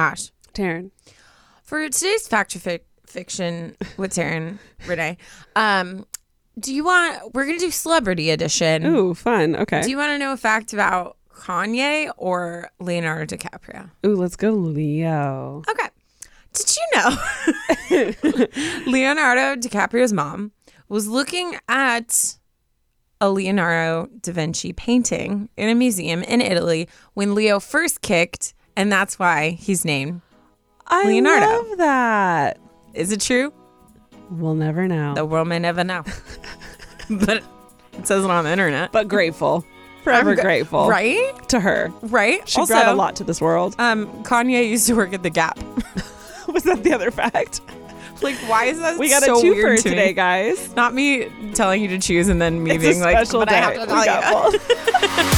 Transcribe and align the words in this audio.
Ash. 0.00 0.32
Taryn. 0.54 0.90
For 1.62 1.86
today's 1.90 2.26
fact 2.26 2.56
or 2.56 2.58
fic- 2.58 2.80
fiction 3.06 3.76
with 3.98 4.12
Taryn 4.12 4.58
Renee, 4.86 5.18
um, 5.54 6.06
do 6.58 6.74
you 6.74 6.84
want? 6.84 7.34
We're 7.34 7.44
gonna 7.46 7.58
do 7.58 7.70
celebrity 7.70 8.30
edition. 8.30 8.84
Ooh, 8.86 9.14
fun. 9.14 9.54
Okay. 9.56 9.82
Do 9.82 9.90
you 9.90 9.96
want 9.98 10.10
to 10.12 10.18
know 10.18 10.32
a 10.32 10.36
fact 10.36 10.72
about 10.72 11.16
Kanye 11.32 12.10
or 12.16 12.70
Leonardo 12.80 13.36
DiCaprio? 13.36 13.90
Ooh, 14.06 14.16
let's 14.16 14.36
go, 14.36 14.50
Leo. 14.50 15.62
Okay. 15.68 15.88
Did 16.52 16.76
you 16.76 16.86
know 16.96 18.10
Leonardo 18.90 19.60
DiCaprio's 19.60 20.12
mom 20.12 20.50
was 20.88 21.06
looking 21.06 21.56
at 21.68 22.36
a 23.20 23.30
Leonardo 23.30 24.08
da 24.20 24.32
Vinci 24.32 24.72
painting 24.72 25.48
in 25.56 25.68
a 25.68 25.74
museum 25.74 26.22
in 26.24 26.40
Italy 26.40 26.88
when 27.14 27.34
Leo 27.34 27.60
first 27.60 28.00
kicked, 28.00 28.54
and 28.80 28.90
that's 28.90 29.18
why 29.18 29.50
he's 29.50 29.84
named. 29.84 30.22
I 30.86 31.04
Leonardo. 31.06 31.46
I 31.46 31.56
love 31.56 31.78
that. 31.78 32.60
Is 32.94 33.12
it 33.12 33.20
true? 33.20 33.52
We'll 34.30 34.54
never 34.54 34.88
know. 34.88 35.14
The 35.14 35.26
world 35.26 35.48
may 35.48 35.58
never 35.58 35.84
know. 35.84 36.02
but 37.10 37.42
it 37.92 38.06
says 38.06 38.24
it 38.24 38.30
on 38.30 38.44
the 38.44 38.50
internet. 38.50 38.90
But 38.90 39.06
grateful. 39.06 39.66
Forever 40.02 40.34
grateful. 40.34 40.88
Right? 40.88 41.48
To 41.50 41.60
her. 41.60 41.92
Right? 42.00 42.48
She 42.48 42.58
also, 42.58 42.72
brought 42.72 42.88
a 42.88 42.94
lot 42.94 43.16
to 43.16 43.24
this 43.24 43.38
world. 43.38 43.76
Um, 43.78 44.06
Kanye 44.24 44.70
used 44.70 44.86
to 44.86 44.94
work 44.94 45.12
at 45.12 45.22
the 45.22 45.30
Gap. 45.30 45.58
Was 46.48 46.62
that 46.62 46.82
the 46.82 46.94
other 46.94 47.10
fact? 47.10 47.60
like, 48.22 48.36
why 48.48 48.64
is 48.64 48.78
that 48.80 48.98
We 48.98 49.10
got 49.10 49.22
so 49.22 49.38
a 49.38 49.42
twofer 49.42 49.76
to 49.82 49.88
me? 49.88 49.90
today, 49.90 50.12
guys. 50.14 50.74
Not 50.74 50.94
me 50.94 51.28
telling 51.52 51.82
you 51.82 51.88
to 51.88 51.98
choose 51.98 52.28
and 52.28 52.40
then 52.40 52.62
me 52.62 52.72
It's 52.72 52.84
being 52.84 53.00
like, 53.00 53.30
but 53.30 53.48
day. 53.48 53.56
I 53.56 53.60
have 53.60 53.74
to 53.74 53.86
tell 53.86 54.52
you. 54.52 55.30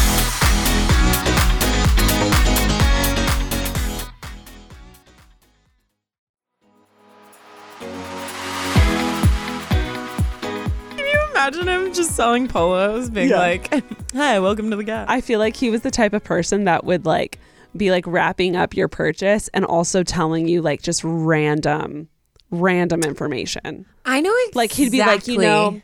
Imagine 11.49 11.69
him 11.69 11.93
just 11.93 12.13
selling 12.15 12.47
polos, 12.49 13.11
being 13.11 13.31
Yeah. 13.31 13.39
like, 13.39 13.83
"Hi, 14.15 14.39
welcome 14.41 14.71
to 14.71 14.77
the 14.77 14.85
Gap." 14.85 15.09
I 15.09 15.21
feel 15.21 15.39
like 15.39 15.57
he 15.57 15.71
was 15.71 15.83
the 15.83 15.91
type 15.91 16.13
of 16.13 16.23
person 16.23 16.65
that 16.65 16.85
would 16.85 17.05
like 17.05 17.39
be 17.77 17.91
like 17.91 18.07
wrapping 18.07 18.55
up 18.55 18.77
your 18.77 18.89
purchase 18.89 19.49
and 19.55 19.65
also 19.65 20.03
telling 20.03 20.47
you 20.49 20.63
like 20.63 20.83
just 20.83 21.03
random 21.05 22.09
random 22.51 23.03
information. 23.03 23.87
I 24.05 24.21
know 24.21 24.31
exactly. 24.31 24.59
Like 24.61 24.73
he'd 24.73 24.93
be 24.93 24.99
like, 24.99 25.27
you 25.27 25.39
know, 25.39 25.81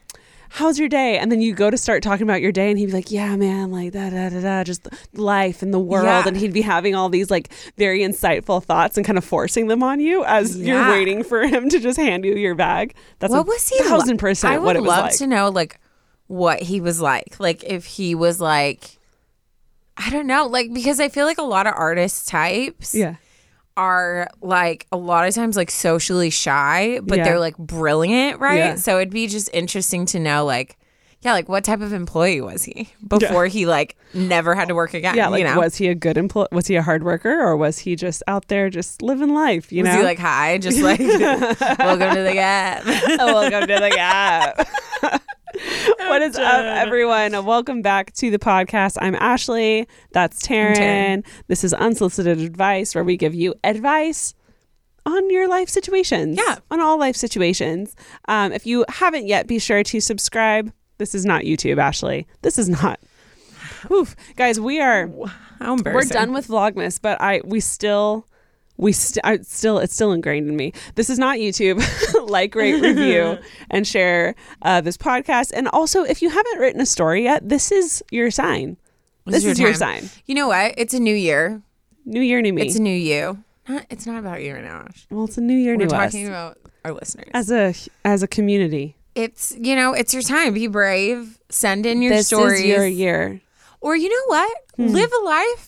how's 0.49 0.79
your 0.79 0.89
day? 0.89 1.19
And 1.19 1.31
then 1.31 1.41
you 1.41 1.55
go 1.55 1.71
to 1.71 1.77
start 1.77 2.03
talking 2.03 2.23
about 2.25 2.41
your 2.41 2.53
day 2.53 2.71
and 2.71 2.79
he'd 2.79 2.87
be 2.87 2.93
like, 2.93 3.11
yeah, 3.11 3.37
man, 3.37 3.71
like 3.71 3.93
da 3.93 4.11
da 4.11 4.29
da 4.29 4.41
da, 4.41 4.65
just 4.65 4.89
life 5.15 5.63
and 5.63 5.73
the 5.73 5.79
world. 5.79 6.05
Yeah. 6.07 6.27
And 6.27 6.37
he'd 6.37 6.53
be 6.53 6.63
having 6.63 6.95
all 6.95 7.09
these 7.09 7.31
like 7.31 7.53
very 7.77 8.01
insightful 8.01 8.63
thoughts 8.63 8.97
and 8.97 9.07
kind 9.07 9.19
of 9.19 9.25
forcing 9.25 9.69
them 9.69 9.83
on 9.83 10.01
you 10.01 10.25
as 10.25 10.59
you're 10.59 10.89
waiting 10.91 11.23
for 11.23 11.43
him 11.47 11.69
to 11.69 11.79
just 11.79 11.99
hand 11.99 12.25
you 12.25 12.35
your 12.35 12.55
bag. 12.55 12.95
That's 13.19 13.31
what 13.31 13.41
a 13.41 13.43
was 13.43 13.69
he? 13.69 13.83
li- 13.83 13.89
thousand 13.89 14.19
percent 14.19 14.55
I 14.55 14.59
would 14.59 14.65
what 14.67 14.77
it 14.77 14.81
was 14.81 14.89
love 14.89 15.05
like. 15.05 15.17
to 15.19 15.27
know, 15.27 15.49
like, 15.49 15.81
what 16.27 16.61
he 16.63 16.81
was 16.81 17.01
like. 17.01 17.41
Like, 17.41 17.65
if 17.65 17.87
he 17.87 18.15
was 18.15 18.41
like, 18.41 18.99
I 19.97 20.11
don't 20.11 20.27
know, 20.27 20.47
like, 20.47 20.73
because 20.73 21.01
I 21.01 21.09
feel 21.09 21.27
like 21.27 21.39
a 21.39 21.43
lot 21.43 21.67
of 21.67 21.75
artist 21.75 22.29
types 22.29 22.95
yeah. 22.95 23.17
Are 23.79 24.29
like 24.43 24.87
a 24.93 24.97
lot 24.97 25.27
of 25.27 25.35
times 25.35 25.57
like 25.57 25.71
socially 25.71 26.29
shy, 26.31 27.01
but 27.03 27.17
Yeah. 27.19 27.25
they're 27.25 27.39
like 27.39 27.57
brilliant, 27.57 28.41
right? 28.41 28.59
Yeah. 28.59 28.75
So 28.75 28.97
it'd 28.99 29.11
be 29.11 29.29
just 29.29 29.49
interesting 29.55 30.05
to 30.07 30.19
know, 30.19 30.45
like, 30.45 30.77
yeah, 31.21 31.33
like 31.33 31.49
what 31.49 31.65
type 31.65 31.81
of 31.81 31.93
employee 31.93 32.41
was 32.41 32.65
he 32.65 32.91
before 33.07 33.47
he 33.47 33.67
like 33.67 33.97
never 34.15 34.55
had 34.55 34.69
to 34.69 34.75
work 34.75 34.95
again? 34.95 35.15
Yeah, 35.17 35.29
like 35.29 35.41
you 35.41 35.45
know? 35.47 35.59
was 35.59 35.77
he 35.77 35.89
a 35.89 35.95
good 35.95 36.17
employee? 36.19 36.49
Was 36.53 36.67
he 36.67 36.77
a 36.77 36.83
hard 36.83 37.03
worker, 37.05 37.41
or 37.41 37.57
was 37.57 37.79
he 37.79 37.97
just 37.97 38.23
out 38.29 38.49
there 38.49 38.69
just 38.71 39.01
living 39.03 39.33
life? 39.35 39.73
You 39.73 39.83
was 39.85 39.93
know, 39.93 39.99
he 39.99 40.05
like 40.05 40.19
hi, 40.19 40.59
just 40.59 40.79
like 40.83 40.99
welcome 41.79 42.15
to 42.15 42.23
the 42.23 42.33
gap? 42.35 42.85
welcome 43.19 43.67
to 43.69 43.79
the 43.81 43.91
gap. 43.91 44.69
What 45.63 46.23
is 46.23 46.37
up, 46.37 46.65
everyone? 46.65 47.33
Welcome 47.45 47.83
back 47.83 48.13
to 48.15 48.31
the 48.31 48.39
podcast. 48.39 48.97
I'm 49.01 49.15
Ashley. 49.17 49.89
That's 50.13 50.41
Taryn. 50.47 50.77
Taryn. 50.77 51.27
This 51.49 51.65
is 51.65 51.75
unsolicited 51.75 52.39
advice, 52.39 52.95
where 52.95 53.03
we 53.05 53.17
give 53.17 53.35
you 53.35 53.55
advice 53.65 54.35
on 55.05 55.31
your 55.31 55.49
life 55.49 55.69
situations. 55.69 56.39
Yeah. 56.39 56.57
on 56.71 56.81
all 56.81 56.99
life 56.99 57.17
situations. 57.17 57.97
Um, 58.29 58.53
if 58.53 58.67
you 58.67 58.85
haven't 58.89 59.27
yet, 59.27 59.47
be 59.47 59.59
sure 59.59 59.83
to 59.83 60.01
subscribe. 60.01 60.73
This 60.99 61.15
is 61.15 61.25
not 61.25 61.43
YouTube, 61.43 61.79
Ashley. 61.79 62.27
This 62.43 62.59
is 62.59 62.69
not. 62.69 63.01
Oof, 63.91 64.15
guys, 64.37 64.61
we 64.61 64.81
are 64.81 65.11
How 65.59 65.75
embarrassing. 65.75 66.09
we're 66.09 66.21
done 66.21 66.33
with 66.33 66.49
vlogmas 66.49 67.01
but 67.01 67.21
i 67.21 67.41
we 67.45 67.61
still 67.61 68.27
we 68.79 68.93
st- 68.93 69.25
I 69.25 69.39
still 69.39 69.79
it's 69.79 69.95
still 69.95 70.13
ingrained 70.13 70.49
in 70.49 70.57
me 70.57 70.73
this 70.95 71.11
is 71.11 71.19
not 71.19 71.39
youtube 71.39 71.83
like 72.29 72.55
rate 72.55 72.81
review 72.81 73.39
and 73.71 73.87
share 73.87 74.35
uh, 74.63 74.81
this 74.81 74.97
podcast 74.97 75.53
and 75.55 75.69
also 75.69 76.05
if 76.05 76.23
you 76.23 76.31
haven't 76.31 76.59
written 76.59 76.81
a 76.81 76.87
story 76.87 77.25
yet 77.25 77.47
this 77.47 77.71
is 77.71 78.03
your 78.11 78.31
sign 78.31 78.79
this, 79.27 79.45
is 79.45 79.59
your 79.59 79.75
time. 79.75 80.05
sign 80.05 80.11
You 80.25 80.35
know 80.37 80.49
what? 80.49 80.73
It's 80.79 80.95
a 80.95 81.01
new 81.01 81.15
year. 81.15 81.61
new 82.07 82.23
year 82.23 82.41
new 82.41 82.55
me 82.55 82.63
It's 82.63 82.77
a 82.77 82.83
new 82.83 82.89
you. 82.91 83.45
Not, 83.69 83.85
it's 83.91 84.07
not 84.07 84.21
about 84.21 84.43
you 84.43 84.55
right 84.55 84.65
now. 84.65 84.87
Ash. 84.89 85.07
well 85.11 85.25
it's 85.25 85.37
a 85.37 85.43
new 85.43 85.57
year 85.57 85.77
We're 85.77 85.85
new 85.85 85.95
us 85.95 86.13
talking 86.13 86.29
about 86.29 86.57
our 86.85 86.93
listeners. 86.93 87.29
as 87.35 87.51
a 87.51 87.75
as 88.07 88.23
a 88.23 88.29
community 88.29 88.97
it's 89.19 89.55
you 89.59 89.75
know, 89.75 89.95
it's 89.95 90.15
your 90.15 90.23
time. 90.23 90.55
Be 90.55 90.69
brave. 90.69 91.41
Send 91.51 91.87
in 91.87 92.03
your 92.03 92.13
this 92.15 92.29
stories. 92.29 92.61
is 92.61 92.67
your 92.67 92.87
year 92.87 93.41
Or 93.81 93.97
you 93.97 94.09
know 94.09 94.25
what? 94.27 94.59
Hmm. 94.77 94.87
Live 94.87 95.11
a 95.13 95.25
life 95.25 95.68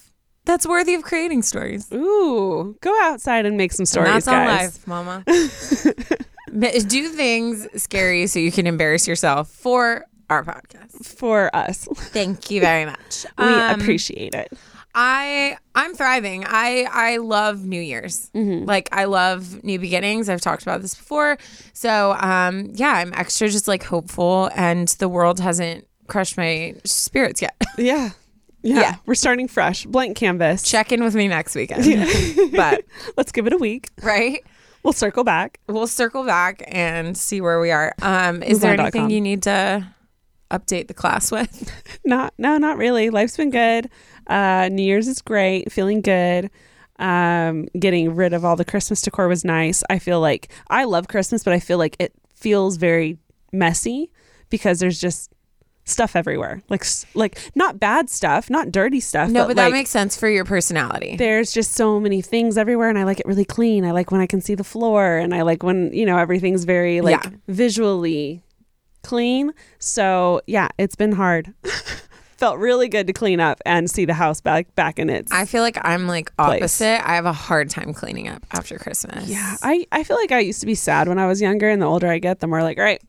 that's 0.50 0.66
worthy 0.66 0.94
of 0.94 1.02
creating 1.02 1.42
stories. 1.42 1.86
ooh 1.92 2.76
go 2.80 2.92
outside 3.02 3.46
and 3.46 3.56
make 3.56 3.72
some 3.72 3.86
stories 3.86 4.08
and 4.08 4.16
that's 4.16 4.28
on 4.28 4.46
guys 4.46 4.78
life, 4.78 4.86
mama. 4.86 5.24
Do 6.88 7.08
things 7.08 7.68
scary 7.80 8.26
so 8.26 8.38
you 8.40 8.50
can 8.50 8.66
embarrass 8.66 9.06
yourself 9.06 9.48
for 9.50 10.04
our 10.28 10.44
podcast. 10.44 11.06
for 11.06 11.54
us 11.54 11.86
Thank 11.94 12.50
you 12.50 12.60
very 12.70 12.84
much. 12.86 13.24
we 13.38 13.44
Um, 13.44 13.80
appreciate 13.80 14.34
it 14.34 14.52
I 14.92 15.56
I'm 15.76 15.94
thriving. 15.94 16.44
I 16.44 16.84
I 16.90 17.18
love 17.18 17.64
New 17.64 17.80
Year's. 17.80 18.28
Mm-hmm. 18.34 18.64
Like 18.64 18.88
I 18.90 19.04
love 19.04 19.62
new 19.62 19.78
beginnings. 19.78 20.28
I've 20.28 20.40
talked 20.40 20.62
about 20.62 20.82
this 20.82 20.96
before. 20.96 21.38
So 21.74 22.16
um 22.18 22.70
yeah, 22.74 22.94
I'm 22.94 23.12
extra 23.14 23.48
just 23.48 23.68
like 23.68 23.84
hopeful 23.84 24.50
and 24.56 24.88
the 24.98 25.08
world 25.08 25.38
hasn't 25.38 25.86
crushed 26.08 26.36
my 26.36 26.74
spirits 26.84 27.40
yet. 27.40 27.54
yeah 27.78 28.10
yeah, 28.62 28.80
Yeah. 28.80 28.94
we're 29.06 29.14
starting 29.14 29.48
fresh 29.48 29.84
blank 29.86 30.16
canvas 30.16 30.62
Check 30.62 30.92
in 30.92 31.02
with 31.02 31.14
me 31.14 31.28
next 31.28 31.54
weekend. 31.54 31.84
but 32.52 32.84
let's 33.16 33.32
give 33.32 33.46
it 33.46 33.52
a 33.52 33.58
week 33.58 33.88
right? 34.02 34.44
We'll 34.82 34.92
circle 34.94 35.24
back. 35.24 35.60
We'll 35.68 35.86
circle 35.86 36.24
back 36.24 36.62
and 36.68 37.16
see 37.16 37.40
where 37.40 37.60
we 37.60 37.70
are. 37.70 37.94
Um 38.02 38.42
is 38.42 38.60
there 38.60 38.78
anything 38.78 39.10
you 39.10 39.20
need 39.20 39.42
to 39.42 39.86
update 40.50 40.88
the 40.88 40.94
class 40.94 41.30
with? 41.30 41.70
Not, 42.04 42.32
no, 42.38 42.56
not 42.58 42.76
really. 42.78 43.10
Life's 43.10 43.36
been 43.36 43.50
good. 43.50 43.88
Uh, 44.26 44.68
New 44.72 44.82
Year's 44.82 45.06
is 45.06 45.20
great. 45.22 45.70
Feeling 45.70 46.00
good. 46.00 46.50
Um, 46.98 47.66
getting 47.78 48.14
rid 48.16 48.32
of 48.32 48.44
all 48.44 48.56
the 48.56 48.64
Christmas 48.64 49.00
decor 49.02 49.28
was 49.28 49.44
nice. 49.44 49.82
I 49.88 49.98
feel 49.98 50.20
like 50.20 50.50
I 50.68 50.84
love 50.84 51.08
Christmas, 51.08 51.44
but 51.44 51.52
I 51.52 51.60
feel 51.60 51.78
like 51.78 51.94
it 52.00 52.12
feels 52.34 52.78
very 52.78 53.18
messy 53.52 54.10
because 54.48 54.80
there's 54.80 55.00
just 55.00 55.30
stuff 55.90 56.16
everywhere. 56.16 56.62
Like, 56.68 56.84
like 57.14 57.38
not 57.54 57.78
bad 57.80 58.08
stuff, 58.08 58.48
not 58.48 58.70
dirty 58.72 59.00
stuff. 59.00 59.28
No, 59.30 59.46
but, 59.46 59.56
that 59.56 59.64
like, 59.66 59.72
makes 59.72 59.90
sense 59.90 60.16
for 60.16 60.28
your 60.28 60.44
personality. 60.44 61.16
there's 61.16 61.52
just 61.52 61.72
so 61.72 61.98
many 62.00 62.22
things 62.22 62.56
everywhere 62.56 62.88
and 62.88 62.98
I 62.98 63.04
like 63.04 63.20
it 63.20 63.26
really 63.26 63.44
clean. 63.44 63.84
I 63.84 63.90
like 63.90 64.10
when 64.10 64.20
I 64.20 64.26
can 64.26 64.40
see 64.40 64.54
the 64.54 64.64
floor 64.64 65.16
and 65.16 65.34
I 65.34 65.42
like 65.42 65.62
when, 65.62 65.92
you 65.92 66.06
know, 66.06 66.16
everything's 66.18 66.64
very 66.64 67.00
like 67.00 67.22
Yeah. 67.24 67.30
visually 67.48 68.42
clean. 69.02 69.52
So, 69.78 70.40
yeah, 70.46 70.68
it's 70.78 70.96
been 70.96 71.12
hard. 71.12 71.52
Felt 72.36 72.58
really 72.58 72.88
good 72.88 73.06
to 73.06 73.12
clean 73.12 73.38
up 73.38 73.60
and 73.66 73.90
see 73.90 74.06
the 74.06 74.14
house 74.14 74.40
back 74.40 74.74
back 74.74 74.98
in 74.98 75.10
its 75.10 75.30
I 75.30 75.44
feel 75.44 75.62
like 75.62 75.76
I'm 75.84 76.06
like 76.08 76.34
Place. 76.36 76.62
opposite. 76.62 77.06
I 77.06 77.14
have 77.16 77.26
a 77.26 77.34
hard 77.34 77.68
time 77.68 77.92
cleaning 77.92 78.28
up 78.28 78.46
after 78.52 78.78
Christmas. 78.78 79.28
Yeah, 79.28 79.56
I 79.62 79.86
I 79.92 80.04
feel 80.04 80.16
like 80.16 80.32
I 80.32 80.38
used 80.38 80.60
to 80.60 80.66
be 80.66 80.74
sad 80.74 81.06
when 81.06 81.18
I 81.18 81.26
was 81.26 81.42
younger 81.42 81.68
and 81.68 81.82
the 81.82 81.86
older 81.86 82.08
I 82.08 82.18
get, 82.18 82.40
the 82.40 82.46
more 82.46 82.62
like, 82.62 82.78
all 82.78 82.84
right, 82.84 83.02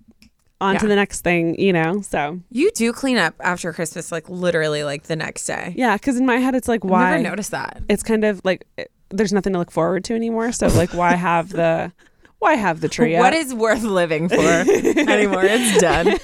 on 0.62 0.78
to 0.78 0.88
the 0.88 0.96
next 0.96 1.22
thing, 1.22 1.60
you 1.60 1.74
know. 1.74 2.02
So, 2.02 2.40
You 2.50 2.72
do 2.72 2.94
clean 2.94 3.18
up 3.18 3.36
after 3.40 3.74
Christmas, 3.74 4.12
like 4.12 4.30
literally, 4.30 4.84
like 4.84 5.04
the 5.04 5.16
next 5.18 5.46
day. 5.46 5.74
yeah, 5.76 5.98
cuz 5.98 6.16
in 6.18 6.26
my 6.26 6.38
head 6.38 6.56
it's 6.56 6.68
like 6.70 6.84
why 6.86 7.12
never 7.12 7.24
noticed 7.24 7.52
that. 7.52 7.82
it's 7.90 8.04
kind 8.04 8.24
of 8.24 8.40
like 8.46 8.66
it, 8.78 8.90
there's 9.10 9.34
nothing 9.34 9.52
to 9.54 9.60
look 9.60 9.72
forward 9.72 10.04
to 10.06 10.14
anymore. 10.14 10.52
So, 10.54 10.68
like 10.68 10.94
why 10.94 11.16
have 11.16 11.50
the 11.50 11.92
why 12.40 12.56
have 12.56 12.80
the 12.82 12.88
tree 12.90 13.18
What 13.18 13.34
is 13.34 13.54
worth 13.54 13.84
living 13.84 14.30
for 14.30 14.36
anymore? 14.40 15.44
It's 15.44 15.78
done. 15.82 16.08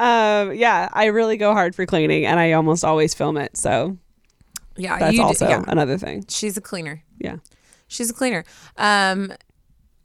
um 0.00 0.54
yeah 0.54 0.88
i 0.92 1.06
really 1.06 1.36
go 1.36 1.52
hard 1.52 1.74
for 1.74 1.84
cleaning 1.86 2.24
and 2.26 2.40
i 2.40 2.52
almost 2.52 2.84
always 2.84 3.12
film 3.14 3.36
it 3.36 3.54
so 3.56 3.96
Yeah, 4.76 4.98
that's 4.98 5.18
also 5.18 5.44
do, 5.46 5.50
yeah. 5.52 5.64
another 5.68 5.98
thing 5.98 6.24
She's 6.28 6.56
a 6.56 6.60
cleaner. 6.60 7.02
yeah 7.18 7.36
She's 7.88 8.08
a 8.08 8.14
cleaner. 8.14 8.44
Um, 8.76 9.32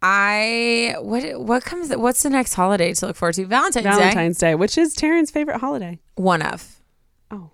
I 0.08 0.94
what 1.00 1.40
what 1.40 1.64
comes? 1.64 1.90
What's 1.94 2.22
the 2.22 2.30
next 2.30 2.54
holiday 2.54 2.94
to 2.94 3.06
look 3.06 3.16
forward 3.16 3.34
to? 3.34 3.44
Valentine's, 3.46 3.84
Day. 3.84 3.90
valentine's 3.90 4.38
day 4.38 4.54
which 4.54 4.78
is 4.78 4.94
taryn's 4.94 5.32
favorite 5.32 5.58
holiday 5.60 5.98
One 6.14 6.42
of. 6.42 6.80
Oh. 7.32 7.50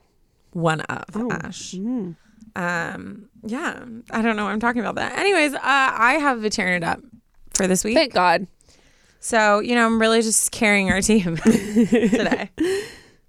One 0.53 0.83
of 0.83 1.05
Oh. 1.15 1.31
Ash. 1.33 1.73
Mm. 1.73 2.17
Um, 2.55 3.31
yeah, 3.47 3.83
I 4.11 4.21
don't 4.21 4.37
know. 4.37 4.45
why 4.45 4.53
I'm 4.53 4.61
talking 4.61 4.83
about 4.83 4.97
that. 4.97 5.19
Anyways, 5.19 5.55
uh, 5.55 5.61
I 5.63 6.19
have 6.21 6.45
a 6.45 6.51
tearing 6.51 6.75
it 6.75 6.85
up 6.85 7.01
for 7.55 7.67
this 7.67 7.83
week. 7.85 7.95
Thank 7.97 8.13
God. 8.13 8.47
So, 9.21 9.61
you 9.61 9.75
know, 9.75 9.87
I'm 9.87 9.99
really 9.99 10.21
just 10.21 10.53
carrying 10.53 10.91
our 10.91 11.01
team 11.01 11.37
today. 11.45 12.51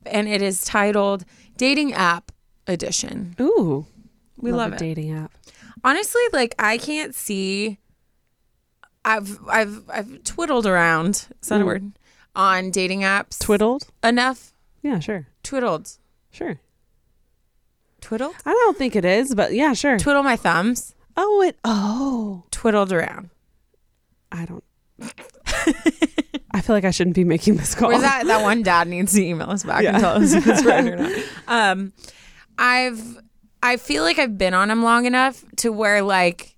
And 0.05 0.27
it 0.27 0.41
is 0.41 0.65
titled 0.65 1.23
Dating 1.55 1.93
App 1.93 2.33
Edition. 2.67 3.35
Ooh, 3.39 3.85
We 4.37 4.51
love, 4.51 4.73
a 4.73 4.75
it. 4.75 4.79
dating 4.79 5.13
app. 5.13 5.31
Honestly, 5.85 6.21
like 6.33 6.55
I 6.59 6.77
can't 6.77 7.15
see 7.15 7.77
I've 9.05 9.37
I've 9.49 9.83
I've 9.89 10.23
twiddled 10.23 10.65
around, 10.65 11.27
is 11.41 11.49
that 11.49 11.59
a 11.61 11.63
Mm. 11.63 11.67
word? 11.67 11.91
On 12.35 12.71
dating 12.71 13.01
apps. 13.01 13.37
Twiddled? 13.39 13.87
enough 14.03 14.53
Yeah, 14.81 14.99
sure, 14.99 15.27
twiddled. 15.43 15.89
sure. 16.31 16.59
Twiddled? 18.01 18.35
I 18.45 18.51
don't 18.51 18.77
think 18.77 18.95
it 18.95 19.05
is, 19.05 19.33
but 19.35 19.53
yeah, 19.53 19.73
sure. 19.73 19.97
Twiddle 19.97 20.23
my 20.23 20.35
thumbs. 20.35 20.93
oh, 21.15 21.41
it. 21.41 21.57
Oh, 21.63 22.43
Twiddled 22.51 22.91
around. 22.91 23.29
I 24.31 24.45
don't. 24.45 24.63
I 26.55 26.61
feel 26.61 26.75
like 26.75 26.85
I 26.85 26.91
shouldn't 26.91 27.15
be 27.15 27.23
making 27.23 27.55
this 27.57 27.75
call. 27.75 27.91
Or 27.93 27.99
that 27.99 28.25
that 28.27 28.41
one 28.41 28.61
dad 28.63 28.87
needs 28.87 29.13
to 29.13 29.23
email 29.23 29.49
us 29.49 29.63
back 29.63 29.83
Yeah. 29.83 29.91
and 29.93 29.99
tell 30.01 30.21
us 30.21 30.33
if 30.33 30.45
it's 30.47 30.63
right 30.65 30.85
or 30.87 30.95
not. 30.97 31.11
Um, 31.47 31.93
I've 32.57 33.19
I 33.61 33.77
feel 33.77 34.03
like 34.03 34.19
I've 34.19 34.37
been 34.37 34.53
on 34.53 34.69
him 34.71 34.83
long 34.83 35.05
enough 35.05 35.43
to 35.57 35.71
where 35.71 36.01
like 36.01 36.52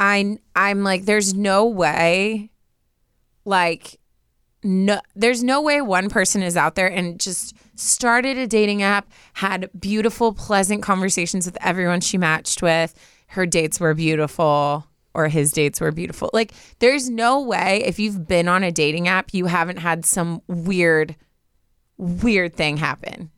I 0.00 0.38
I'm 0.56 0.82
like 0.82 1.04
there's 1.04 1.34
no 1.34 1.66
way 1.66 2.50
like 3.44 4.00
no 4.64 5.00
there's 5.14 5.44
no 5.44 5.60
way 5.60 5.80
one 5.82 6.08
person 6.08 6.42
is 6.42 6.56
out 6.56 6.74
there 6.74 6.88
and 6.90 7.20
just 7.20 7.54
started 7.78 8.38
a 8.38 8.46
dating 8.46 8.82
app 8.82 9.10
had 9.34 9.70
beautiful 9.78 10.32
pleasant 10.32 10.82
conversations 10.82 11.44
with 11.46 11.56
everyone 11.60 12.00
she 12.00 12.16
matched 12.18 12.62
with. 12.62 12.94
Her 13.28 13.44
dates 13.46 13.78
were 13.78 13.94
beautiful 13.94 14.86
or 15.12 15.28
his 15.28 15.52
dates 15.52 15.80
were 15.80 15.92
beautiful. 15.92 16.30
Like 16.32 16.52
there's 16.78 17.10
no 17.10 17.42
way 17.42 17.82
if 17.84 17.98
you've 17.98 18.26
been 18.26 18.48
on 18.48 18.64
a 18.64 18.72
dating 18.72 19.06
app 19.06 19.34
you 19.34 19.46
haven't 19.46 19.78
had 19.78 20.06
some 20.06 20.40
weird 20.48 21.14
weird 21.98 22.54
thing 22.54 22.78
happen. 22.78 23.30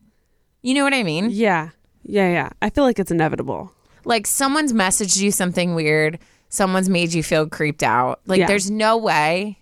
You 0.63 0.75
know 0.75 0.85
what 0.85 0.95
i 0.95 1.03
mean? 1.03 1.31
Yeah, 1.33 1.71
yeah, 2.05 2.31
yeah. 2.31 2.51
I 2.63 2.71
feel 2.71 2.85
like 2.85 3.01
it's 3.01 3.11
inevitable. 3.11 3.73
like 4.05 4.29
someone's 4.29 4.73
messaged 4.73 5.21
you 5.21 5.33
something 5.33 5.75
weird 5.75 6.21
someone's 6.53 6.89
made 6.91 7.15
you 7.15 7.23
feel 7.23 7.49
creeped 7.49 7.83
out 7.83 8.21
like 8.27 8.39
Yeah. 8.41 8.47
there's 8.47 8.71
no 8.71 8.97
way 8.99 9.59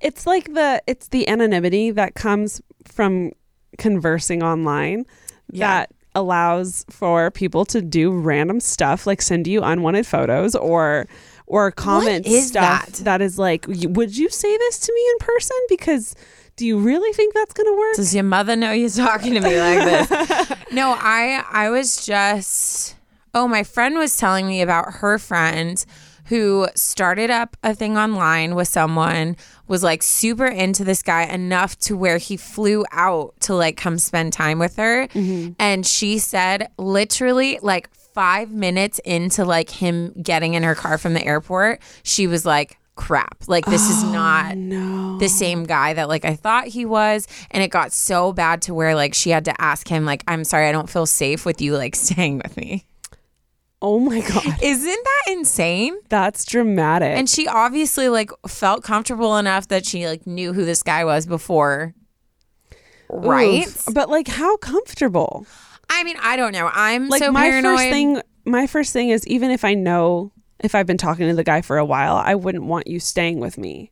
It's 0.00 0.26
like 0.26 0.52
the 0.54 0.82
it's 0.86 1.08
the 1.08 1.26
anonymity 1.26 1.90
that 1.90 2.14
comes 2.14 2.60
from 2.84 3.32
conversing 3.78 4.42
online 4.42 5.04
Yeah. 5.50 5.66
that 5.66 5.90
allows 6.14 6.84
for 6.90 7.30
people 7.32 7.64
to 7.64 7.82
do 7.82 8.12
random 8.12 8.60
stuff 8.60 9.06
like 9.06 9.20
send 9.20 9.46
you 9.48 9.62
unwanted 9.62 10.06
photos 10.06 10.54
or 10.54 11.06
or 11.46 11.70
comment 11.72 12.24
is 12.26 12.48
stuff 12.48 12.86
that? 12.86 13.04
that 13.04 13.20
is 13.22 13.38
like 13.38 13.66
would 13.68 14.16
you 14.16 14.28
say 14.28 14.56
this 14.58 14.78
to 14.80 14.92
me 14.94 15.00
in 15.12 15.18
person 15.18 15.56
because 15.68 16.14
do 16.56 16.64
you 16.66 16.78
really 16.78 17.12
think 17.14 17.34
that's 17.34 17.52
going 17.52 17.66
to 17.66 17.76
work? 17.76 17.96
Does 17.96 18.14
your 18.14 18.22
mother 18.22 18.54
know 18.54 18.70
you're 18.70 18.88
talking 18.88 19.34
to 19.34 19.40
me 19.40 19.58
like 19.58 20.08
this? 20.08 20.52
no, 20.72 20.94
I 20.96 21.42
I 21.50 21.68
was 21.70 22.06
just 22.06 22.94
oh, 23.34 23.48
my 23.48 23.64
friend 23.64 23.96
was 23.96 24.16
telling 24.16 24.46
me 24.46 24.62
about 24.62 24.92
her 25.02 25.18
friend 25.18 25.84
who 26.26 26.68
started 26.74 27.30
up 27.30 27.56
a 27.62 27.74
thing 27.74 27.96
online 27.96 28.54
with 28.54 28.68
someone 28.68 29.36
was 29.68 29.82
like 29.82 30.02
super 30.02 30.46
into 30.46 30.84
this 30.84 31.02
guy 31.02 31.24
enough 31.24 31.78
to 31.78 31.96
where 31.96 32.18
he 32.18 32.36
flew 32.36 32.84
out 32.92 33.34
to 33.40 33.54
like 33.54 33.76
come 33.76 33.98
spend 33.98 34.32
time 34.32 34.58
with 34.58 34.76
her 34.76 35.06
mm-hmm. 35.08 35.52
and 35.58 35.86
she 35.86 36.18
said 36.18 36.68
literally 36.78 37.58
like 37.62 37.92
5 37.94 38.52
minutes 38.52 39.00
into 39.00 39.44
like 39.44 39.70
him 39.70 40.12
getting 40.22 40.54
in 40.54 40.62
her 40.62 40.74
car 40.74 40.98
from 40.98 41.14
the 41.14 41.24
airport 41.24 41.80
she 42.02 42.26
was 42.26 42.46
like 42.46 42.78
crap 42.96 43.42
like 43.48 43.64
this 43.66 43.90
is 43.90 44.04
oh, 44.04 44.12
not 44.12 44.56
no. 44.56 45.18
the 45.18 45.28
same 45.28 45.64
guy 45.64 45.94
that 45.94 46.08
like 46.08 46.24
I 46.24 46.36
thought 46.36 46.68
he 46.68 46.84
was 46.84 47.26
and 47.50 47.62
it 47.62 47.68
got 47.68 47.92
so 47.92 48.32
bad 48.32 48.62
to 48.62 48.74
where 48.74 48.94
like 48.94 49.14
she 49.14 49.30
had 49.30 49.44
to 49.46 49.60
ask 49.60 49.88
him 49.88 50.04
like 50.04 50.22
I'm 50.28 50.44
sorry 50.44 50.68
I 50.68 50.72
don't 50.72 50.88
feel 50.88 51.06
safe 51.06 51.44
with 51.44 51.60
you 51.60 51.76
like 51.76 51.96
staying 52.04 52.38
with 52.38 52.56
me. 52.56 52.86
Oh 53.86 53.98
my 53.98 54.22
god. 54.22 54.42
Isn't 54.62 55.04
that 55.04 55.22
insane? 55.28 55.94
That's 56.08 56.46
dramatic. 56.46 57.18
And 57.18 57.28
she 57.28 57.46
obviously 57.46 58.08
like 58.08 58.30
felt 58.48 58.82
comfortable 58.82 59.36
enough 59.36 59.68
that 59.68 59.84
she 59.84 60.06
like 60.06 60.26
knew 60.26 60.54
who 60.54 60.64
this 60.64 60.82
guy 60.82 61.04
was 61.04 61.26
before. 61.26 61.92
Right? 63.10 63.66
Oof. 63.66 63.84
But 63.92 64.08
like 64.08 64.26
how 64.26 64.56
comfortable? 64.56 65.46
I 65.90 66.02
mean, 66.02 66.16
I 66.22 66.36
don't 66.36 66.52
know. 66.52 66.70
I'm 66.72 67.10
Like 67.10 67.22
so 67.22 67.30
my 67.30 67.42
paranoid. 67.50 67.76
first 67.78 67.90
thing 67.90 68.22
my 68.46 68.66
first 68.66 68.92
thing 68.94 69.10
is 69.10 69.26
even 69.26 69.50
if 69.50 69.66
I 69.66 69.74
know 69.74 70.32
if 70.60 70.74
I've 70.74 70.86
been 70.86 70.96
talking 70.96 71.28
to 71.28 71.34
the 71.34 71.44
guy 71.44 71.60
for 71.60 71.76
a 71.76 71.84
while, 71.84 72.16
I 72.16 72.36
wouldn't 72.36 72.64
want 72.64 72.86
you 72.86 72.98
staying 73.00 73.38
with 73.38 73.58
me. 73.58 73.90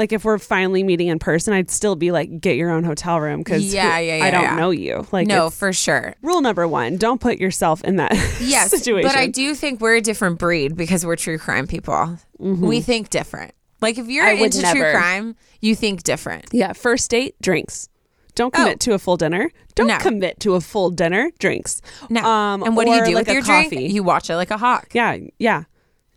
Like 0.00 0.12
if 0.14 0.24
we're 0.24 0.38
finally 0.38 0.82
meeting 0.82 1.08
in 1.08 1.18
person, 1.18 1.52
I'd 1.52 1.70
still 1.70 1.94
be 1.94 2.10
like, 2.10 2.40
get 2.40 2.56
your 2.56 2.70
own 2.70 2.84
hotel 2.84 3.20
room 3.20 3.40
because 3.40 3.62
Yeah, 3.72 3.98
yeah, 3.98 4.16
yeah, 4.16 4.24
I 4.24 4.30
don't 4.30 4.42
yeah. 4.44 4.56
know 4.56 4.70
you. 4.70 5.06
Like 5.12 5.26
no, 5.28 5.50
for 5.50 5.74
sure. 5.74 6.14
rule 6.22 6.40
number 6.40 6.66
one: 6.66 6.96
don't 6.96 7.20
put 7.20 7.38
yourself 7.38 7.84
in 7.84 7.96
that 7.96 8.12
Yes, 8.40 8.70
situation. 8.70 9.06
but 9.06 9.14
I 9.16 9.26
do 9.26 9.54
think 9.54 9.82
we're 9.82 9.96
a 9.96 10.00
different 10.00 10.38
breed 10.38 10.74
because 10.74 11.04
we're 11.04 11.16
true 11.16 11.36
crime 11.36 11.66
people. 11.66 12.18
We 12.38 12.80
think 12.80 13.10
different. 13.10 13.52
Like 13.82 13.98
if 13.98 14.08
you're 14.08 14.24
Mm-hmm. 14.24 14.42
I 14.42 14.44
into 14.46 14.62
true 14.72 14.90
crime, 14.90 15.36
you 15.60 15.74
think 15.74 16.02
different. 16.02 16.46
Yeah, 16.50 16.72
first 16.72 17.10
date, 17.10 17.34
drinks. 17.42 17.90
Don't 18.34 18.54
commit 18.54 18.76
Oh. 18.76 18.84
to 18.86 18.94
a 18.94 18.98
full 18.98 19.18
dinner. 19.18 19.50
Don't 19.74 19.88
No. 19.88 19.98
commit 19.98 20.40
to 20.40 20.54
a 20.54 20.62
full 20.62 20.88
dinner, 20.90 21.30
drinks. 21.38 21.82
No. 22.08 22.22
Um, 22.24 22.62
and 22.62 22.74
what 22.74 22.86
do 22.86 22.92
you 22.92 23.04
do 23.04 23.14
like 23.14 23.26
with 23.26 23.28
a 23.28 23.32
your 23.34 23.42
coffee. 23.42 23.68
drink? 23.76 23.92
You 23.92 24.02
watch 24.02 24.30
it 24.30 24.36
like 24.36 24.50
a 24.50 24.56
hawk. 24.56 24.88
Yeah, 24.94 25.18
yeah, 25.38 25.64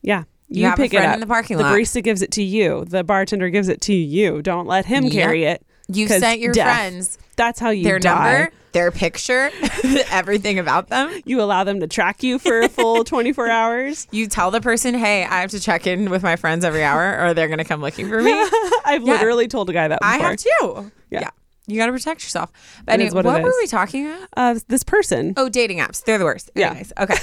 yeah. 0.01 0.23
You 0.49 0.65
have 0.65 0.77
a 0.77 0.81
pick 0.83 0.93
it 0.93 1.01
up 1.03 1.13
in 1.15 1.19
the 1.19 1.25
parking 1.27 1.57
The 1.57 1.63
lot. 1.63 1.73
barista 1.73 2.03
gives 2.03 2.21
it 2.21 2.31
to 2.31 2.43
you. 2.43 2.85
The 2.85 3.03
bartender 3.03 3.49
gives 3.49 3.67
it 3.69 3.81
to 3.81 3.93
you. 3.93 4.41
Don't 4.41 4.67
let 4.67 4.85
him 4.85 5.05
Yep. 5.05 5.13
carry 5.13 5.43
it. 5.45 5.65
You 5.87 6.07
sent 6.07 6.39
your 6.39 6.53
death. 6.53 6.77
friends 6.77 7.17
That's 7.35 7.59
how 7.59 7.69
you 7.71 7.83
their 7.83 7.99
die. 7.99 8.33
number, 8.39 8.51
their 8.71 8.89
picture, 8.91 9.51
everything 10.11 10.57
about 10.59 10.87
them. 10.89 11.11
You 11.25 11.41
allow 11.41 11.63
them 11.65 11.79
to 11.81 11.87
track 11.87 12.23
you 12.23 12.39
for 12.39 12.61
a 12.61 12.69
full 12.69 13.03
24 13.05 13.49
hours. 13.49 14.07
You 14.11 14.27
tell 14.27 14.49
the 14.51 14.61
person, 14.61 14.93
"Hey, 14.95 15.23
I 15.25 15.41
have 15.41 15.51
to 15.51 15.59
check 15.59 15.85
in 15.85 16.09
with 16.09 16.23
my 16.23 16.35
friends 16.37 16.63
every 16.63 16.83
hour, 16.83 17.19
or 17.19 17.33
they're 17.33 17.49
gonna 17.49 17.65
come 17.65 17.81
looking 17.81 18.07
for 18.07 18.21
me." 18.21 18.31
I've 18.85 19.03
Yeah. 19.03 19.13
literally 19.13 19.47
told 19.47 19.69
a 19.69 19.73
guy 19.73 19.87
that 19.89 19.99
before. 19.99 20.13
I 20.13 20.17
have 20.19 20.37
too. 20.37 20.91
Yeah. 21.11 21.19
Yeah, 21.21 21.29
you 21.67 21.77
got 21.77 21.87
to 21.87 21.91
protect 21.91 22.23
yourself. 22.23 22.51
But 22.85 22.93
anyway, 22.93 23.11
what 23.11 23.25
what, 23.25 23.43
were 23.43 23.53
we 23.59 23.67
talking 23.67 24.07
about? 24.07 24.27
Uh, 24.37 24.59
this 24.69 24.83
person. 24.83 25.33
Oh, 25.37 25.49
dating 25.49 25.79
apps. 25.79 26.03
They're 26.03 26.17
the 26.17 26.25
worst. 26.25 26.49
Yeah. 26.55 26.69
Anyways, 26.69 26.93
okay. 26.99 27.15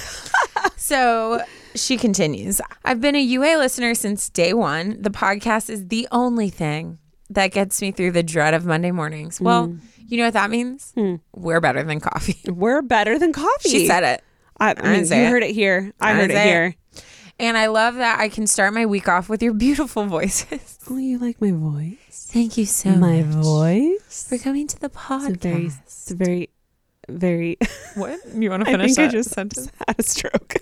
so 0.77 1.41
she 1.75 1.97
continues 1.97 2.61
I've 2.85 3.01
been 3.01 3.15
a 3.17 3.21
UA 3.23 3.57
listener 3.59 3.95
since 3.95 4.29
day 4.29 4.53
one. 4.55 5.01
The 5.01 5.11
podcast 5.11 5.71
is 5.71 5.89
the 5.89 6.07
only 6.13 6.51
thing 6.51 6.99
that 7.31 7.53
gets 7.53 7.81
me 7.81 7.93
through 7.93 8.13
the 8.13 8.23
dread 8.23 8.55
of 8.55 8.65
Monday 8.67 8.91
mornings. 8.91 9.41
Well, 9.41 9.67
Hmm. 9.67 9.77
you 10.07 10.19
know 10.19 10.25
what 10.25 10.33
that 10.35 10.51
means? 10.51 10.93
We're 11.35 11.61
better 11.61 11.83
than 11.83 12.01
coffee. 12.01 12.39
We're 12.51 12.83
better 12.83 13.19
than 13.19 13.33
coffee. 13.33 13.69
She 13.69 13.87
said 13.87 14.03
it. 14.05 14.23
I, 14.59 14.75
I 14.77 14.93
mean, 14.93 15.05
you 15.07 15.15
it. 15.15 15.29
heard 15.31 15.43
it 15.43 15.53
here. 15.55 15.93
I, 16.01 16.11
I 16.11 16.15
heard 16.15 16.31
it 16.31 16.43
here. 16.43 16.75
And 17.39 17.57
I 17.57 17.69
love 17.69 17.95
that 17.95 18.21
I 18.21 18.29
can 18.29 18.47
start 18.47 18.75
my 18.75 18.85
week 18.85 19.09
off 19.09 19.31
with 19.31 19.43
your 19.43 19.55
beautiful 19.55 20.05
voices. 20.07 20.79
Oh, 20.91 20.97
you 20.99 21.19
like 21.19 21.41
my 21.41 21.53
voice? 21.53 22.29
Thank 22.33 22.59
you 22.59 22.67
so 22.67 22.91
my 22.91 23.23
much 23.23 23.27
My 23.37 23.43
voice. 23.43 24.27
for 24.29 24.37
coming 24.39 24.67
to 24.67 24.79
the 24.81 24.91
podcast. 24.91 25.79
It's 25.87 26.11
a 26.11 26.17
very, 26.17 26.51
it's 26.51 27.09
very, 27.09 27.57
very. 27.57 27.59
what? 27.95 28.19
You 28.35 28.51
want 28.51 28.65
to 28.65 28.71
finish 28.73 28.91
I 28.93 28.95
think 28.95 29.09
I 29.09 29.13
just 29.13 29.31
sentence? 29.31 29.71
had 29.87 29.97
a 30.01 30.03
stroke. 30.03 30.57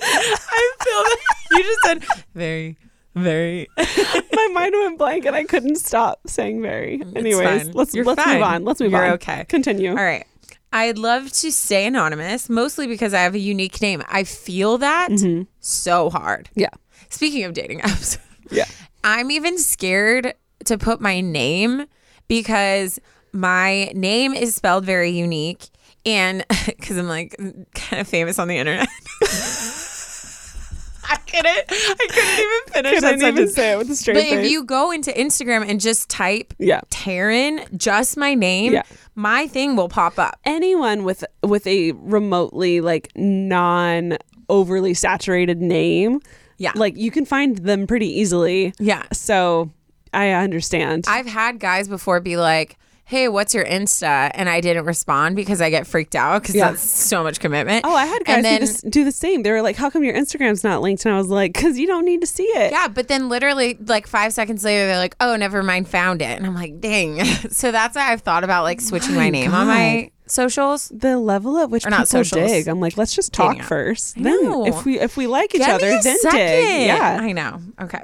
I 0.00 0.72
feel 0.82 1.02
that 1.02 1.18
you 1.52 1.62
just 1.62 1.80
said 1.84 2.24
very, 2.34 2.76
very. 3.14 3.68
my 3.76 4.48
mind 4.52 4.74
went 4.74 4.98
blank 4.98 5.24
and 5.26 5.34
I 5.36 5.44
couldn't 5.44 5.76
stop 5.76 6.20
saying 6.26 6.62
very. 6.62 7.02
Anyways, 7.16 7.64
fine. 7.64 7.72
let's 7.72 7.94
You're 7.94 8.04
let's 8.04 8.22
fine. 8.22 8.34
move 8.34 8.42
on. 8.44 8.64
Let's 8.64 8.80
move 8.80 8.92
You're 8.92 9.06
on. 9.06 9.12
okay. 9.12 9.44
Continue. 9.48 9.90
All 9.90 9.96
right. 9.96 10.26
I'd 10.72 10.98
love 10.98 11.32
to 11.32 11.50
stay 11.50 11.86
anonymous, 11.86 12.50
mostly 12.50 12.86
because 12.86 13.14
I 13.14 13.20
have 13.20 13.34
a 13.34 13.38
unique 13.38 13.80
name. 13.80 14.02
I 14.08 14.24
feel 14.24 14.78
that 14.78 15.10
mm-hmm. 15.10 15.44
so 15.60 16.10
hard. 16.10 16.50
Yeah. 16.54 16.68
Speaking 17.08 17.44
of 17.44 17.54
dating 17.54 17.80
apps, 17.80 18.18
Yeah. 18.50 18.66
I'm 19.02 19.30
even 19.30 19.58
scared 19.58 20.34
to 20.66 20.76
put 20.76 21.00
my 21.00 21.20
name 21.20 21.86
because 22.26 22.98
my 23.32 23.86
name 23.94 24.34
is 24.34 24.54
spelled 24.54 24.84
very 24.84 25.10
unique 25.10 25.68
and 26.04 26.44
because 26.66 26.96
I'm 26.98 27.08
like 27.08 27.36
kind 27.74 28.00
of 28.00 28.08
famous 28.08 28.38
on 28.38 28.48
the 28.48 28.56
internet. 28.58 28.88
I 31.10 31.16
couldn't 31.16 31.46
I 31.46 32.06
couldn't 32.10 32.38
even 32.38 32.72
finish 32.72 33.00
that 33.00 33.14
Couldn't 33.14 33.22
even 33.22 33.36
sentence. 33.36 33.54
say 33.54 33.72
it 33.72 33.78
with 33.78 33.90
a 33.90 33.96
straight 33.96 34.14
But 34.14 34.22
face. 34.24 34.44
if 34.46 34.50
you 34.50 34.64
go 34.64 34.90
into 34.90 35.10
Instagram 35.12 35.68
and 35.68 35.80
just 35.80 36.08
type 36.08 36.52
yeah. 36.58 36.80
Taryn, 36.90 37.66
just 37.76 38.16
my 38.16 38.34
name, 38.34 38.72
Yeah. 38.74 38.82
my 39.14 39.46
thing 39.48 39.74
will 39.76 39.88
pop 39.88 40.18
up. 40.18 40.38
Anyone 40.44 41.04
with 41.04 41.24
with 41.42 41.66
a 41.66 41.92
remotely 41.92 42.80
like 42.80 43.10
non 43.16 44.18
overly 44.48 44.94
saturated 44.94 45.60
name, 45.60 46.20
Yeah. 46.58 46.72
like 46.74 46.96
you 46.96 47.10
can 47.10 47.24
find 47.24 47.58
them 47.58 47.86
pretty 47.86 48.08
easily. 48.20 48.72
Yeah. 48.78 49.04
So 49.12 49.70
I 50.12 50.30
understand. 50.30 51.04
I've 51.08 51.26
had 51.26 51.58
guys 51.60 51.88
before 51.88 52.20
be 52.20 52.36
like, 52.36 52.76
"Hey, 53.08 53.26
what's 53.28 53.54
your 53.54 53.64
Insta?" 53.64 54.30
and 54.34 54.48
I 54.48 54.60
didn't 54.60 54.84
respond 54.84 55.34
because 55.36 55.60
I 55.60 55.70
get 55.70 55.86
freaked 55.86 56.14
out 56.14 56.42
because 56.42 56.54
Yeah. 56.54 56.70
that's 56.70 56.82
so 56.82 57.22
much 57.22 57.40
commitment. 57.40 57.84
Oh, 57.84 57.94
I 57.94 58.06
had 58.06 58.24
guys 58.24 58.36
And 58.36 58.44
then- 58.44 58.60
who 58.60 58.66
just 58.66 58.88
do 58.90 59.04
the 59.04 59.12
same. 59.12 59.42
They 59.42 59.50
were 59.50 59.62
like, 59.62 59.76
"How 59.76 59.90
come 59.90 60.04
your 60.04 60.14
Instagram's 60.14 60.62
not 60.62 60.82
linked?" 60.82 61.04
And 61.04 61.14
I 61.14 61.18
was 61.18 61.28
like, 61.28 61.54
"Cause 61.54 61.78
you 61.78 61.86
don't 61.86 62.04
need 62.04 62.20
to 62.20 62.26
see 62.26 62.44
it." 62.44 62.70
Yeah, 62.72 62.88
but 62.88 63.08
then 63.08 63.28
literally 63.28 63.76
like 63.86 64.06
five 64.06 64.32
seconds 64.32 64.62
later, 64.64 64.86
they're 64.86 64.98
like, 64.98 65.16
"Oh, 65.20 65.36
never 65.36 65.62
mind, 65.62 65.88
found 65.88 66.22
it," 66.22 66.36
and 66.38 66.46
I'm 66.46 66.54
like, 66.54 66.80
"Dang!" 66.80 67.24
so 67.50 67.72
that's 67.72 67.96
why 67.96 68.12
I've 68.12 68.20
thought 68.22 68.44
about 68.44 68.62
like 68.64 68.80
switching 68.80 69.14
my, 69.14 69.24
My 69.24 69.30
name 69.30 69.54
on 69.54 69.66
my 69.66 70.10
socials. 70.26 70.92
The 70.94 71.16
level 71.18 71.58
at 71.58 71.70
which 71.70 71.86
Or 71.86 71.90
not 71.90 72.00
people 72.08 72.24
socials. 72.24 72.50
dig, 72.50 72.68
I'm 72.68 72.80
like, 72.80 72.96
let's 72.98 73.14
just 73.14 73.32
talk 73.32 73.52
Dating 73.52 73.62
app. 73.62 73.68
first. 73.68 74.18
I 74.18 74.22
Then, 74.22 74.62
if 74.66 74.84
we 74.84 75.00
if 75.00 75.16
we 75.16 75.26
like 75.26 75.54
each 75.54 75.62
Give 75.62 75.70
other, 75.70 75.98
then 76.02 76.18
second. 76.18 76.38
dig. 76.38 76.86
Yeah. 76.86 77.18
I 77.20 77.32
know. 77.32 77.60
Okay. 77.80 78.02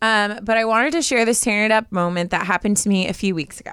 Um, 0.00 0.38
but 0.44 0.56
I 0.56 0.64
wanted 0.64 0.92
to 0.92 1.02
share 1.02 1.24
this 1.24 1.40
tearing 1.40 1.64
it 1.64 1.72
up 1.72 1.90
moment 1.90 2.30
that 2.30 2.46
happened 2.46 2.76
to 2.78 2.88
me 2.88 3.08
a 3.08 3.12
few 3.12 3.34
weeks 3.34 3.58
ago. 3.58 3.72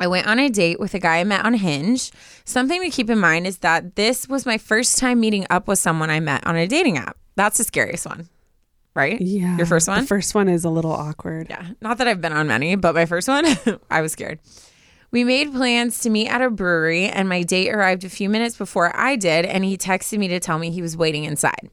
I 0.00 0.06
went 0.06 0.26
on 0.26 0.38
a 0.38 0.48
date 0.48 0.80
with 0.80 0.94
a 0.94 0.98
guy 0.98 1.18
I 1.18 1.24
met 1.24 1.44
on 1.44 1.54
Hinge. 1.54 2.10
Something 2.46 2.82
to 2.82 2.88
keep 2.88 3.10
in 3.10 3.18
mind 3.18 3.46
is 3.46 3.58
that 3.58 3.96
this 3.96 4.26
was 4.26 4.46
my 4.46 4.56
first 4.56 4.98
time 4.98 5.20
meeting 5.20 5.46
up 5.50 5.68
with 5.68 5.78
someone 5.78 6.08
I 6.08 6.20
met 6.20 6.46
on 6.46 6.56
a 6.56 6.66
dating 6.66 6.96
app. 6.96 7.18
That's 7.36 7.58
the 7.58 7.64
scariest 7.64 8.06
one, 8.06 8.28
right? 8.94 9.20
Yeah. 9.20 9.58
Your 9.58 9.66
first 9.66 9.86
one? 9.88 10.00
The 10.00 10.06
first 10.06 10.34
one 10.34 10.48
is 10.48 10.64
a 10.64 10.70
little 10.70 10.92
awkward. 10.92 11.48
Yeah. 11.50 11.66
Not 11.82 11.98
that 11.98 12.08
I've 12.08 12.20
been 12.22 12.32
on 12.32 12.46
many, 12.48 12.74
but 12.76 12.94
my 12.94 13.04
first 13.04 13.28
one, 13.28 13.44
I 13.90 14.00
was 14.00 14.12
scared. 14.12 14.40
We 15.10 15.22
made 15.24 15.52
plans 15.52 15.98
to 16.00 16.10
meet 16.10 16.28
at 16.28 16.40
a 16.40 16.50
brewery, 16.50 17.06
and 17.06 17.28
my 17.28 17.42
date 17.42 17.70
arrived 17.70 18.04
a 18.04 18.08
few 18.08 18.30
minutes 18.30 18.56
before 18.56 18.96
I 18.96 19.16
did, 19.16 19.44
and 19.44 19.64
he 19.64 19.76
texted 19.76 20.18
me 20.18 20.28
to 20.28 20.40
tell 20.40 20.58
me 20.58 20.70
he 20.70 20.82
was 20.82 20.96
waiting 20.96 21.24
inside. 21.24 21.68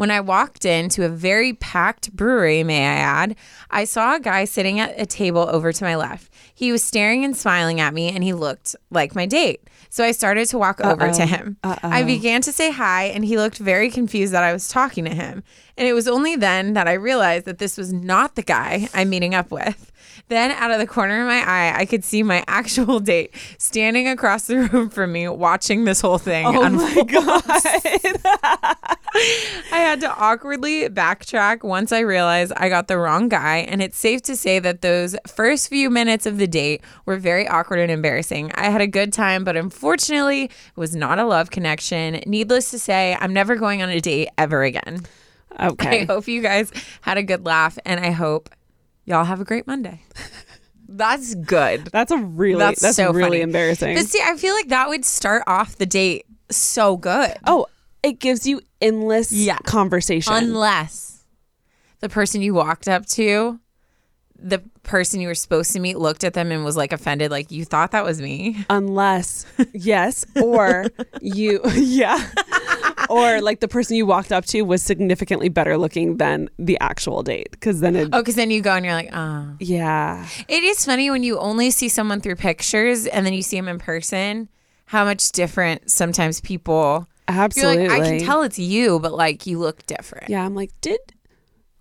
When 0.00 0.10
I 0.10 0.22
walked 0.22 0.64
into 0.64 1.04
a 1.04 1.10
very 1.10 1.52
packed 1.52 2.16
brewery, 2.16 2.64
may 2.64 2.86
I 2.86 2.94
add, 2.94 3.36
I 3.70 3.84
saw 3.84 4.14
a 4.14 4.18
guy 4.18 4.46
sitting 4.46 4.80
at 4.80 4.98
a 4.98 5.04
table 5.04 5.46
over 5.46 5.74
to 5.74 5.84
my 5.84 5.94
left. 5.94 6.32
He 6.54 6.72
was 6.72 6.82
staring 6.82 7.22
and 7.22 7.36
smiling 7.36 7.80
at 7.80 7.92
me, 7.92 8.08
and 8.08 8.24
he 8.24 8.32
looked 8.32 8.74
like 8.90 9.14
my 9.14 9.26
date. 9.26 9.68
So 9.90 10.02
I 10.02 10.12
started 10.12 10.48
to 10.48 10.58
walk 10.58 10.80
over 10.80 11.12
to 11.12 11.26
him. 11.26 11.58
I 11.62 12.02
began 12.02 12.40
to 12.40 12.50
say 12.50 12.70
hi, 12.70 13.04
and 13.08 13.26
he 13.26 13.36
looked 13.36 13.58
very 13.58 13.90
confused 13.90 14.32
that 14.32 14.42
I 14.42 14.54
was 14.54 14.68
talking 14.68 15.04
to 15.04 15.14
him. 15.14 15.42
And 15.76 15.86
it 15.86 15.92
was 15.92 16.08
only 16.08 16.34
then 16.34 16.72
that 16.72 16.88
I 16.88 16.94
realized 16.94 17.44
that 17.44 17.58
this 17.58 17.76
was 17.76 17.92
not 17.92 18.36
the 18.36 18.42
guy 18.42 18.88
I'm 18.94 19.10
meeting 19.10 19.34
up 19.34 19.50
with. 19.50 19.89
Then, 20.28 20.50
out 20.52 20.70
of 20.70 20.78
the 20.78 20.86
corner 20.86 21.22
of 21.22 21.26
my 21.26 21.40
eye, 21.40 21.74
I 21.76 21.86
could 21.86 22.04
see 22.04 22.22
my 22.22 22.44
actual 22.48 23.00
date 23.00 23.34
standing 23.58 24.08
across 24.08 24.46
the 24.46 24.58
room 24.68 24.90
from 24.90 25.12
me, 25.12 25.28
watching 25.28 25.84
this 25.84 26.00
whole 26.00 26.18
thing. 26.18 26.46
Oh 26.46 26.68
my 26.68 27.02
god. 27.04 27.42
I 29.72 29.78
had 29.78 30.00
to 30.00 30.08
awkwardly 30.08 30.88
backtrack 30.88 31.64
once 31.64 31.90
I 31.90 32.00
realized 32.00 32.52
I 32.56 32.68
got 32.68 32.88
the 32.88 32.98
wrong 32.98 33.28
guy, 33.28 33.58
and 33.58 33.82
it's 33.82 33.98
safe 33.98 34.22
to 34.22 34.36
say 34.36 34.58
that 34.60 34.82
those 34.82 35.16
first 35.26 35.68
few 35.68 35.90
minutes 35.90 36.26
of 36.26 36.38
the 36.38 36.46
date 36.46 36.82
were 37.06 37.16
very 37.16 37.46
awkward 37.48 37.80
and 37.80 37.90
embarrassing. 37.90 38.52
I 38.54 38.70
had 38.70 38.80
a 38.80 38.86
good 38.86 39.12
time, 39.12 39.44
but 39.44 39.56
unfortunately, 39.56 40.44
it 40.44 40.52
was 40.76 40.94
not 40.94 41.18
a 41.18 41.24
love 41.24 41.50
connection. 41.50 42.22
Needless 42.26 42.70
to 42.70 42.78
say, 42.78 43.16
I'm 43.20 43.32
never 43.32 43.56
going 43.56 43.82
on 43.82 43.88
a 43.88 44.00
date 44.00 44.28
ever 44.38 44.62
again. 44.62 45.02
Okay. 45.58 46.02
I 46.02 46.04
hope 46.04 46.28
you 46.28 46.42
guys 46.42 46.70
had 47.02 47.18
a 47.18 47.22
good 47.22 47.44
laugh, 47.44 47.78
and 47.84 48.00
I 48.00 48.12
hope 48.12 48.48
y'all 49.10 49.24
have 49.24 49.40
a 49.40 49.44
great 49.44 49.66
Monday. 49.66 50.02
That's 50.88 51.34
good. 51.36 51.86
That's 51.92 52.10
a 52.10 52.16
really 52.18 52.58
That's 52.58 52.80
that's, 52.82 52.96
so 52.96 53.12
really 53.12 53.22
funny. 53.38 53.40
embarrassing. 53.42 53.94
But 53.94 54.06
see, 54.06 54.20
I 54.24 54.36
feel 54.36 54.54
like 54.54 54.68
that 54.68 54.88
would 54.88 55.04
start 55.04 55.44
off 55.46 55.76
the 55.76 55.86
date 55.86 56.26
so 56.50 56.96
good. 56.96 57.32
oh, 57.46 57.66
it 58.02 58.18
gives 58.18 58.44
you 58.46 58.60
endless 58.80 59.30
Yeah. 59.30 59.58
conversation. 59.58 60.32
Unless 60.32 61.24
the 62.00 62.08
person 62.08 62.42
you 62.42 62.54
walked 62.54 62.88
up 62.88 63.06
to, 63.06 63.60
the 64.36 64.58
person 64.82 65.20
you 65.20 65.28
were 65.28 65.34
supposed 65.36 65.70
to 65.74 65.80
meet 65.80 65.98
looked 65.98 66.24
at 66.24 66.32
them 66.34 66.50
and 66.50 66.64
was 66.64 66.76
like 66.76 66.92
offended, 66.92 67.30
like 67.30 67.52
you 67.52 67.64
thought 67.64 67.92
that 67.92 68.04
was 68.04 68.20
me. 68.20 68.64
Unless 68.70 69.46
yes, 69.72 70.24
or 70.42 70.86
you 71.20 71.60
yeah. 71.74 72.26
Or 73.10 73.40
like 73.40 73.60
the 73.60 73.68
person 73.68 73.96
you 73.96 74.06
walked 74.06 74.30
up 74.32 74.44
to 74.46 74.62
was 74.62 74.82
significantly 74.82 75.48
better 75.48 75.76
looking 75.76 76.16
than 76.18 76.48
the 76.58 76.78
actual 76.80 77.22
date 77.22 77.50
because 77.50 77.80
then 77.80 77.96
it 77.96 78.08
Oh, 78.12 78.20
because 78.20 78.36
then 78.36 78.50
you 78.50 78.60
go 78.62 78.74
and 78.74 78.84
you're 78.84 78.94
like, 78.94 79.10
oh. 79.12 79.56
yeah. 79.58 80.26
It 80.48 80.62
is 80.62 80.84
funny 80.84 81.10
when 81.10 81.22
you 81.22 81.38
only 81.38 81.70
see 81.70 81.88
someone 81.88 82.20
through 82.20 82.36
pictures 82.36 83.06
and 83.06 83.26
then 83.26 83.34
you 83.34 83.42
see 83.42 83.56
them 83.56 83.68
in 83.68 83.78
person, 83.78 84.48
how 84.86 85.04
much 85.04 85.32
different 85.32 85.90
sometimes 85.90 86.40
people. 86.40 87.06
Absolutely. 87.28 87.84
You're 87.84 87.92
like, 87.92 88.02
I 88.02 88.08
can 88.08 88.20
tell 88.20 88.42
it's 88.42 88.58
you, 88.58 88.98
but 89.00 89.12
like 89.12 89.46
you 89.46 89.58
look 89.58 89.84
different. 89.86 90.30
Yeah, 90.30 90.44
I'm 90.44 90.54
like, 90.54 90.70
did 90.80 91.00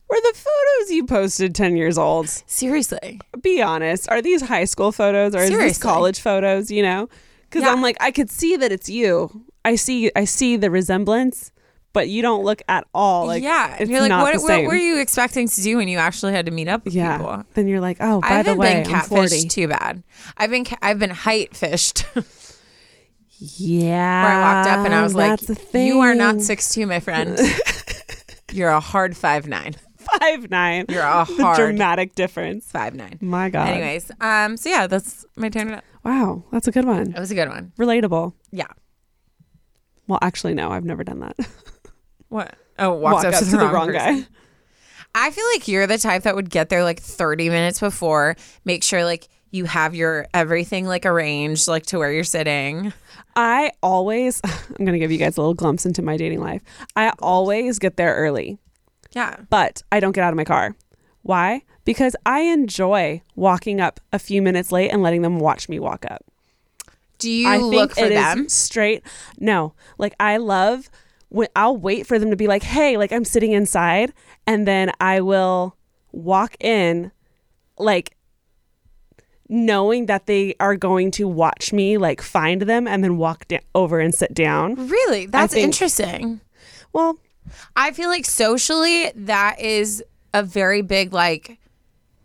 were 0.10 0.20
the 0.22 0.34
photos 0.36 0.92
you 0.92 1.06
posted 1.06 1.54
10 1.54 1.78
years 1.78 1.98
old? 1.98 2.28
Seriously. 2.48 3.22
Be 3.44 3.62
honest. 3.62 4.10
Are 4.10 4.22
these 4.22 4.42
high 4.42 4.66
school 4.66 4.92
photos 4.92 5.36
or 5.36 5.40
is 5.40 5.52
this 5.52 5.78
college 5.78 6.20
photos, 6.20 6.72
you 6.72 6.82
know? 6.82 7.08
Cuz 7.52 7.62
Yeah. 7.62 7.72
I'm 7.72 7.82
like 7.82 7.98
I 8.00 8.10
could 8.12 8.32
see 8.32 8.56
that 8.58 8.72
it's 8.72 8.90
you. 8.90 9.46
I 9.66 9.76
see 9.76 10.12
I 10.16 10.26
see 10.26 10.56
the 10.58 10.72
resemblance, 10.72 11.52
but 11.94 12.10
you 12.10 12.22
don't 12.22 12.44
look 12.44 12.62
at 12.68 12.86
all 12.94 13.28
like 13.28 13.44
yeah. 13.44 13.76
And 13.80 13.90
you're 13.90 14.02
like, 14.02 14.12
what, 14.12 14.34
the 14.34 14.42
what 14.42 14.64
were 14.66 14.76
you 14.76 15.00
expecting 15.00 15.48
to 15.48 15.62
do 15.62 15.78
when 15.78 15.88
you 15.88 15.98
actually 15.98 16.34
had 16.34 16.46
to 16.46 16.52
meet 16.52 16.68
up 16.68 16.86
with 16.86 16.94
yeah. 16.94 17.18
people? 17.18 17.44
Then 17.54 17.68
you're 17.68 17.82
like, 17.82 17.98
"Oh, 18.00 18.22
by 18.22 18.28
I 18.28 18.30
the 18.30 18.36
haven't 18.36 18.58
way, 18.58 18.84
been 18.84 18.96
I'm 18.96 19.06
40." 19.06 19.36
catfished 19.36 19.50
too 19.50 19.68
bad. 19.68 20.04
I've 20.38 20.50
been 20.50 20.66
ca- 20.66 20.78
I've 20.82 21.00
been 21.00 21.10
height 21.10 21.56
fished. 21.56 22.06
Yeah. 23.40 24.24
where 24.24 24.32
I 24.32 24.42
walked 24.42 24.70
up 24.70 24.86
and 24.86 24.94
I 24.96 25.02
was 25.04 25.16
like, 25.16 25.40
the. 25.40 25.84
"You 25.84 26.00
are 26.00 26.16
not 26.16 26.42
six 26.42 26.74
two, 26.74 26.86
my 26.86 27.00
friend. 27.08 27.40
You're 28.52 28.70
a 28.70 28.80
hard 28.80 29.16
five 29.16 29.48
nine. 29.48 29.76
five 29.98 30.50
nine. 30.50 30.86
You're 30.90 31.04
a 31.04 31.26
the 31.26 31.44
hard 31.44 31.58
dramatic 31.58 32.16
difference. 32.16 32.72
five 32.72 32.96
nine. 32.96 33.18
My 33.22 33.50
God. 33.50 33.70
Anyways, 33.70 34.12
um, 34.22 34.58
so 34.58 34.70
yeah, 34.70 34.88
that's 34.88 35.26
my 35.36 35.50
turn. 35.50 35.82
Wow, 36.04 36.44
that's 36.52 36.68
a 36.68 36.72
good 36.72 36.86
one. 36.86 37.12
That 37.12 37.20
was 37.20 37.32
a 37.32 37.36
good 37.36 37.50
one. 37.50 37.74
Relatable. 37.78 38.34
Yeah. 38.52 38.68
Well, 40.10 40.20
actually, 40.22 40.56
no, 40.56 40.72
I've 40.72 40.84
never 40.84 41.06
done 41.06 41.20
that. 41.22 41.38
What? 42.30 42.54
Oh, 42.78 42.94
walked 42.94 43.26
up, 43.26 43.34
to 43.40 43.46
the, 43.46 43.58
wrong, 43.58 43.88
person. 43.92 44.20
guy. 44.22 44.28
I 45.16 45.32
feel 45.32 45.44
like 45.54 45.68
you're 45.68 45.88
the 45.88 45.98
type 45.98 46.22
that 46.24 46.36
would 46.36 46.52
get 46.52 46.70
there 46.70 46.84
like 46.84 47.00
30 47.00 47.50
minutes 47.50 47.80
before, 47.80 48.36
make 48.66 48.84
sure 48.84 49.04
like 49.04 49.28
you 49.50 49.66
have 49.66 49.96
your 49.96 50.28
everything 50.32 50.86
like 50.86 51.08
arranged, 51.08 51.68
like 51.68 51.88
to 51.88 51.98
where 51.98 52.12
you're 52.12 52.24
sitting. 52.24 52.94
I 53.36 53.72
always, 53.82 54.42
I'm 54.44 54.86
going 54.86 54.94
to 54.94 55.00
give 55.00 55.12
you 55.12 55.18
guys 55.18 55.38
a 55.38 55.42
little 55.42 55.56
glimpse 55.56 55.88
into 55.88 56.04
my 56.04 56.18
dating 56.18 56.40
life. 56.40 56.62
I 56.96 57.14
always 57.20 57.80
get 57.80 57.98
there 57.98 58.14
early, 58.14 58.60
Yeah. 59.16 59.38
but 59.50 59.82
I 59.92 60.00
don't 60.00 60.12
get 60.12 60.24
out 60.24 60.32
of 60.32 60.38
my 60.38 60.46
car. 60.46 60.76
Why? 61.24 61.64
Because 61.84 62.16
I 62.28 62.42
enjoy 62.42 63.24
walking 63.36 63.82
up 63.82 64.00
a 64.14 64.20
few 64.20 64.44
minutes 64.44 64.72
late 64.72 64.90
and 64.92 65.02
letting 65.02 65.24
them 65.24 65.40
watch 65.40 65.68
me 65.68 65.80
walk 65.80 66.06
up. 66.12 66.24
Do 67.20 67.30
you 67.30 67.48
I 67.48 67.60
think 67.60 67.74
look 67.74 67.96
for 67.96 68.06
it 68.06 68.12
is 68.12 68.18
them? 68.18 68.50
straight. 68.50 69.04
No, 69.40 69.74
like 69.98 70.14
I 70.20 70.38
love 70.38 70.90
when 71.30 71.48
I'll 71.56 71.78
wait 71.78 72.08
for 72.08 72.18
them 72.18 72.32
to 72.32 72.36
be 72.36 72.48
like, 72.48 72.64
"Hey, 72.64 72.98
like 72.98 73.12
I'm 73.12 73.26
sitting 73.26 73.52
inside," 73.52 74.14
and 74.48 74.68
then 74.68 74.92
I 75.00 75.22
will 75.22 75.76
walk 76.12 76.56
in, 76.60 77.12
like 77.78 78.16
knowing 79.48 80.06
that 80.06 80.26
they 80.28 80.56
are 80.60 80.76
going 80.76 81.12
to 81.12 81.28
watch 81.28 81.74
me, 81.74 81.98
like 81.98 82.22
find 82.22 82.64
them, 82.64 82.88
and 82.88 83.04
then 83.04 83.18
walk 83.18 83.48
da- 83.48 83.60
over 83.74 84.00
and 84.00 84.14
sit 84.14 84.34
down. 84.34 84.76
Really? 84.88 85.26
That's 85.26 85.54
think- 85.54 85.64
interesting. 85.66 86.42
Well, 86.94 87.20
I 87.76 87.92
feel 87.92 88.10
like 88.10 88.26
socially 88.26 89.12
that 89.16 89.60
is 89.60 90.04
a 90.34 90.44
very 90.44 90.82
big 90.82 91.14
like 91.14 91.60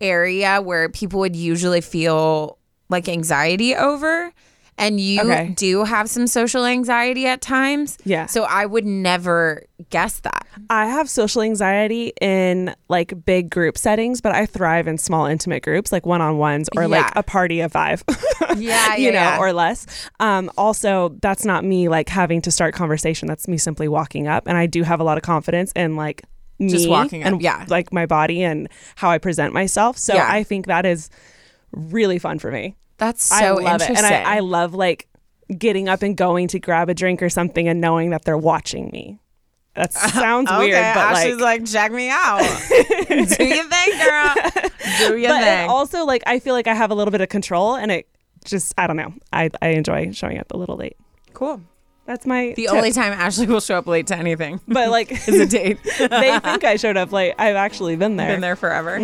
area 0.00 0.60
where 0.60 0.88
people 0.88 1.20
would 1.20 1.36
usually 1.36 1.80
feel 1.80 2.58
like 2.90 3.08
anxiety 3.08 3.74
over 3.74 4.32
and 4.78 4.98
you 5.00 5.20
Okay. 5.22 5.52
do 5.56 5.84
have 5.84 6.10
some 6.10 6.26
social 6.26 6.64
anxiety 6.64 7.26
at 7.26 7.40
times. 7.40 7.96
Yeah. 8.04 8.26
So 8.26 8.44
I 8.44 8.66
would 8.66 8.84
never 8.84 9.62
guess 9.90 10.20
that. 10.20 10.46
I 10.70 10.86
have 10.86 11.08
social 11.08 11.42
anxiety 11.42 12.12
in 12.20 12.74
like 12.88 13.24
big 13.24 13.50
group 13.50 13.76
settings, 13.78 14.20
but 14.20 14.34
I 14.34 14.46
thrive 14.46 14.86
in 14.88 14.98
small, 14.98 15.26
intimate 15.26 15.62
groups, 15.62 15.92
like 15.92 16.06
one 16.06 16.20
on 16.20 16.38
ones 16.38 16.68
or 16.76 16.88
like 16.88 17.12
a 17.16 17.22
party 17.22 17.60
of 17.60 17.72
five. 17.72 18.02
Yeah, 18.56 18.94
you 18.96 19.10
know, 19.10 19.18
yeah. 19.18 19.38
or 19.38 19.52
less. 19.52 19.86
Um, 20.20 20.48
also, 20.56 21.16
that's 21.22 21.44
not 21.44 21.64
me 21.64 21.88
like 21.88 22.08
having 22.08 22.40
to 22.42 22.52
start 22.52 22.72
conversation. 22.74 23.26
That's 23.26 23.48
me 23.48 23.56
simply 23.56 23.88
walking 23.88 24.28
up, 24.28 24.46
and 24.46 24.56
I 24.56 24.66
do 24.66 24.82
have 24.84 25.00
a 25.00 25.04
lot 25.04 25.16
of 25.16 25.24
confidence 25.24 25.72
in 25.74 25.96
like 25.96 26.22
me 26.60 26.68
Just 26.68 26.88
walking 26.88 27.22
up, 27.24 27.32
and 27.32 27.42
yeah. 27.42 27.64
like 27.68 27.92
my 27.92 28.06
body 28.06 28.44
and 28.44 28.68
how 28.94 29.10
I 29.10 29.18
present 29.18 29.54
myself. 29.54 29.96
So 29.98 30.14
Yeah. 30.14 30.28
I 30.30 30.44
think 30.44 30.66
that 30.66 30.86
is 30.86 31.10
really 31.72 32.18
fun 32.20 32.38
for 32.38 32.52
me. 32.52 32.76
That's 32.98 33.22
so 33.24 33.34
I 33.36 33.50
love 33.50 33.80
it, 33.80 33.88
interesting. 33.90 33.96
and 33.96 34.06
I, 34.06 34.36
I 34.36 34.38
love 34.40 34.74
like 34.74 35.08
getting 35.58 35.88
up 35.88 36.02
and 36.02 36.16
going 36.16 36.48
to 36.48 36.58
grab 36.58 36.88
a 36.88 36.94
drink 36.94 37.22
or 37.22 37.28
something 37.28 37.68
and 37.68 37.80
knowing 37.80 38.10
that 38.10 38.24
they're 38.24 38.38
watching 38.38 38.90
me. 38.92 39.18
That 39.74 39.92
sounds 39.92 40.48
weird, 40.58 40.94
but 40.94 41.12
like, 41.14 41.40
like, 41.40 41.66
check 41.66 41.90
me 41.90 42.08
out. 42.08 42.38
Do 42.68 42.84
you 43.14 43.26
think, 43.26 44.02
girl? 44.02 44.34
Do 45.08 45.16
you 45.18 45.26
but 45.28 45.42
it 45.42 45.44
think? 45.44 45.70
also 45.70 46.04
like 46.04 46.22
I 46.26 46.38
feel 46.38 46.54
like 46.54 46.68
I 46.68 46.74
have 46.74 46.90
a 46.90 46.94
little 46.94 47.10
bit 47.10 47.20
of 47.20 47.28
control, 47.28 47.74
and 47.74 47.90
it 47.90 48.08
just 48.44 48.72
I 48.78 48.86
don't 48.86 48.96
know. 48.96 49.12
I 49.32 49.50
I 49.60 49.68
enjoy 49.70 50.12
showing 50.12 50.38
up 50.38 50.46
a 50.52 50.56
little 50.56 50.76
late. 50.76 50.96
cool. 51.32 51.60
That's 52.06 52.26
my 52.26 52.52
The 52.54 52.66
tip. 52.66 52.72
only 52.74 52.92
time 52.92 53.14
Ashley 53.14 53.46
will 53.46 53.60
show 53.60 53.78
up 53.78 53.86
late 53.86 54.08
to 54.08 54.16
anything 54.16 54.60
but 54.68 54.90
like 54.90 55.10
is 55.26 55.40
a 55.40 55.46
date. 55.46 55.78
they 55.98 56.38
think 56.38 56.62
I 56.62 56.76
showed 56.76 56.98
up 56.98 57.10
late. 57.12 57.32
I've 57.38 57.56
actually 57.56 57.96
been 57.96 58.16
there. 58.16 58.26
Mm-hmm. 58.26 58.34
Been 58.34 58.40
there 58.42 58.56
forever. 58.56 58.98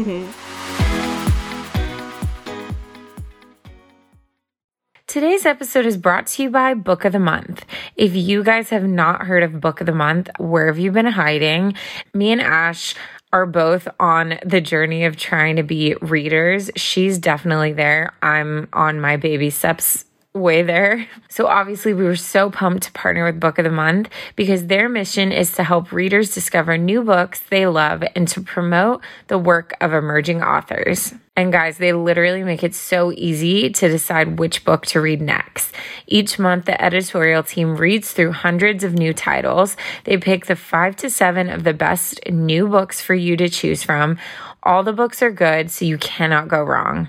Today's 5.11 5.45
episode 5.45 5.87
is 5.87 5.97
brought 5.97 6.29
to 6.29 6.45
you 6.45 6.51
by 6.51 6.73
Book 6.73 7.05
of 7.05 7.11
the 7.11 7.19
Month. 7.19 7.65
If 7.97 8.15
you 8.15 8.45
guys 8.45 8.71
have 8.71 8.85
not 8.85 9.23
heard 9.23 9.43
of 9.43 9.61
Book 9.61 9.81
of 9.81 9.89
the 9.89 9.93
Month, 9.93 10.31
where 10.39 10.69
have 10.69 10.79
you 10.79 10.93
been 10.93 11.07
hiding? 11.07 11.75
Me 12.15 12.31
and 12.31 12.41
Ash 12.41 12.95
are 13.33 13.45
both 13.45 13.89
on 13.99 14.39
the 14.47 14.61
journey 14.61 15.05
of 15.05 15.17
trying 15.17 15.57
to 15.57 15.65
be 15.65 15.97
readers. 16.01 16.71
She's 16.77 17.19
definitely 17.19 17.73
there. 17.73 18.15
I'm 18.23 18.69
on 18.73 19.01
my 19.01 19.17
baby 19.17 19.51
steps 19.51 20.05
way 20.33 20.63
there. 20.63 21.09
So 21.29 21.47
obviously 21.47 21.95
we 21.95 22.05
were 22.05 22.17
so 22.17 22.51
pumped 22.51 22.83
to 22.85 22.93
partner 22.93 23.25
with 23.25 23.39
Book 23.39 23.59
of 23.59 23.65
the 23.65 23.71
Month 23.71 24.11
because 24.35 24.67
their 24.67 24.89
mission 24.89 25.31
is 25.31 25.53
to 25.53 25.63
help 25.63 25.93
readers 25.93 26.35
discover 26.35 26.77
new 26.77 27.03
books 27.03 27.41
they 27.51 27.67
love 27.67 28.03
and 28.17 28.27
to 28.29 28.41
promote 28.41 29.01
the 29.29 29.39
work 29.39 29.75
of 29.81 29.93
emerging 29.93 30.43
authors. 30.43 31.15
And 31.41 31.51
guys, 31.51 31.79
they 31.79 31.95
literally 31.95 32.45
make 32.45 32.63
it 32.63 32.75
so 32.75 33.13
easy 33.13 33.71
to 33.71 33.89
decide 33.89 34.39
which 34.39 34.63
book 34.63 34.85
to 34.89 35.01
read 35.01 35.23
next. 35.23 35.75
Each 36.07 36.39
month, 36.39 36.67
the 36.67 36.79
editorial 36.85 37.43
team 37.43 37.79
reads 37.79 38.13
through 38.13 38.33
hundreds 38.33 38.85
of 38.85 38.93
new 38.93 39.15
titles. 39.15 39.75
They 40.05 40.19
pick 40.19 40.45
the 40.45 40.55
five 40.55 40.97
to 40.97 41.09
seven 41.09 41.49
of 41.49 41.65
the 41.65 41.73
best 41.73 42.21
new 42.29 42.69
books 42.69 43.01
for 43.01 43.15
you 43.15 43.39
to 43.39 43.49
choose 43.49 43.83
from. 43.83 44.19
All 44.65 44.83
the 44.83 44.93
books 44.93 45.23
are 45.23 45.31
good, 45.31 45.71
so 45.71 45.87
you 45.87 45.97
cannot 45.97 46.49
go 46.49 46.63
wrong 46.63 47.09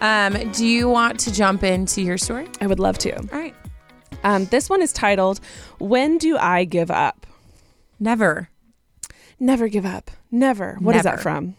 Um, 0.00 0.52
do 0.52 0.64
you 0.66 0.88
want 0.88 1.18
to 1.20 1.32
jump 1.32 1.62
into 1.64 2.02
your 2.02 2.18
story? 2.18 2.46
I 2.60 2.66
would 2.66 2.78
love 2.78 2.98
to. 2.98 3.16
All 3.16 3.24
right. 3.32 3.54
Um, 4.24 4.44
this 4.46 4.68
one 4.70 4.82
is 4.82 4.92
titled, 4.92 5.40
When 5.78 6.18
Do 6.18 6.36
I 6.36 6.64
Give 6.64 6.90
Up? 6.90 7.26
Never. 8.00 8.48
Never 9.40 9.68
give 9.68 9.86
up. 9.86 10.10
Never. 10.30 10.76
What 10.80 10.96
is 10.96 11.02
that 11.04 11.20
from? 11.20 11.54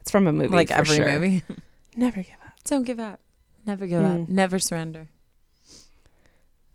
It's 0.00 0.10
from 0.10 0.26
a 0.26 0.32
movie. 0.32 0.48
like 0.54 0.68
for 0.68 0.74
every 0.74 0.96
sure. 0.96 1.06
movie. 1.12 1.42
Never 1.96 2.22
give 2.22 2.34
up. 2.44 2.52
Don't 2.64 2.84
give 2.84 2.98
up. 3.00 3.20
Never 3.66 3.86
give 3.86 4.00
Mm. 4.02 4.22
up. 4.24 4.28
Never 4.28 4.58
surrender. 4.58 5.08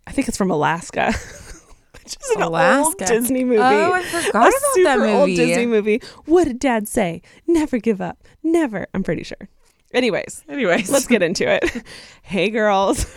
I 0.06 0.12
think 0.12 0.28
it's 0.28 0.36
from 0.36 0.50
Alaska. 0.50 1.12
Which 1.92 2.16
is 2.16 2.30
an 2.36 2.42
old 2.42 2.52
Alaska. 2.52 3.06
Disney 3.06 3.44
movie. 3.44 3.58
Oh, 3.60 3.92
I 3.92 4.02
forgot 4.02 4.26
a 4.34 4.48
about 4.48 4.52
super 4.74 4.84
that 4.84 4.98
movie. 4.98 5.12
old 5.12 5.28
Disney 5.28 5.66
movie. 5.66 6.02
What 6.26 6.44
did 6.44 6.58
Dad 6.58 6.88
say? 6.88 7.22
Never 7.46 7.78
give 7.78 8.00
up. 8.00 8.22
Never. 8.42 8.86
I'm 8.94 9.02
pretty 9.02 9.22
sure. 9.24 9.48
Anyways, 9.94 10.42
Anyways, 10.48 10.90
let's 10.90 11.06
get 11.06 11.22
into 11.22 11.48
it. 11.48 11.82
hey, 12.22 12.50
girls. 12.50 13.06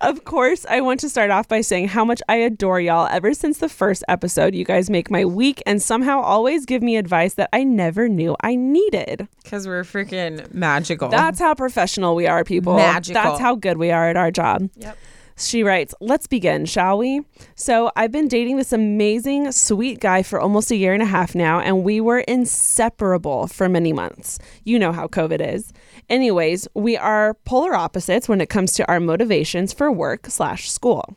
of 0.00 0.24
course, 0.24 0.64
I 0.68 0.80
want 0.80 1.00
to 1.00 1.08
start 1.08 1.30
off 1.30 1.48
by 1.48 1.60
saying 1.60 1.88
how 1.88 2.04
much 2.04 2.22
I 2.28 2.36
adore 2.36 2.80
y'all. 2.80 3.06
Ever 3.10 3.34
since 3.34 3.58
the 3.58 3.68
first 3.68 4.02
episode, 4.08 4.54
you 4.54 4.64
guys 4.64 4.88
make 4.90 5.10
my 5.10 5.24
week 5.24 5.62
and 5.66 5.82
somehow 5.82 6.20
always 6.20 6.64
give 6.66 6.82
me 6.82 6.96
advice 6.96 7.34
that 7.34 7.48
I 7.52 7.64
never 7.64 8.08
knew 8.08 8.36
I 8.40 8.54
needed. 8.54 9.28
because 9.42 9.66
we're 9.66 9.84
freaking 9.84 10.52
magical. 10.54 11.08
That's 11.08 11.38
how 11.38 11.54
professional 11.54 12.14
we 12.14 12.26
are, 12.26 12.44
people. 12.44 12.76
Magical. 12.76 13.22
That's 13.22 13.40
how 13.40 13.54
good 13.54 13.76
we 13.78 13.90
are 13.90 14.08
at 14.08 14.16
our 14.16 14.30
job. 14.30 14.70
Yep. 14.76 14.96
She 15.38 15.62
writes, 15.62 15.94
Let's 16.00 16.26
begin, 16.26 16.66
shall 16.66 16.98
we? 16.98 17.22
So, 17.54 17.90
I've 17.94 18.10
been 18.10 18.26
dating 18.26 18.56
this 18.56 18.72
amazing, 18.72 19.52
sweet 19.52 20.00
guy 20.00 20.22
for 20.22 20.40
almost 20.40 20.70
a 20.70 20.76
year 20.76 20.92
and 20.92 21.02
a 21.02 21.06
half 21.06 21.34
now, 21.34 21.60
and 21.60 21.84
we 21.84 22.00
were 22.00 22.18
inseparable 22.20 23.46
for 23.46 23.68
many 23.68 23.92
months. 23.92 24.38
You 24.64 24.78
know 24.78 24.90
how 24.92 25.06
COVID 25.06 25.40
is. 25.54 25.72
Anyways, 26.10 26.66
we 26.74 26.96
are 26.96 27.34
polar 27.44 27.74
opposites 27.74 28.28
when 28.28 28.40
it 28.40 28.48
comes 28.48 28.72
to 28.72 28.88
our 28.88 28.98
motivations 28.98 29.72
for 29.72 29.92
work 29.92 30.26
slash 30.26 30.70
school. 30.70 31.16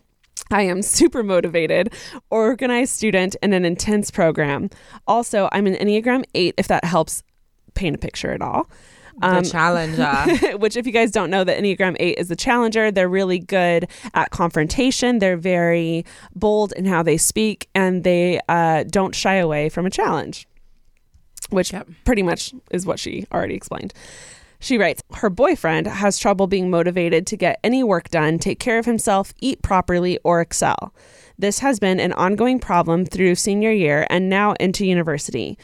I 0.52 0.64
am 0.64 0.82
super 0.82 1.24
motivated, 1.24 1.94
organized 2.30 2.94
student 2.94 3.36
in 3.42 3.54
an 3.54 3.66
intense 3.66 4.12
program. 4.12 4.70
Also, 5.08 5.50
I'm 5.52 5.66
an 5.66 5.76
Enneagram 5.76 6.26
8, 6.36 6.56
if 6.58 6.68
that 6.68 6.84
helps 6.84 7.24
paint 7.74 7.96
a 7.96 8.00
picture 8.00 8.32
at 8.32 8.42
all. 8.42 8.70
The 9.20 9.42
challenger. 9.42 10.58
which 10.58 10.78
if 10.78 10.86
you 10.86 10.92
guys 10.92 11.12
don't 11.12 11.30
know 11.30 11.44
the 11.44 11.54
enneagram 11.54 11.96
8 12.00 12.18
is 12.18 12.28
the 12.30 12.36
challenger. 12.36 12.92
They're 12.92 13.10
really 13.10 13.40
good 13.40 13.88
at 14.14 14.32
confrontation. 14.32 15.20
They're 15.20 15.38
very 15.38 16.06
bold 16.36 16.72
in 16.74 16.86
how 16.86 17.04
they 17.04 17.18
speak 17.18 17.70
and 17.76 18.04
they 18.04 18.40
uh, 18.48 18.84
don't 18.84 19.16
shy 19.16 19.36
away 19.36 19.70
from 19.70 19.86
a 19.86 19.90
challenge 19.90 20.48
which 21.50 21.74
Yep. 21.74 21.88
pretty 22.06 22.24
much 22.24 22.54
is 22.72 22.86
what 22.86 23.00
she 23.00 23.26
already 23.32 23.56
explained. 23.56 23.94
She 24.60 24.78
writes 24.78 25.02
her 25.16 25.30
boyfriend 25.30 25.88
has 25.88 26.20
trouble 26.20 26.48
being 26.48 26.70
motivated 26.70 27.26
to 27.28 27.36
get 27.36 27.60
any 27.64 27.84
work 27.84 28.10
done 28.10 28.38
take 28.38 28.60
care 28.60 28.78
of 28.78 28.86
himself 28.86 29.34
eat 29.42 29.62
properly 29.62 30.20
or 30.24 30.40
excel. 30.40 30.94
This 31.38 31.60
has 31.60 31.80
been 31.80 32.00
an 32.00 32.14
ongoing 32.14 32.60
problem 32.60 33.06
through 33.06 33.36
senior 33.36 33.72
year 33.72 34.06
and 34.10 34.30
now 34.30 34.54
into 34.60 34.86
university 34.86 35.58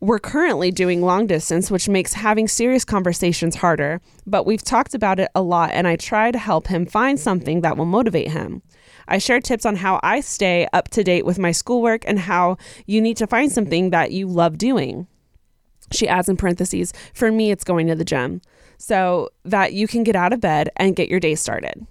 we're 0.00 0.18
currently 0.18 0.70
doing 0.70 1.02
long 1.02 1.26
distance, 1.26 1.70
which 1.70 1.88
makes 1.88 2.12
having 2.12 2.46
serious 2.46 2.84
conversations 2.84 3.56
harder, 3.56 4.00
but 4.26 4.46
we've 4.46 4.62
talked 4.62 4.94
about 4.94 5.18
it 5.18 5.28
a 5.34 5.42
lot, 5.42 5.70
and 5.72 5.88
I 5.88 5.96
try 5.96 6.30
to 6.30 6.38
help 6.38 6.68
him 6.68 6.86
find 6.86 7.18
something 7.18 7.62
that 7.62 7.76
will 7.76 7.84
motivate 7.84 8.30
him. 8.30 8.62
I 9.08 9.18
share 9.18 9.40
tips 9.40 9.66
on 9.66 9.76
how 9.76 9.98
I 10.02 10.20
stay 10.20 10.68
up 10.72 10.88
to 10.90 11.02
date 11.02 11.24
with 11.24 11.38
my 11.38 11.50
schoolwork 11.50 12.04
and 12.06 12.18
how 12.18 12.58
you 12.86 13.00
need 13.00 13.16
to 13.16 13.26
find 13.26 13.50
something 13.50 13.90
that 13.90 14.12
you 14.12 14.26
love 14.26 14.58
doing. 14.58 15.06
She 15.90 16.06
adds 16.06 16.28
in 16.28 16.36
parentheses, 16.36 16.92
for 17.14 17.32
me, 17.32 17.50
it's 17.50 17.64
going 17.64 17.86
to 17.86 17.94
the 17.94 18.04
gym, 18.04 18.42
so 18.76 19.30
that 19.44 19.72
you 19.72 19.88
can 19.88 20.04
get 20.04 20.14
out 20.14 20.32
of 20.32 20.40
bed 20.40 20.68
and 20.76 20.94
get 20.94 21.08
your 21.08 21.20
day 21.20 21.34
started. 21.34 21.86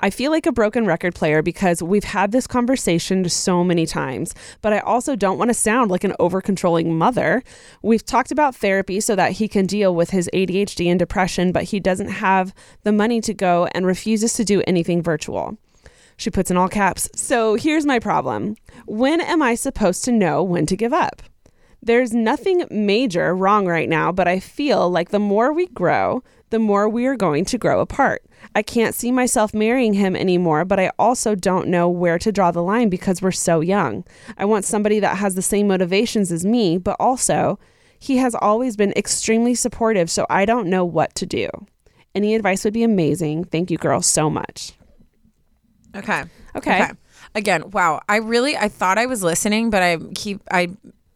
I 0.00 0.10
feel 0.10 0.30
like 0.30 0.46
a 0.46 0.52
broken 0.52 0.86
record 0.86 1.16
player 1.16 1.42
because 1.42 1.82
we've 1.82 2.04
had 2.04 2.30
this 2.30 2.46
conversation 2.46 3.28
so 3.28 3.64
many 3.64 3.84
times, 3.84 4.32
but 4.62 4.72
I 4.72 4.78
also 4.78 5.16
don't 5.16 5.38
want 5.38 5.50
to 5.50 5.54
sound 5.54 5.90
like 5.90 6.04
an 6.04 6.14
over 6.20 6.40
controlling 6.40 6.96
mother. 6.96 7.42
We've 7.82 8.04
talked 8.04 8.30
about 8.30 8.54
therapy 8.54 9.00
so 9.00 9.16
that 9.16 9.32
he 9.32 9.48
can 9.48 9.66
deal 9.66 9.92
with 9.92 10.10
his 10.10 10.30
ADHD 10.32 10.86
and 10.86 11.00
depression, 11.00 11.50
but 11.50 11.64
he 11.64 11.80
doesn't 11.80 12.10
have 12.10 12.54
the 12.84 12.92
money 12.92 13.20
to 13.22 13.34
go 13.34 13.66
and 13.72 13.84
refuses 13.84 14.34
to 14.34 14.44
do 14.44 14.62
anything 14.68 15.02
virtual. 15.02 15.58
She 16.16 16.30
puts 16.30 16.50
in 16.50 16.56
all 16.56 16.68
caps. 16.68 17.08
So 17.16 17.56
here's 17.56 17.84
my 17.84 17.98
problem 17.98 18.54
When 18.86 19.20
am 19.20 19.42
I 19.42 19.56
supposed 19.56 20.04
to 20.04 20.12
know 20.12 20.44
when 20.44 20.66
to 20.66 20.76
give 20.76 20.92
up? 20.92 21.22
There's 21.82 22.12
nothing 22.12 22.64
major 22.70 23.34
wrong 23.34 23.66
right 23.66 23.88
now, 23.88 24.12
but 24.12 24.28
I 24.28 24.38
feel 24.38 24.90
like 24.90 25.10
the 25.10 25.18
more 25.18 25.52
we 25.52 25.66
grow, 25.66 26.22
the 26.50 26.58
more 26.58 26.88
we 26.88 27.06
are 27.06 27.16
going 27.16 27.44
to 27.46 27.58
grow 27.58 27.80
apart. 27.80 28.24
I 28.54 28.62
can't 28.62 28.94
see 28.94 29.12
myself 29.12 29.54
marrying 29.54 29.94
him 29.94 30.16
anymore, 30.16 30.64
but 30.64 30.80
I 30.80 30.90
also 30.98 31.34
don't 31.34 31.68
know 31.68 31.88
where 31.88 32.18
to 32.18 32.32
draw 32.32 32.50
the 32.50 32.62
line 32.62 32.88
because 32.88 33.22
we're 33.22 33.30
so 33.30 33.60
young. 33.60 34.04
I 34.36 34.44
want 34.44 34.64
somebody 34.64 35.00
that 35.00 35.18
has 35.18 35.34
the 35.34 35.42
same 35.42 35.68
motivations 35.68 36.32
as 36.32 36.44
me, 36.44 36.78
but 36.78 36.96
also 36.98 37.58
He 37.98 38.18
has 38.18 38.34
always 38.34 38.76
been 38.76 38.92
extremely 38.96 39.54
supportive, 39.54 40.10
so 40.10 40.26
I 40.30 40.44
don't 40.44 40.68
know 40.68 40.84
what 40.84 41.14
to 41.16 41.26
do. 41.26 41.48
Any 42.14 42.34
advice 42.34 42.64
would 42.64 42.74
be 42.74 42.82
amazing. 42.84 43.44
Thank 43.44 43.70
you, 43.70 43.78
girls, 43.78 44.06
so 44.06 44.30
much. 44.30 44.72
Okay. 45.94 46.24
Okay. 46.54 46.90
Again, 47.34 47.70
wow. 47.70 48.00
I 48.08 48.16
really 48.16 48.56
I 48.56 48.68
thought 48.68 48.98
I 48.98 49.06
was 49.06 49.22
listening, 49.22 49.70
but 49.70 49.82
I 49.82 49.98
keep 50.14 50.40
I 50.50 50.68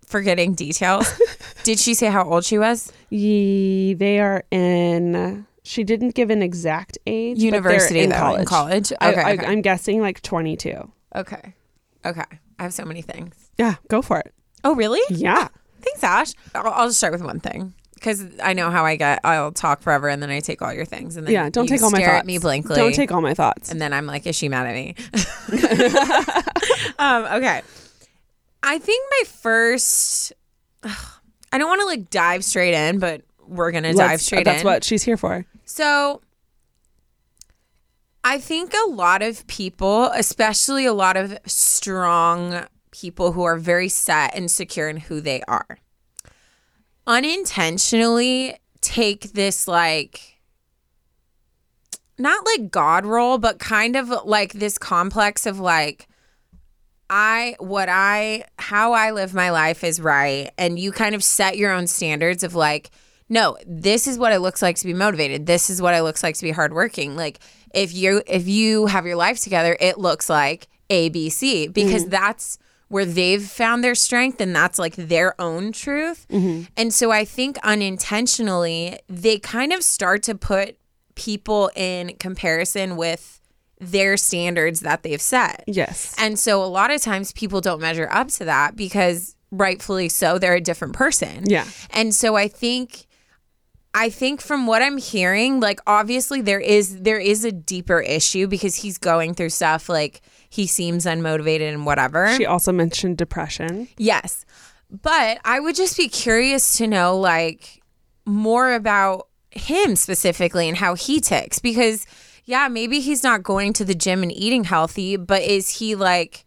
forgetting 0.07 0.55
details. 0.55 1.09
Did 1.63 1.79
she 1.79 1.95
say 1.95 2.09
how 2.09 2.25
old 2.25 2.45
she 2.45 2.59
was? 2.59 2.93
Ye, 3.11 3.95
they 3.95 4.19
are 4.21 4.45
in. 4.51 5.47
She 5.65 5.85
didn't 5.85 6.15
give 6.15 6.31
an 6.31 6.43
exact 6.43 6.99
age. 7.07 7.37
but 7.39 7.43
University 7.45 8.01
in 8.01 8.11
though, 8.11 8.17
college. 8.17 8.41
in 8.41 8.47
college. 8.47 8.93
I, 9.01 9.11
Okay. 9.13 9.21
I, 9.23 9.33
okay. 9.35 9.47
I'm 9.47 9.63
guessing 9.63 10.01
like 10.01 10.21
22. 10.23 10.91
okay. 11.17 11.55
Okay. 12.05 12.25
I 12.59 12.63
have 12.65 12.75
so 12.75 12.85
many 12.85 13.01
things. 13.03 13.35
Yeah, 13.59 13.77
go 13.89 14.03
for 14.03 14.19
it. 14.19 14.33
Oh, 14.65 14.75
really? 14.75 15.01
Yeah. 15.09 15.49
Thanks, 15.81 16.03
Ash. 16.03 16.33
I'll, 16.55 16.67
I'll 16.73 16.87
just 16.89 16.99
start 16.99 17.13
with 17.13 17.23
one 17.23 17.39
thing 17.41 17.75
because 17.95 18.25
I 18.43 18.53
know 18.55 18.71
how 18.71 18.85
I 18.85 18.97
get. 18.97 19.21
I'll 19.25 19.53
talk 19.53 19.83
forever 19.83 20.09
and 20.09 20.21
then 20.23 20.31
I 20.31 20.41
take 20.41 20.63
all 20.63 20.73
your 20.73 20.85
things 20.85 21.17
and 21.17 21.27
then 21.27 21.35
Yeah, 21.35 21.49
don't 21.51 21.69
take 21.69 21.83
all 21.83 21.91
my 21.91 21.99
stare 21.99 22.09
thoughts. 22.11 22.21
at 22.21 22.27
me 22.27 22.39
blankly. 22.39 22.75
Don't 22.77 22.95
take 22.95 23.13
all 23.13 23.21
my 23.21 23.35
thoughts. 23.35 23.71
and 23.71 23.81
then 23.81 23.93
I'm 23.93 24.07
like, 24.07 24.27
is 24.27 24.35
she 24.37 24.49
mad 24.49 24.67
at 24.67 24.75
me? 24.75 24.95
um, 26.99 27.25
okay. 27.37 27.63
I 28.63 28.79
think 28.79 29.11
my 29.11 29.25
first. 29.29 30.33
I 30.85 31.59
don't 31.59 31.69
want 31.69 31.81
to 31.83 31.87
like 31.87 32.11
dive 32.11 32.45
straight 32.45 32.75
in, 32.75 32.99
but 32.99 33.23
we're 33.47 33.73
gonna 33.73 33.93
dive 33.93 34.21
straight 34.23 34.45
That's 34.45 34.63
in. 34.63 34.67
what 34.67 34.85
she's 34.85 35.03
here 35.03 35.17
for. 35.19 35.45
So 35.73 36.21
I 38.23 38.37
think 38.37 38.75
a 38.75 38.91
lot 38.91 39.23
of 39.23 39.47
people, 39.47 40.11
especially 40.15 40.85
a 40.85 40.93
lot 40.93 41.17
of 41.17 41.39
strong 41.47 42.67
people 42.91 43.33
who 43.33 43.43
are 43.45 43.57
very 43.57 43.89
set 43.89 44.35
and 44.35 44.51
secure 44.51 44.91
in 44.91 44.99
who 44.99 45.23
they 45.23 45.41
are, 45.49 45.79
unintentionally 47.07 48.55
take 48.83 49.33
this 49.33 49.67
like 49.67 50.41
not 52.19 52.45
like 52.45 52.71
god 52.71 53.07
role, 53.07 53.39
but 53.39 53.59
kind 53.59 53.97
of 53.97 54.11
like 54.27 54.53
this 54.53 54.77
complex 54.77 55.47
of 55.47 55.59
like 55.59 56.07
I 57.09 57.57
what 57.61 57.89
I 57.89 58.45
how 58.59 58.93
I 58.93 59.13
live 59.13 59.33
my 59.33 59.49
life 59.49 59.83
is 59.85 60.03
right. 60.03 60.51
And 60.59 60.79
you 60.79 60.93
kind 60.93 61.15
of 61.15 61.25
set 61.25 61.57
your 61.57 61.73
own 61.73 61.87
standards 61.87 62.43
of 62.43 62.55
like 62.55 62.91
no, 63.29 63.57
this 63.67 64.07
is 64.07 64.19
what 64.19 64.33
it 64.33 64.41
looks 64.41 64.63
like 64.63 64.77
to 64.77 64.87
be 64.87 64.95
motivated. 64.95 65.47
This 65.47 65.71
is 65.71 65.81
what 65.81 65.95
it 65.95 66.03
looks 66.03 66.23
like 66.23 66.37
to 66.37 66.43
be 66.43 66.51
hardworking. 66.51 67.17
Like 67.17 67.39
if 67.75 67.95
you 67.95 68.23
if 68.27 68.47
you 68.49 68.87
have 68.87 69.07
your 69.07 69.17
life 69.17 69.41
together, 69.41 69.77
it 69.81 69.99
looks 69.99 70.29
like 70.29 70.69
ABC 70.91 71.73
because 71.73 72.03
mm-hmm. 72.03 72.11
that's 72.11 72.59
where 72.89 73.07
they've 73.07 73.43
found 73.43 73.83
their 73.83 73.95
strength 73.95 74.39
and 74.39 74.55
that's 74.55 74.79
like 74.79 74.95
their 74.97 75.41
own 75.41 75.73
truth. 75.73 76.27
Mm-hmm. 76.29 76.65
And 76.77 76.93
so 76.93 77.11
I 77.11 77.25
think 77.25 77.57
unintentionally 77.63 78.99
they 79.09 79.39
kind 79.39 79.73
of 79.73 79.83
start 79.83 80.23
to 80.25 80.35
put 80.35 80.77
people 81.15 81.71
in 81.75 82.15
comparison 82.19 82.97
with 82.97 83.41
their 83.81 84.19
standards 84.19 84.81
that 84.81 85.03
they've 85.03 85.23
set. 85.23 85.65
Yes. 85.67 86.15
And 86.19 86.39
so 86.39 86.63
a 86.63 86.67
lot 86.67 86.91
of 86.91 87.01
times 87.01 87.33
people 87.33 87.63
don't 87.63 87.81
measure 87.81 88.09
up 88.11 88.29
to 88.29 88.45
that 88.45 88.77
because 88.77 89.37
rightfully 89.51 90.09
so, 90.09 90.39
they're 90.39 90.55
a 90.55 90.61
different 90.61 90.95
person. 90.95 91.45
Yeah. 91.47 91.67
And 91.91 92.15
so 92.15 92.37
I 92.37 92.47
think 92.47 93.07
I 93.95 94.09
think 94.09 94.41
from 94.41 94.67
what 94.67 94.81
I'm 94.83 94.97
hearing, 94.97 95.61
like 95.61 95.81
obviously 95.87 96.41
there 96.41 96.61
is 96.61 97.01
there 97.01 97.19
is 97.19 97.45
a 97.45 97.53
deeper 97.53 98.01
issue 98.01 98.47
because 98.47 98.77
he's 98.77 98.97
going 98.97 99.35
through 99.35 99.51
stuff 99.51 99.89
like 99.89 100.23
he 100.49 100.67
seems 100.67 101.05
unmotivated 101.05 101.69
and 101.73 101.85
whatever. 101.85 102.35
She 102.37 102.47
also 102.47 102.73
mentioned 102.73 103.19
depression. 103.19 103.89
Yes. 103.99 104.47
But 104.91 105.39
I 105.45 105.61
would 105.61 105.75
just 105.75 105.97
be 105.97 106.09
curious 106.09 106.77
to 106.79 106.87
know 106.87 107.19
like 107.19 107.83
more 108.25 108.73
about 108.73 109.29
him 109.51 109.97
specifically 109.97 110.69
and 110.69 110.79
how 110.79 110.95
he 110.95 111.21
ticks 111.21 111.59
because 111.59 112.07
yeah, 112.45 112.69
maybe 112.69 113.01
he's 113.01 113.23
not 113.23 113.43
going 113.43 113.73
to 113.75 113.85
the 113.85 113.95
gym 113.95 114.23
and 114.23 114.33
eating 114.33 114.65
healthy, 114.65 115.17
but 115.17 115.43
is 115.43 115.69
he 115.79 115.95
like 115.95 116.45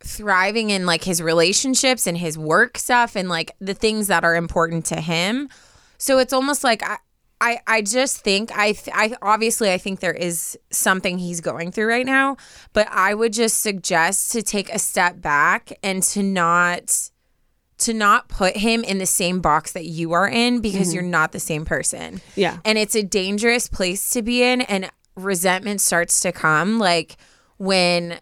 thriving 0.00 0.70
in 0.70 0.86
like 0.86 1.02
his 1.02 1.20
relationships 1.20 2.06
and 2.06 2.18
his 2.18 2.38
work 2.38 2.78
stuff 2.78 3.16
and 3.16 3.28
like 3.28 3.52
the 3.58 3.74
things 3.74 4.06
that 4.06 4.22
are 4.24 4.36
important 4.36 4.84
to 4.86 5.00
him? 5.00 5.48
So 5.98 6.18
it's 6.18 6.32
almost 6.32 6.64
like 6.64 6.82
I 6.82 6.98
I, 7.40 7.60
I 7.66 7.82
just 7.82 8.18
think 8.18 8.50
I 8.56 8.72
th- 8.72 8.94
I 8.96 9.16
obviously 9.22 9.72
I 9.72 9.78
think 9.78 10.00
there 10.00 10.12
is 10.12 10.58
something 10.70 11.18
he's 11.18 11.40
going 11.40 11.70
through 11.70 11.88
right 11.88 12.06
now, 12.06 12.36
but 12.72 12.88
I 12.90 13.14
would 13.14 13.32
just 13.32 13.60
suggest 13.60 14.32
to 14.32 14.42
take 14.42 14.72
a 14.74 14.78
step 14.78 15.20
back 15.20 15.72
and 15.82 16.02
to 16.04 16.22
not 16.22 17.10
to 17.78 17.94
not 17.94 18.28
put 18.28 18.56
him 18.56 18.82
in 18.82 18.98
the 18.98 19.06
same 19.06 19.40
box 19.40 19.72
that 19.72 19.84
you 19.86 20.12
are 20.12 20.28
in 20.28 20.60
because 20.60 20.88
mm-hmm. 20.88 20.94
you're 20.94 21.02
not 21.04 21.30
the 21.30 21.38
same 21.38 21.64
person. 21.64 22.20
Yeah. 22.34 22.58
And 22.64 22.76
it's 22.76 22.96
a 22.96 23.04
dangerous 23.04 23.68
place 23.68 24.10
to 24.10 24.22
be 24.22 24.42
in 24.42 24.62
and 24.62 24.90
resentment 25.14 25.80
starts 25.80 26.20
to 26.22 26.32
come 26.32 26.80
like 26.80 27.16
when 27.58 28.18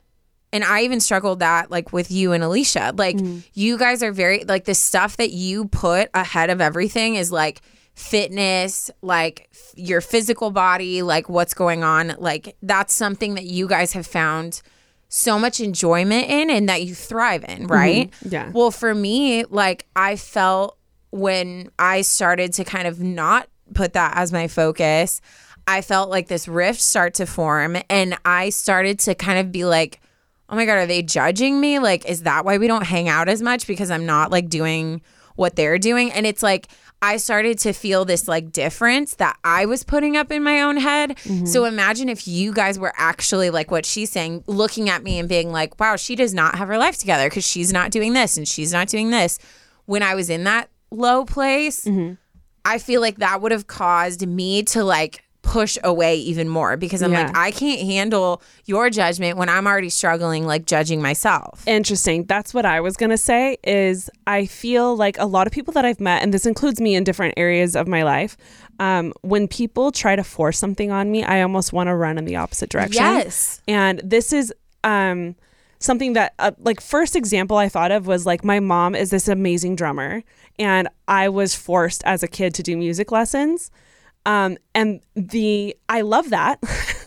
and 0.56 0.64
I 0.64 0.82
even 0.82 1.00
struggled 1.00 1.40
that 1.40 1.70
like 1.70 1.92
with 1.92 2.10
you 2.10 2.32
and 2.32 2.42
Alicia. 2.42 2.94
Like 2.96 3.16
mm. 3.16 3.46
you 3.52 3.76
guys 3.76 4.02
are 4.02 4.10
very 4.10 4.42
like 4.44 4.64
the 4.64 4.74
stuff 4.74 5.18
that 5.18 5.32
you 5.32 5.68
put 5.68 6.08
ahead 6.14 6.48
of 6.48 6.62
everything 6.62 7.16
is 7.16 7.30
like 7.30 7.60
fitness, 7.94 8.90
like 9.02 9.50
f- 9.52 9.74
your 9.76 10.00
physical 10.00 10.50
body, 10.50 11.02
like 11.02 11.28
what's 11.28 11.52
going 11.52 11.84
on. 11.84 12.14
Like 12.18 12.56
that's 12.62 12.94
something 12.94 13.34
that 13.34 13.44
you 13.44 13.68
guys 13.68 13.92
have 13.92 14.06
found 14.06 14.62
so 15.10 15.38
much 15.38 15.60
enjoyment 15.60 16.26
in 16.30 16.48
and 16.48 16.70
that 16.70 16.82
you 16.82 16.94
thrive 16.94 17.44
in, 17.44 17.64
mm-hmm. 17.64 17.66
right? 17.66 18.14
Yeah. 18.22 18.50
Well, 18.54 18.70
for 18.70 18.94
me, 18.94 19.44
like 19.44 19.84
I 19.94 20.16
felt 20.16 20.78
when 21.10 21.70
I 21.78 22.00
started 22.00 22.54
to 22.54 22.64
kind 22.64 22.88
of 22.88 22.98
not 22.98 23.48
put 23.74 23.92
that 23.92 24.16
as 24.16 24.32
my 24.32 24.48
focus, 24.48 25.20
I 25.66 25.82
felt 25.82 26.08
like 26.08 26.28
this 26.28 26.48
rift 26.48 26.80
start 26.80 27.12
to 27.14 27.26
form 27.26 27.76
and 27.90 28.16
I 28.24 28.48
started 28.48 28.98
to 29.00 29.14
kind 29.14 29.38
of 29.38 29.52
be 29.52 29.66
like, 29.66 30.00
oh 30.48 30.56
my 30.56 30.64
God, 30.64 30.78
are 30.78 30.86
they 30.86 31.02
judging 31.02 31.60
me? 31.60 31.78
Like, 31.78 32.06
is 32.06 32.22
that 32.22 32.44
why 32.44 32.58
we 32.58 32.66
don't 32.66 32.84
hang 32.84 33.08
out 33.08 33.28
as 33.28 33.42
much? 33.42 33.66
Because 33.66 33.90
I'm 33.90 34.06
not 34.06 34.30
like 34.30 34.48
doing 34.48 35.02
what 35.34 35.56
they're 35.56 35.78
doing. 35.78 36.10
And 36.12 36.26
it's 36.26 36.42
like, 36.42 36.68
I 37.02 37.18
started 37.18 37.58
to 37.60 37.72
feel 37.72 38.04
this 38.04 38.26
like 38.26 38.52
difference 38.52 39.16
that 39.16 39.38
I 39.44 39.66
was 39.66 39.84
putting 39.84 40.16
up 40.16 40.32
in 40.32 40.42
my 40.42 40.62
own 40.62 40.78
head. 40.78 41.10
Mm-hmm. 41.18 41.46
So 41.46 41.64
imagine 41.66 42.08
if 42.08 42.26
you 42.26 42.52
guys 42.52 42.78
were 42.78 42.94
actually 42.96 43.50
like 43.50 43.70
what 43.70 43.84
she's 43.84 44.10
saying, 44.10 44.44
looking 44.46 44.88
at 44.88 45.02
me 45.02 45.18
and 45.18 45.28
being 45.28 45.52
like, 45.52 45.78
wow, 45.78 45.96
she 45.96 46.16
does 46.16 46.32
not 46.32 46.56
have 46.56 46.68
her 46.68 46.78
life 46.78 46.96
together 46.96 47.28
because 47.28 47.46
she's 47.46 47.72
not 47.72 47.90
doing 47.90 48.14
this 48.14 48.36
and 48.36 48.48
she's 48.48 48.72
not 48.72 48.88
doing 48.88 49.10
this. 49.10 49.38
When 49.84 50.02
I 50.02 50.14
was 50.14 50.30
in 50.30 50.44
that 50.44 50.70
low 50.90 51.24
place, 51.24 51.84
mm-hmm. 51.84 52.14
I 52.64 52.78
feel 52.78 53.00
like 53.00 53.18
that 53.18 53.42
would 53.42 53.52
have 53.52 53.66
caused 53.66 54.26
me 54.26 54.62
to 54.64 54.82
like 54.82 55.22
push 55.46 55.78
away 55.84 56.16
even 56.16 56.48
more 56.48 56.76
because 56.76 57.02
I'm 57.02 57.12
Yeah. 57.12 57.26
like, 57.28 57.36
I 57.36 57.50
can't 57.52 57.80
handle 57.80 58.42
your 58.64 58.90
judgment 58.90 59.38
when 59.38 59.48
I'm 59.48 59.64
already 59.66 59.88
struggling, 59.90 60.44
like 60.44 60.66
judging 60.66 61.00
myself. 61.00 61.62
Interesting. 61.66 62.24
That's 62.24 62.52
what 62.52 62.66
I 62.66 62.80
was 62.80 62.96
going 62.96 63.10
to 63.10 63.16
say 63.18 63.56
is 63.62 64.10
I 64.26 64.46
feel 64.46 64.96
like 64.96 65.16
a 65.18 65.24
lot 65.26 65.46
of 65.46 65.52
people 65.52 65.72
that 65.74 65.84
I've 65.84 66.00
met 66.00 66.22
and 66.24 66.34
this 66.34 66.46
includes 66.46 66.80
me 66.80 66.96
in 66.96 67.04
different 67.04 67.34
areas 67.36 67.76
of 67.76 67.86
my 67.86 68.02
life, 68.02 68.36
um, 68.80 69.12
when 69.22 69.46
people 69.46 69.92
try 69.92 70.16
to 70.16 70.24
force 70.24 70.58
something 70.58 70.90
on 70.90 71.10
me, 71.12 71.22
I 71.22 71.42
almost 71.42 71.72
want 71.72 71.86
to 71.88 71.94
run 71.94 72.18
in 72.18 72.24
the 72.24 72.36
opposite 72.36 72.68
direction. 72.68 73.02
Yes. 73.04 73.62
And 73.68 74.00
this 74.04 74.32
is 74.32 74.52
um 74.84 75.36
something 75.78 76.14
that 76.14 76.34
uh, 76.38 76.50
like 76.58 76.80
first 76.80 77.14
example 77.14 77.56
I 77.56 77.68
thought 77.68 77.92
of 77.92 78.06
was 78.06 78.26
like 78.26 78.42
my 78.44 78.60
mom 78.60 78.94
is 78.94 79.10
this 79.10 79.28
amazing 79.28 79.76
drummer 79.76 80.22
and 80.58 80.88
I 81.06 81.28
was 81.28 81.54
forced 81.54 82.02
as 82.04 82.22
a 82.22 82.28
kid 82.28 82.52
to 82.54 82.62
do 82.62 82.76
music 82.76 83.12
lessons. 83.12 83.70
Um 84.26 84.58
and 84.74 85.00
the 85.14 85.74
I 85.88 86.02
love 86.02 86.28
that. 86.30 86.58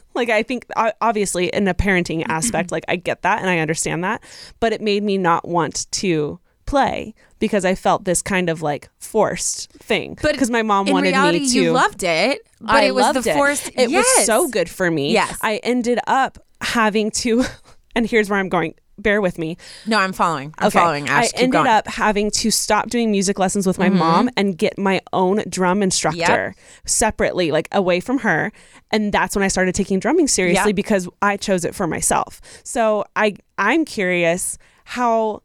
like 0.15 0.29
I 0.29 0.41
think 0.41 0.65
obviously 1.01 1.47
in 1.49 1.67
a 1.67 1.73
parenting 1.75 2.25
aspect 2.27 2.71
like 2.71 2.83
I 2.87 2.95
get 2.95 3.21
that 3.21 3.39
and 3.41 3.49
I 3.49 3.59
understand 3.59 4.03
that, 4.03 4.23
but 4.59 4.73
it 4.73 4.81
made 4.81 5.03
me 5.03 5.17
not 5.17 5.47
want 5.47 5.89
to 5.91 6.39
play 6.65 7.13
because 7.39 7.65
I 7.65 7.73
felt 7.75 8.03
this 8.05 8.21
kind 8.21 8.49
of 8.49 8.61
like 8.61 8.89
forced 8.99 9.71
thing. 9.73 10.17
But 10.21 10.33
because 10.33 10.49
my 10.49 10.61
mom 10.61 10.87
In 10.87 10.93
wanted 10.93 11.09
reality, 11.09 11.39
me 11.39 11.49
to 11.49 11.61
you 11.61 11.71
loved 11.71 12.03
it, 12.03 12.41
but 12.61 12.75
I 12.75 12.83
it 12.85 12.95
was 12.95 13.03
loved 13.05 13.23
the 13.25 13.31
it. 13.31 13.33
forced. 13.33 13.67
It 13.75 13.89
Yes. 13.89 14.05
was 14.17 14.25
so 14.25 14.47
good 14.49 14.69
for 14.69 14.89
me. 14.91 15.13
Yes. 15.13 15.35
I 15.41 15.57
ended 15.63 15.99
up 16.05 16.37
having 16.61 17.09
to, 17.11 17.43
and 17.95 18.05
here's 18.07 18.29
where 18.29 18.39
I'm 18.39 18.49
going. 18.49 18.75
Bear 19.01 19.21
with 19.21 19.37
me. 19.39 19.57
No, 19.85 19.97
I'm 19.99 20.13
following. 20.13 20.53
I'm 20.59 20.71
following. 20.71 21.07
Ash, 21.09 21.25
I 21.33 21.37
ended 21.37 21.51
going. 21.51 21.65
Mm-hmm. 21.65 21.77
up 21.77 21.87
having 21.87 22.31
to 22.31 22.51
stop 22.51 22.89
doing 22.89 23.11
music 23.11 23.39
lessons 23.39 23.65
with 23.67 23.77
my 23.79 23.89
mom 23.89 24.29
and 24.37 24.57
get 24.57 24.77
my 24.77 25.01
own 25.13 25.43
drum 25.49 25.81
instructor 25.83 26.55
separately, 26.85 27.51
like 27.51 27.67
away 27.71 27.99
from 27.99 28.19
her. 28.19 28.51
And 28.91 29.11
that's 29.13 29.35
when 29.35 29.43
I 29.43 29.47
started 29.47 29.75
taking 29.75 29.99
drumming 29.99 30.27
seriously 30.27 30.69
Yep. 30.69 30.75
because 30.75 31.07
I 31.21 31.37
chose 31.37 31.63
it 31.65 31.75
for 31.75 31.87
myself. 31.87 32.41
So 32.63 33.05
I 33.15 33.35
I'm 33.57 33.85
curious 33.85 34.57
how 34.85 35.43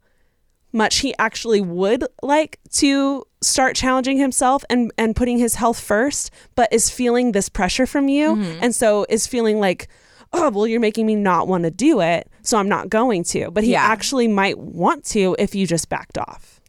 much 0.73 0.97
he 0.97 1.13
actually 1.17 1.61
would 1.61 2.03
like 2.21 2.59
to 2.69 3.23
start 3.41 3.75
challenging 3.75 4.17
himself 4.17 4.65
and 4.69 4.91
and 4.97 5.15
putting 5.15 5.37
his 5.37 5.55
health 5.55 5.79
first 5.79 6.31
but 6.55 6.67
is 6.73 6.89
feeling 6.89 7.31
this 7.31 7.47
pressure 7.47 7.85
from 7.85 8.09
you 8.09 8.35
Mm-hmm. 8.35 8.59
and 8.63 8.75
so 8.75 9.05
is 9.07 9.25
feeling 9.27 9.59
like 9.61 9.87
oh 10.33 10.49
well 10.49 10.67
you're 10.67 10.81
making 10.81 11.05
me 11.05 11.15
not 11.15 11.47
want 11.47 11.63
to 11.63 11.71
do 11.71 12.01
it 12.01 12.29
so 12.47 12.57
i'm 12.57 12.69
not 12.69 12.89
going 12.89 13.23
to 13.23 13.49
but 13.51 13.63
he 13.63 13.71
Yeah. 13.71 13.83
actually 13.83 14.27
might 14.27 14.57
want 14.57 15.03
to 15.05 15.35
if 15.39 15.53
you 15.55 15.65
just 15.67 15.89
backed 15.89 16.17
off 16.17 16.59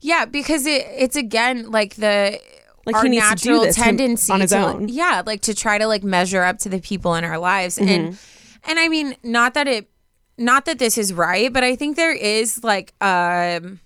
Yeah, 0.00 0.24
because 0.26 0.64
it 0.66 0.86
it's 1.04 1.16
again 1.16 1.70
like 1.70 1.94
the 1.96 2.38
Like, 2.86 2.96
our 2.96 3.08
needs 3.08 3.24
to 3.42 3.50
natural 3.50 3.72
tendency 3.72 4.32
on 4.32 4.40
his 4.40 4.50
to 4.50 4.58
own. 4.66 4.88
yeah, 4.88 5.22
like 5.26 5.42
to 5.42 5.54
try 5.54 5.76
to 5.78 5.86
like 5.86 6.04
measure 6.04 6.42
up 6.42 6.58
to 6.60 6.68
the 6.68 6.80
people 6.80 7.14
in 7.16 7.24
our 7.24 7.38
lives 7.38 7.78
and 7.78 7.88
Mm-hmm. 7.88 8.70
and 8.70 8.78
I 8.78 8.88
mean 8.88 9.16
not 9.22 9.54
that 9.54 9.66
it 9.68 9.88
not 10.40 10.64
that 10.66 10.78
this 10.78 10.96
is 10.96 11.12
right, 11.12 11.52
but 11.52 11.64
I 11.64 11.74
think 11.76 11.96
there 11.96 12.14
is 12.14 12.62
like 12.62 12.94
um 13.02 13.80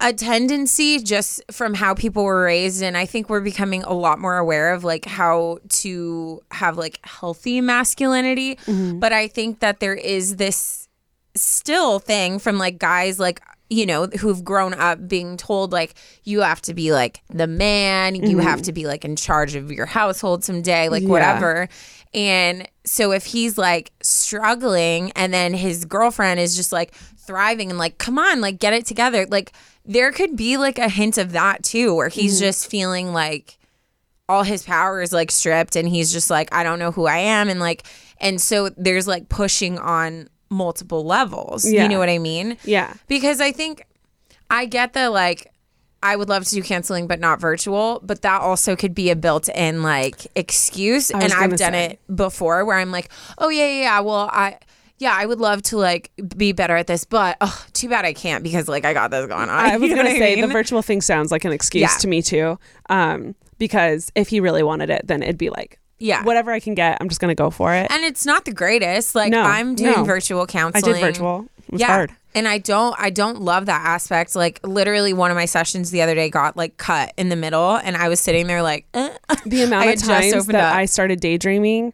a 0.00 0.12
tendency 0.12 0.98
just 0.98 1.42
from 1.50 1.74
how 1.74 1.94
people 1.94 2.24
were 2.24 2.42
raised 2.42 2.82
and 2.82 2.96
i 2.96 3.04
think 3.06 3.28
we're 3.28 3.40
becoming 3.40 3.82
a 3.84 3.92
lot 3.92 4.18
more 4.18 4.36
aware 4.36 4.72
of 4.72 4.84
like 4.84 5.04
how 5.04 5.58
to 5.68 6.40
have 6.50 6.76
like 6.76 6.98
healthy 7.04 7.60
masculinity 7.60 8.56
Mm-hmm. 8.66 8.98
but 8.98 9.12
i 9.12 9.28
think 9.28 9.60
that 9.60 9.80
there 9.80 9.94
is 9.94 10.36
this 10.36 10.88
still 11.34 11.98
thing 11.98 12.38
from 12.38 12.58
like 12.58 12.78
guys 12.78 13.18
like 13.18 13.40
you 13.70 13.84
know 13.84 14.06
who've 14.06 14.42
grown 14.42 14.72
up 14.74 15.06
being 15.06 15.36
told 15.36 15.72
like 15.72 15.94
you 16.24 16.40
have 16.40 16.60
to 16.62 16.72
be 16.74 16.90
like 16.92 17.20
the 17.28 17.46
man 17.46 18.14
you 18.14 18.38
have 18.38 18.62
to 18.62 18.72
be 18.72 18.86
like 18.86 19.04
in 19.04 19.14
charge 19.14 19.54
of 19.54 19.70
your 19.70 19.84
household 19.86 20.42
someday 20.42 20.88
like 20.88 21.02
Mm-hmm. 21.02 21.08
Yeah. 21.08 21.12
whatever 21.12 21.68
and 22.14 22.68
so 22.84 23.12
if 23.12 23.26
he's 23.26 23.58
like 23.58 23.92
struggling 24.02 25.10
and 25.12 25.32
then 25.32 25.54
his 25.54 25.84
girlfriend 25.84 26.40
is 26.40 26.56
just 26.56 26.72
like 26.72 26.92
thriving 26.94 27.70
and 27.70 27.78
like 27.78 27.98
come 27.98 28.18
on 28.18 28.40
like 28.40 28.58
get 28.58 28.72
it 28.72 28.86
together 28.86 29.26
like 29.26 29.52
there 29.84 30.12
could 30.12 30.36
be 30.36 30.56
like 30.56 30.78
a 30.78 30.88
hint 30.88 31.18
of 31.18 31.32
that 31.32 31.62
too 31.62 31.94
where 31.94 32.08
he's 32.08 32.36
Mm-hmm. 32.36 32.46
just 32.46 32.70
feeling 32.70 33.12
like 33.12 33.58
all 34.28 34.42
his 34.42 34.62
power 34.62 35.00
is 35.00 35.12
like 35.12 35.30
stripped 35.30 35.76
and 35.76 35.88
he's 35.88 36.12
just 36.12 36.28
like 36.30 36.54
I 36.54 36.62
don't 36.62 36.78
know 36.78 36.90
who 36.92 37.06
I 37.06 37.18
am 37.18 37.48
and 37.48 37.60
like 37.60 37.86
and 38.20 38.40
so 38.40 38.68
there's 38.76 39.06
like 39.08 39.28
pushing 39.28 39.78
on 39.78 40.28
multiple 40.50 41.04
levels. 41.04 41.64
Yeah. 41.70 41.82
You 41.82 41.88
know 41.88 41.98
what 41.98 42.08
I 42.08 42.18
mean? 42.18 42.56
Yeah. 42.64 42.94
Because 43.06 43.40
I 43.40 43.52
think 43.52 43.84
I 44.50 44.66
get 44.66 44.92
the 44.94 45.10
like 45.10 45.50
I 46.02 46.14
would 46.16 46.28
love 46.28 46.44
to 46.44 46.54
do 46.54 46.62
canceling 46.62 47.06
but 47.06 47.18
not 47.20 47.40
virtual, 47.40 48.00
but 48.04 48.22
that 48.22 48.40
also 48.40 48.76
could 48.76 48.94
be 48.94 49.10
a 49.10 49.16
built-in 49.16 49.82
like 49.82 50.26
excuse 50.36 51.10
and 51.10 51.22
I've 51.32 51.56
done 51.56 51.72
say. 51.72 51.84
it 51.86 52.16
before 52.16 52.64
where 52.64 52.76
I'm 52.78 52.92
like, 52.92 53.10
"Oh 53.38 53.48
yeah, 53.48 53.66
yeah, 53.66 53.80
yeah, 53.82 54.00
well, 54.00 54.28
I 54.32 54.58
yeah, 54.98 55.14
I 55.16 55.26
would 55.26 55.38
love 55.40 55.62
to 55.62 55.76
like 55.76 56.10
be 56.36 56.52
better 56.52 56.76
at 56.76 56.86
this, 56.86 57.04
but 57.04 57.36
oh, 57.40 57.64
too 57.72 57.88
bad 57.88 58.04
I 58.04 58.12
can't 58.12 58.42
because 58.42 58.68
like 58.68 58.84
I 58.84 58.92
got 58.94 59.10
this 59.10 59.26
going 59.26 59.42
on. 59.42 59.50
I 59.50 59.76
was 59.78 59.88
You 59.90 59.96
know 59.96 60.02
going 60.02 60.14
to 60.14 60.20
what 60.20 60.22
I 60.28 60.34
say 60.34 60.40
the 60.40 60.46
virtual 60.48 60.82
thing 60.82 61.00
sounds 61.00 61.30
like 61.32 61.44
an 61.44 61.52
excuse 61.52 61.82
Yeah. 61.82 61.96
to 61.98 62.08
me 62.08 62.22
too. 62.22 62.58
Um, 62.88 63.34
because 63.58 64.10
if 64.14 64.28
he 64.28 64.40
really 64.40 64.62
wanted 64.62 64.90
it, 64.90 65.06
then 65.06 65.22
it'd 65.22 65.38
be 65.38 65.50
like, 65.50 65.78
Yeah. 65.98 66.22
whatever 66.24 66.50
I 66.52 66.60
can 66.60 66.74
get, 66.74 66.96
I'm 67.00 67.08
just 67.08 67.20
going 67.20 67.30
to 67.34 67.40
go 67.40 67.50
for 67.50 67.74
it. 67.74 67.88
and 67.90 68.04
it's 68.04 68.24
not 68.26 68.44
the 68.44 68.52
greatest. 68.52 69.14
Like 69.14 69.30
No, 69.30 69.42
I'm 69.42 69.74
doing 69.74 69.92
no. 69.98 70.04
virtual 70.04 70.42
I 70.42 70.46
counseling. 70.46 70.94
did 70.94 71.00
virtual. 71.00 71.46
Was 71.70 71.80
yeah. 71.80 71.86
hard. 71.88 72.12
And 72.34 72.46
I 72.46 72.58
don't 72.58 72.94
I 72.98 73.10
don't 73.10 73.40
love 73.40 73.66
that 73.66 73.82
aspect. 73.84 74.36
Like 74.36 74.60
literally 74.62 75.12
one 75.12 75.30
of 75.30 75.34
my 75.36 75.44
sessions 75.46 75.90
the 75.90 76.02
other 76.02 76.14
day 76.14 76.30
got 76.30 76.56
like 76.56 76.76
cut 76.76 77.12
in 77.16 77.28
the 77.30 77.36
middle 77.36 77.76
and 77.76 77.96
I 77.96 78.08
was 78.08 78.20
sitting 78.20 78.46
there 78.46 78.62
like 78.62 78.86
eh. 78.94 79.10
The 79.46 79.62
amount 79.64 79.88
of 79.90 80.02
times 80.02 80.46
that 80.46 80.54
up. 80.54 80.74
I 80.76 80.84
started 80.84 81.20
daydreaming, 81.20 81.92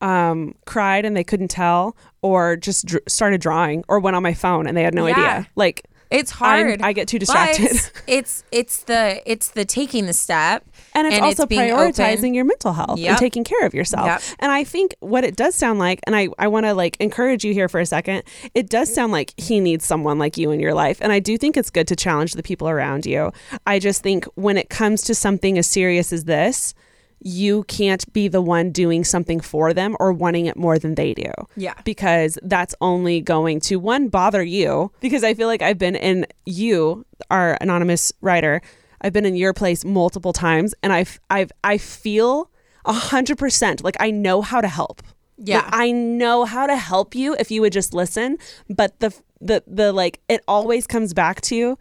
um, 0.00 0.54
cried 0.66 1.04
and 1.04 1.16
they 1.16 1.24
couldn't 1.24 1.48
tell, 1.48 1.96
or 2.22 2.56
just 2.56 2.86
dr- 2.86 3.02
started 3.08 3.40
drawing, 3.40 3.84
or 3.88 3.98
went 3.98 4.14
on 4.16 4.22
my 4.22 4.34
phone 4.34 4.66
and 4.66 4.76
they 4.76 4.82
had 4.82 4.94
no 4.94 5.06
Yeah. 5.06 5.14
idea. 5.14 5.48
Like 5.56 5.82
it's 6.10 6.32
I'm- 6.40 6.66
hard. 6.66 6.82
I 6.82 6.92
get 6.92 7.08
too 7.08 7.18
distracted. 7.18 7.80
it's 8.06 8.44
it's 8.50 8.84
the 8.84 9.20
it's 9.30 9.50
the 9.50 9.64
taking 9.64 10.06
the 10.06 10.12
step 10.12 10.64
and 10.94 11.06
it's 11.06 11.20
also 11.20 11.46
being 11.46 11.60
prioritizing 11.60 12.18
open. 12.18 12.34
your 12.34 12.44
mental 12.44 12.72
health 12.72 12.98
Yep. 12.98 13.10
and 13.10 13.18
taking 13.18 13.44
care 13.44 13.64
of 13.66 13.74
yourself. 13.74 14.06
Yep. 14.06 14.22
And 14.40 14.50
I 14.52 14.64
think 14.64 14.94
what 15.00 15.22
it 15.24 15.36
does 15.36 15.54
sound 15.54 15.78
like, 15.78 16.00
and 16.06 16.16
I, 16.16 16.28
I 16.38 16.48
want 16.48 16.66
to 16.66 16.74
like 16.74 16.96
encourage 16.98 17.44
you 17.44 17.52
here 17.52 17.68
for 17.68 17.78
a 17.80 17.86
second, 17.86 18.22
it 18.54 18.68
does 18.68 18.92
sound 18.92 19.12
like 19.12 19.32
he 19.36 19.60
needs 19.60 19.84
someone 19.84 20.18
like 20.18 20.36
you 20.36 20.50
in 20.50 20.60
your 20.60 20.74
life. 20.74 20.98
And 21.00 21.12
I 21.12 21.18
do 21.20 21.36
think 21.38 21.56
it's 21.56 21.70
good 21.70 21.86
to 21.88 21.96
challenge 21.96 22.32
the 22.32 22.42
people 22.42 22.68
around 22.68 23.06
you. 23.06 23.32
I 23.66 23.78
just 23.78 24.02
think 24.02 24.24
when 24.34 24.56
it 24.56 24.70
comes 24.70 25.02
to 25.02 25.14
something 25.14 25.58
as 25.58 25.66
serious 25.66 26.12
as 26.12 26.24
this, 26.24 26.74
you 27.20 27.64
can't 27.64 28.10
be 28.12 28.28
the 28.28 28.40
one 28.40 28.70
doing 28.70 29.04
something 29.04 29.40
for 29.40 29.72
them 29.72 29.96
or 29.98 30.12
wanting 30.12 30.46
it 30.46 30.56
more 30.56 30.78
than 30.78 30.94
they 30.94 31.14
do. 31.14 31.30
Yeah. 31.56 31.74
Because 31.84 32.38
that's 32.42 32.74
only 32.80 33.20
going 33.20 33.60
to 33.60 33.76
one 33.76 34.08
bother 34.08 34.42
you 34.42 34.92
because 35.00 35.24
I 35.24 35.34
feel 35.34 35.48
like 35.48 35.62
I've 35.62 35.78
been 35.78 35.96
in 35.96 36.26
you, 36.46 37.04
our 37.30 37.58
anonymous 37.60 38.12
writer, 38.20 38.62
I've 39.00 39.12
been 39.12 39.26
in 39.26 39.36
your 39.36 39.52
place 39.52 39.84
multiple 39.84 40.32
times 40.32 40.74
and 40.82 40.92
I've 40.92 41.20
I've 41.30 41.52
I 41.64 41.78
feel 41.78 42.50
a 42.84 42.92
hundred 42.92 43.38
percent 43.38 43.82
like 43.82 43.96
I 44.00 44.10
know 44.10 44.42
how 44.42 44.60
to 44.60 44.68
help. 44.68 45.02
Yeah. 45.36 45.58
Like, 45.58 45.68
I 45.72 45.90
know 45.92 46.44
how 46.44 46.66
to 46.66 46.76
help 46.76 47.14
you 47.14 47.36
if 47.38 47.50
you 47.50 47.60
would 47.60 47.72
just 47.72 47.94
listen. 47.94 48.38
But 48.68 48.98
the 49.00 49.14
the 49.40 49.62
the 49.66 49.92
like 49.92 50.20
it 50.28 50.42
always 50.48 50.86
comes 50.86 51.14
back 51.14 51.40
to 51.42 51.78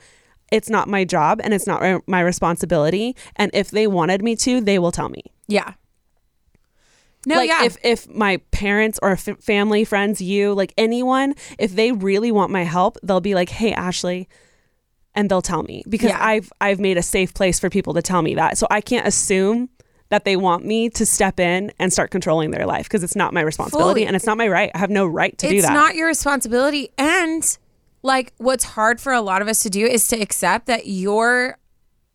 it's 0.51 0.69
not 0.69 0.87
my 0.87 1.03
job 1.03 1.41
and 1.43 1.53
it's 1.53 1.67
not 1.67 2.01
my- 2.07 2.21
responsibility. 2.21 3.15
And 3.35 3.51
if 3.53 3.71
they 3.71 3.87
wanted 3.87 4.23
me 4.23 4.35
to, 4.37 4.61
they 4.61 4.79
will 4.79 4.91
tell 4.91 5.09
me. 5.09 5.23
Yeah. 5.47 5.73
No, 7.25 7.35
like 7.35 7.49
yeah. 7.49 7.65
if 7.65 7.77
if 7.83 8.07
my 8.09 8.37
parents 8.51 8.99
or 9.01 9.11
f- 9.11 9.27
family, 9.41 9.83
friends, 9.83 10.21
you, 10.21 10.53
like 10.53 10.73
anyone, 10.77 11.35
if 11.59 11.75
they 11.75 11.91
really 11.91 12.31
want 12.31 12.51
my 12.51 12.63
help, 12.63 12.97
they'll 13.03 13.19
be 13.19 13.35
like, 13.35 13.49
"Hey, 13.49 13.73
Ashley," 13.73 14.29
and 15.13 15.29
they'll 15.29 15.41
tell 15.41 15.63
me 15.63 15.83
because 15.89 16.11
Yeah. 16.11 16.23
I've 16.25 16.51
I've 16.61 16.79
made 16.79 16.97
a 16.97 17.01
safe 17.01 17.33
place 17.33 17.59
for 17.59 17.69
people 17.69 17.93
to 17.95 18.01
tell 18.01 18.21
me 18.21 18.35
that. 18.35 18.57
So 18.57 18.65
I 18.71 18.79
can't 18.79 19.05
assume 19.05 19.69
that 20.09 20.23
they 20.23 20.37
want 20.37 20.63
me 20.63 20.89
to 20.91 21.05
step 21.05 21.37
in 21.37 21.69
and 21.79 21.91
start 21.91 22.11
controlling 22.11 22.51
their 22.51 22.65
life 22.65 22.85
because 22.85 23.03
it's 23.03 23.15
not 23.15 23.33
my 23.33 23.41
responsibility 23.41 24.01
Fully. 24.01 24.05
and 24.07 24.15
it's 24.15 24.25
not 24.25 24.37
my 24.37 24.47
right. 24.47 24.71
I 24.73 24.77
have 24.77 24.89
no 24.89 25.05
right 25.05 25.37
to 25.39 25.49
do 25.49 25.61
that. 25.61 25.67
it's 25.67 25.73
not 25.73 25.95
your 25.95 26.07
responsibility 26.07 26.91
and 26.97 27.57
like 28.03 28.33
what's 28.37 28.63
hard 28.63 28.99
for 29.01 29.11
a 29.13 29.21
lot 29.21 29.41
of 29.41 29.47
us 29.47 29.61
to 29.63 29.69
do 29.69 29.85
is 29.85 30.07
to 30.07 30.19
accept 30.21 30.65
that 30.67 30.87
your 30.87 31.57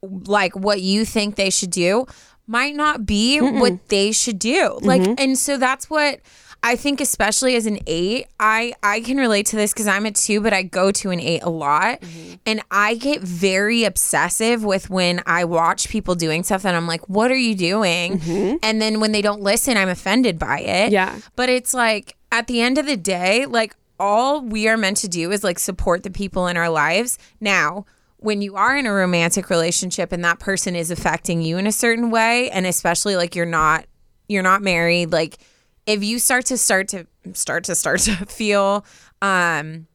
like 0.02 0.56
what 0.56 0.80
you 0.80 1.04
think 1.04 1.36
they 1.36 1.50
should 1.50 1.70
do 1.70 2.06
might 2.46 2.74
not 2.74 3.06
be 3.06 3.38
what 3.40 3.88
they 3.88 4.10
should 4.12 4.38
do 4.38 4.78
like 4.82 5.00
Mm-hmm. 5.02 5.14
and 5.18 5.38
so 5.38 5.56
that's 5.56 5.88
what 5.88 6.18
i 6.64 6.74
think 6.74 7.00
especially 7.00 7.54
as 7.54 7.66
an 7.66 7.78
eight 7.86 8.26
i 8.40 8.72
i 8.82 9.00
can 9.00 9.16
relate 9.16 9.46
to 9.46 9.56
this 9.56 9.72
because 9.72 9.86
i'm 9.86 10.04
a 10.06 10.10
two 10.10 10.40
but 10.40 10.52
i 10.52 10.62
go 10.64 10.90
to 10.90 11.10
an 11.10 11.20
eight 11.20 11.42
a 11.44 11.48
lot 11.50 12.00
Mm-hmm. 12.00 12.34
and 12.46 12.60
i 12.72 12.94
get 12.96 13.20
very 13.20 13.84
obsessive 13.84 14.64
with 14.64 14.90
when 14.90 15.22
i 15.24 15.44
watch 15.44 15.88
people 15.88 16.16
doing 16.16 16.42
stuff 16.42 16.66
and 16.66 16.76
i'm 16.76 16.86
like 16.88 17.08
what 17.08 17.30
are 17.30 17.36
you 17.36 17.54
doing 17.54 18.58
and 18.62 18.82
then 18.82 18.98
when 18.98 19.12
they 19.12 19.22
don't 19.22 19.40
listen 19.40 19.76
i'm 19.76 19.88
offended 19.88 20.36
by 20.38 20.58
it 20.60 20.86
Mm-hmm. 20.86 20.92
Yeah. 20.94 21.18
but 21.36 21.48
it's 21.48 21.72
like 21.74 22.16
at 22.32 22.46
the 22.46 22.62
end 22.62 22.78
of 22.78 22.86
the 22.86 22.96
day, 22.96 23.44
like 23.44 23.76
all 23.98 24.40
we 24.40 24.68
are 24.68 24.76
meant 24.76 24.96
to 24.98 25.08
do 25.08 25.30
is 25.30 25.44
like 25.44 25.58
support 25.58 26.02
the 26.02 26.10
people 26.10 26.46
in 26.46 26.56
our 26.56 26.68
lives. 26.68 27.18
Now, 27.40 27.84
when 28.18 28.40
you 28.40 28.56
are 28.56 28.76
in 28.76 28.86
a 28.86 28.92
romantic 28.92 29.50
relationship 29.50 30.12
and 30.12 30.24
that 30.24 30.38
person 30.38 30.76
is 30.76 30.90
affecting 30.90 31.42
you 31.42 31.58
in 31.58 31.66
a 31.66 31.72
certain 31.72 32.10
way, 32.10 32.50
and 32.50 32.66
especially 32.66 33.16
like 33.16 33.34
you're 33.34 33.46
not 33.46 33.86
you're 34.28 34.42
not 34.42 34.62
married, 34.62 35.12
like 35.12 35.38
if 35.86 36.02
you 36.04 36.18
start 36.18 36.46
to 36.46 36.56
start 36.56 36.88
to 36.88 37.06
start 37.32 37.64
to 37.64 37.74
start 37.74 38.00
to 38.00 38.14
feel 38.26 38.84
um 39.20 39.86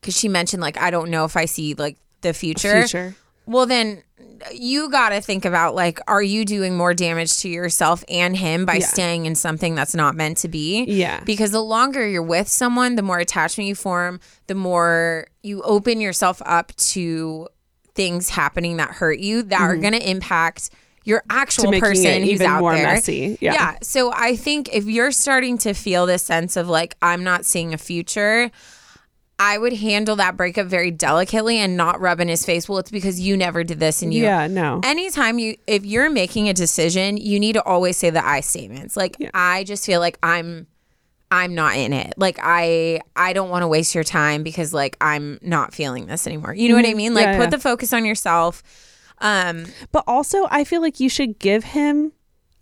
because 0.00 0.16
she 0.16 0.28
mentioned 0.28 0.62
like 0.62 0.78
I 0.78 0.90
don't 0.90 1.10
know 1.10 1.24
if 1.24 1.36
I 1.36 1.46
see 1.46 1.74
like 1.74 1.96
the 2.20 2.32
future. 2.32 2.82
Future. 2.82 3.14
Well, 3.46 3.66
then 3.66 4.02
you 4.52 4.90
got 4.90 5.10
to 5.10 5.20
think 5.20 5.44
about 5.44 5.74
like, 5.74 5.98
are 6.08 6.22
you 6.22 6.44
doing 6.44 6.76
more 6.76 6.94
damage 6.94 7.36
to 7.38 7.48
yourself 7.48 8.04
and 8.08 8.36
him 8.36 8.64
by 8.66 8.76
Yeah. 8.76 8.86
staying 8.86 9.26
in 9.26 9.34
something 9.34 9.74
that's 9.74 9.94
not 9.94 10.14
meant 10.14 10.38
to 10.38 10.48
be? 10.48 10.84
Yeah. 10.84 11.22
Because 11.24 11.50
the 11.50 11.62
longer 11.62 12.06
you're 12.06 12.22
with 12.22 12.48
someone, 12.48 12.96
the 12.96 13.02
more 13.02 13.18
attachment 13.18 13.68
you 13.68 13.74
form, 13.74 14.20
the 14.46 14.54
more 14.54 15.26
you 15.42 15.62
open 15.62 16.00
yourself 16.00 16.42
up 16.46 16.74
to 16.76 17.48
things 17.94 18.28
happening 18.30 18.76
that 18.76 18.90
hurt 18.90 19.18
you 19.18 19.42
that 19.44 19.60
are 19.60 19.76
going 19.76 19.94
to 19.94 20.10
impact 20.10 20.70
your 21.04 21.22
actual 21.30 21.70
Mm-hmm. 21.70 21.80
person 21.80 22.20
who's 22.22 22.30
even 22.32 22.46
out 22.48 22.60
more 22.60 22.74
there. 22.74 22.84
messy. 22.86 23.38
Yeah. 23.40 23.52
yeah. 23.54 23.76
So 23.80 24.12
I 24.12 24.34
think 24.36 24.74
if 24.74 24.86
you're 24.86 25.12
starting 25.12 25.56
to 25.58 25.72
feel 25.72 26.04
this 26.04 26.22
sense 26.24 26.56
of 26.56 26.68
like, 26.68 26.96
I'm 27.00 27.22
not 27.22 27.46
seeing 27.46 27.72
a 27.72 27.78
future, 27.78 28.50
I 29.38 29.58
would 29.58 29.74
handle 29.74 30.16
that 30.16 30.36
breakup 30.36 30.66
very 30.66 30.90
delicately 30.90 31.58
and 31.58 31.76
not 31.76 32.00
rub 32.00 32.20
in 32.20 32.28
his 32.28 32.44
face. 32.46 32.68
Well, 32.68 32.78
it's 32.78 32.90
because 32.90 33.20
you 33.20 33.36
never 33.36 33.64
did 33.64 33.78
this 33.78 34.00
and 34.00 34.12
you. 34.14 34.22
Yeah, 34.22 34.46
no. 34.46 34.80
Anytime 34.82 35.38
you, 35.38 35.56
if 35.66 35.84
you're 35.84 36.08
making 36.08 36.48
a 36.48 36.54
decision, 36.54 37.18
you 37.18 37.38
need 37.38 37.52
to 37.52 37.62
always 37.62 37.98
say 37.98 38.08
the 38.08 38.26
I 38.26 38.40
statements. 38.40 38.96
Like, 38.96 39.16
I 39.34 39.64
just 39.64 39.84
feel 39.84 40.00
like 40.00 40.18
I'm, 40.22 40.66
I'm 41.30 41.54
not 41.54 41.76
in 41.76 41.92
it. 41.92 42.14
Like, 42.16 42.38
I, 42.42 43.00
I 43.14 43.34
don't 43.34 43.50
want 43.50 43.62
to 43.62 43.68
waste 43.68 43.94
your 43.94 44.04
time 44.04 44.42
because 44.42 44.72
like 44.72 44.96
I'm 45.02 45.38
not 45.42 45.74
feeling 45.74 46.06
this 46.06 46.26
anymore. 46.26 46.54
You 46.54 46.70
know 46.70 46.76
what 46.76 46.86
I 46.86 46.94
mean? 46.94 47.12
Like, 47.12 47.26
Mm-hmm. 47.26 47.32
Yeah, 47.32 47.38
put 47.38 47.52
yeah. 47.52 47.56
the 47.56 47.58
focus 47.58 47.92
on 47.92 48.04
yourself. 48.06 48.62
Um, 49.18 49.66
But 49.92 50.04
also, 50.06 50.46
I 50.50 50.64
feel 50.64 50.80
like 50.80 50.98
you 51.00 51.08
should 51.10 51.38
give 51.38 51.64
him 51.64 52.12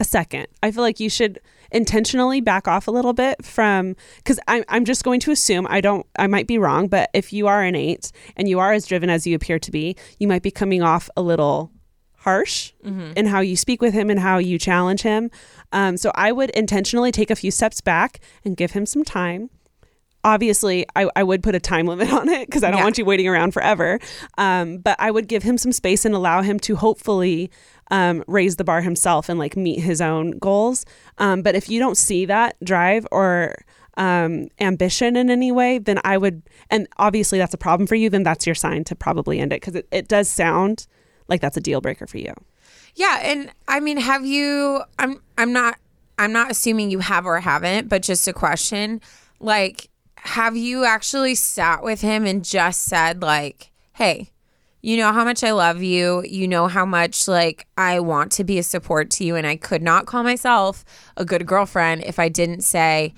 a 0.00 0.04
second. 0.04 0.46
I 0.62 0.70
feel 0.72 0.82
like 0.82 0.98
you 0.98 1.08
should 1.10 1.38
intentionally 1.74 2.40
back 2.40 2.66
off 2.66 2.88
a 2.88 2.90
little 2.90 3.12
bit 3.12 3.44
from 3.44 3.96
because 4.16 4.40
I'm, 4.48 4.64
I'm 4.68 4.84
just 4.84 5.04
going 5.04 5.20
to 5.20 5.32
assume 5.32 5.66
I 5.68 5.80
don't 5.82 6.06
I 6.18 6.26
might 6.26 6.46
be 6.46 6.56
wrong, 6.56 6.88
but 6.88 7.10
if 7.12 7.32
you 7.32 7.46
are 7.48 7.62
an 7.62 7.74
eight 7.74 8.12
and 8.36 8.48
you 8.48 8.60
are 8.60 8.72
as 8.72 8.86
driven 8.86 9.10
as 9.10 9.26
you 9.26 9.34
appear 9.34 9.58
to 9.58 9.70
be, 9.70 9.96
you 10.18 10.28
might 10.28 10.42
be 10.42 10.50
coming 10.50 10.82
off 10.82 11.10
a 11.16 11.22
little 11.22 11.70
harsh 12.18 12.72
in 13.16 13.26
how 13.26 13.40
you 13.40 13.54
speak 13.54 13.82
with 13.82 13.92
him 13.92 14.08
and 14.08 14.18
how 14.20 14.38
you 14.38 14.58
challenge 14.58 15.02
him. 15.02 15.30
Um, 15.72 15.98
so 15.98 16.10
I 16.14 16.32
would 16.32 16.48
intentionally 16.50 17.12
take 17.12 17.30
a 17.30 17.36
few 17.36 17.50
steps 17.50 17.82
back 17.82 18.20
and 18.44 18.56
give 18.56 18.70
him 18.70 18.86
some 18.86 19.04
time. 19.04 19.50
Obviously 20.24 20.86
I, 20.96 21.08
I 21.14 21.22
would 21.22 21.42
put 21.42 21.54
a 21.54 21.60
time 21.60 21.86
limit 21.86 22.12
on 22.12 22.28
it 22.28 22.46
because 22.46 22.64
I 22.64 22.70
don't 22.70 22.78
Yeah. 22.78 22.84
want 22.84 22.98
you 22.98 23.04
waiting 23.04 23.28
around 23.28 23.52
forever. 23.52 23.98
Um, 24.38 24.78
but 24.78 24.96
I 24.98 25.10
would 25.10 25.28
give 25.28 25.42
him 25.42 25.58
some 25.58 25.70
space 25.72 26.04
and 26.04 26.14
allow 26.14 26.42
him 26.42 26.58
to 26.60 26.76
hopefully 26.76 27.50
um, 27.90 28.24
raise 28.26 28.56
the 28.56 28.64
bar 28.64 28.80
himself 28.80 29.28
and 29.28 29.38
like 29.38 29.56
meet 29.56 29.80
his 29.80 30.00
own 30.00 30.32
goals. 30.38 30.84
Um, 31.18 31.42
but 31.42 31.54
if 31.54 31.68
you 31.68 31.78
don't 31.78 31.96
see 31.96 32.24
that 32.26 32.56
drive 32.64 33.06
or 33.12 33.54
um, 33.96 34.48
ambition 34.60 35.14
in 35.16 35.30
any 35.30 35.52
way, 35.52 35.78
then 35.78 36.00
I 36.04 36.16
would, 36.18 36.42
and 36.70 36.88
obviously 36.96 37.38
that's 37.38 37.54
a 37.54 37.58
problem 37.58 37.86
for 37.86 37.94
you, 37.94 38.10
then 38.10 38.22
that's 38.24 38.46
your 38.46 38.54
sign 38.56 38.82
to 38.84 38.96
probably 38.96 39.38
end 39.38 39.52
it 39.52 39.60
because 39.60 39.76
it, 39.76 39.86
it 39.92 40.08
does 40.08 40.28
sound 40.28 40.86
like 41.28 41.40
that's 41.40 41.56
a 41.56 41.60
deal 41.60 41.80
breaker 41.80 42.06
for 42.06 42.18
you. 42.18 42.32
Yeah, 42.96 43.20
and 43.22 43.50
I 43.68 43.80
mean, 43.80 43.96
have 43.98 44.24
you? 44.24 44.82
I'm 44.98 45.20
I'm 45.36 45.52
not 45.52 45.78
I'm 46.18 46.32
not 46.32 46.50
assuming 46.50 46.90
you 46.90 47.00
have 47.00 47.26
or 47.26 47.40
haven't, 47.40 47.88
but 47.88 48.02
just 48.02 48.26
a 48.28 48.32
question. 48.32 49.00
Like, 49.40 49.88
have 50.24 50.56
you 50.56 50.84
actually 50.84 51.34
sat 51.34 51.82
with 51.82 52.00
him 52.00 52.24
and 52.26 52.44
just 52.44 52.82
said 52.82 53.22
like, 53.22 53.70
"Hey, 53.92 54.30
you 54.82 54.96
know 54.96 55.12
how 55.12 55.24
much 55.24 55.44
I 55.44 55.52
love 55.52 55.82
you. 55.82 56.22
You 56.28 56.48
know 56.48 56.66
how 56.66 56.84
much 56.84 57.28
like 57.28 57.66
I 57.76 58.00
want 58.00 58.32
to 58.32 58.44
be 58.44 58.58
a 58.58 58.62
support 58.62 59.10
to 59.12 59.24
you, 59.24 59.36
and 59.36 59.46
I 59.46 59.56
could 59.56 59.82
not 59.82 60.06
call 60.06 60.22
myself 60.22 60.84
a 61.16 61.24
good 61.24 61.46
girlfriend 61.46 62.04
if 62.04 62.18
I 62.18 62.28
didn't 62.28 62.62
say." 62.62 63.14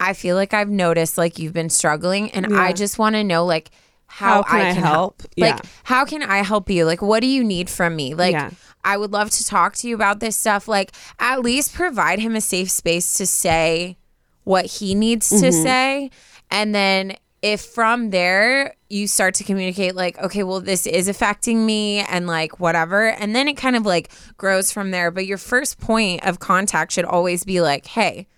I 0.00 0.14
feel 0.14 0.34
like 0.34 0.52
I've 0.52 0.68
noticed 0.68 1.16
like 1.16 1.38
you've 1.38 1.52
been 1.52 1.70
struggling, 1.70 2.30
and 2.32 2.56
I 2.56 2.72
just 2.72 2.98
want 2.98 3.14
to 3.14 3.22
know 3.22 3.44
like 3.44 3.70
how, 4.06 4.42
How 4.42 4.42
can 4.42 4.60
I 4.60 4.70
I 4.70 4.74
can 4.74 4.82
help? 4.82 5.22
help. 5.22 5.32
Like, 5.38 5.60
how 5.84 6.04
can 6.04 6.22
I 6.24 6.38
help 6.42 6.68
you? 6.68 6.84
Like, 6.84 7.00
what 7.00 7.20
do 7.20 7.26
you 7.28 7.42
need 7.44 7.70
from 7.70 7.94
me? 7.96 8.12
Like, 8.14 8.32
Yeah. 8.32 8.50
I 8.84 8.96
would 8.96 9.12
love 9.12 9.30
to 9.30 9.44
talk 9.44 9.74
to 9.76 9.88
you 9.88 9.94
about 9.94 10.18
this 10.20 10.36
stuff. 10.36 10.66
Like, 10.68 10.90
at 11.20 11.40
least 11.40 11.72
provide 11.72 12.18
him 12.18 12.34
a 12.36 12.40
safe 12.40 12.70
space 12.70 13.16
to 13.18 13.26
say 13.26 13.96
what 14.44 14.66
he 14.66 14.94
needs 14.96 15.28
to 15.28 15.36
Mm-hmm. 15.36 15.62
say. 15.62 16.10
And 16.52 16.72
then 16.74 17.16
if 17.40 17.60
from 17.62 18.10
there 18.10 18.74
you 18.88 19.08
start 19.08 19.34
to 19.34 19.44
communicate, 19.44 19.96
like, 19.96 20.16
okay, 20.22 20.44
well, 20.44 20.60
this 20.60 20.86
is 20.86 21.08
affecting 21.08 21.66
me 21.66 21.98
and 22.00 22.28
like 22.28 22.60
whatever. 22.60 23.08
And 23.08 23.34
then 23.34 23.48
it 23.48 23.54
kind 23.54 23.74
of 23.74 23.84
like 23.84 24.10
grows 24.36 24.70
from 24.70 24.92
there. 24.92 25.10
But 25.10 25.26
your 25.26 25.38
first 25.38 25.80
point 25.80 26.24
of 26.24 26.38
contact 26.38 26.92
should 26.92 27.04
always 27.04 27.42
be 27.42 27.60
like, 27.60 27.86
hey, 27.86 28.28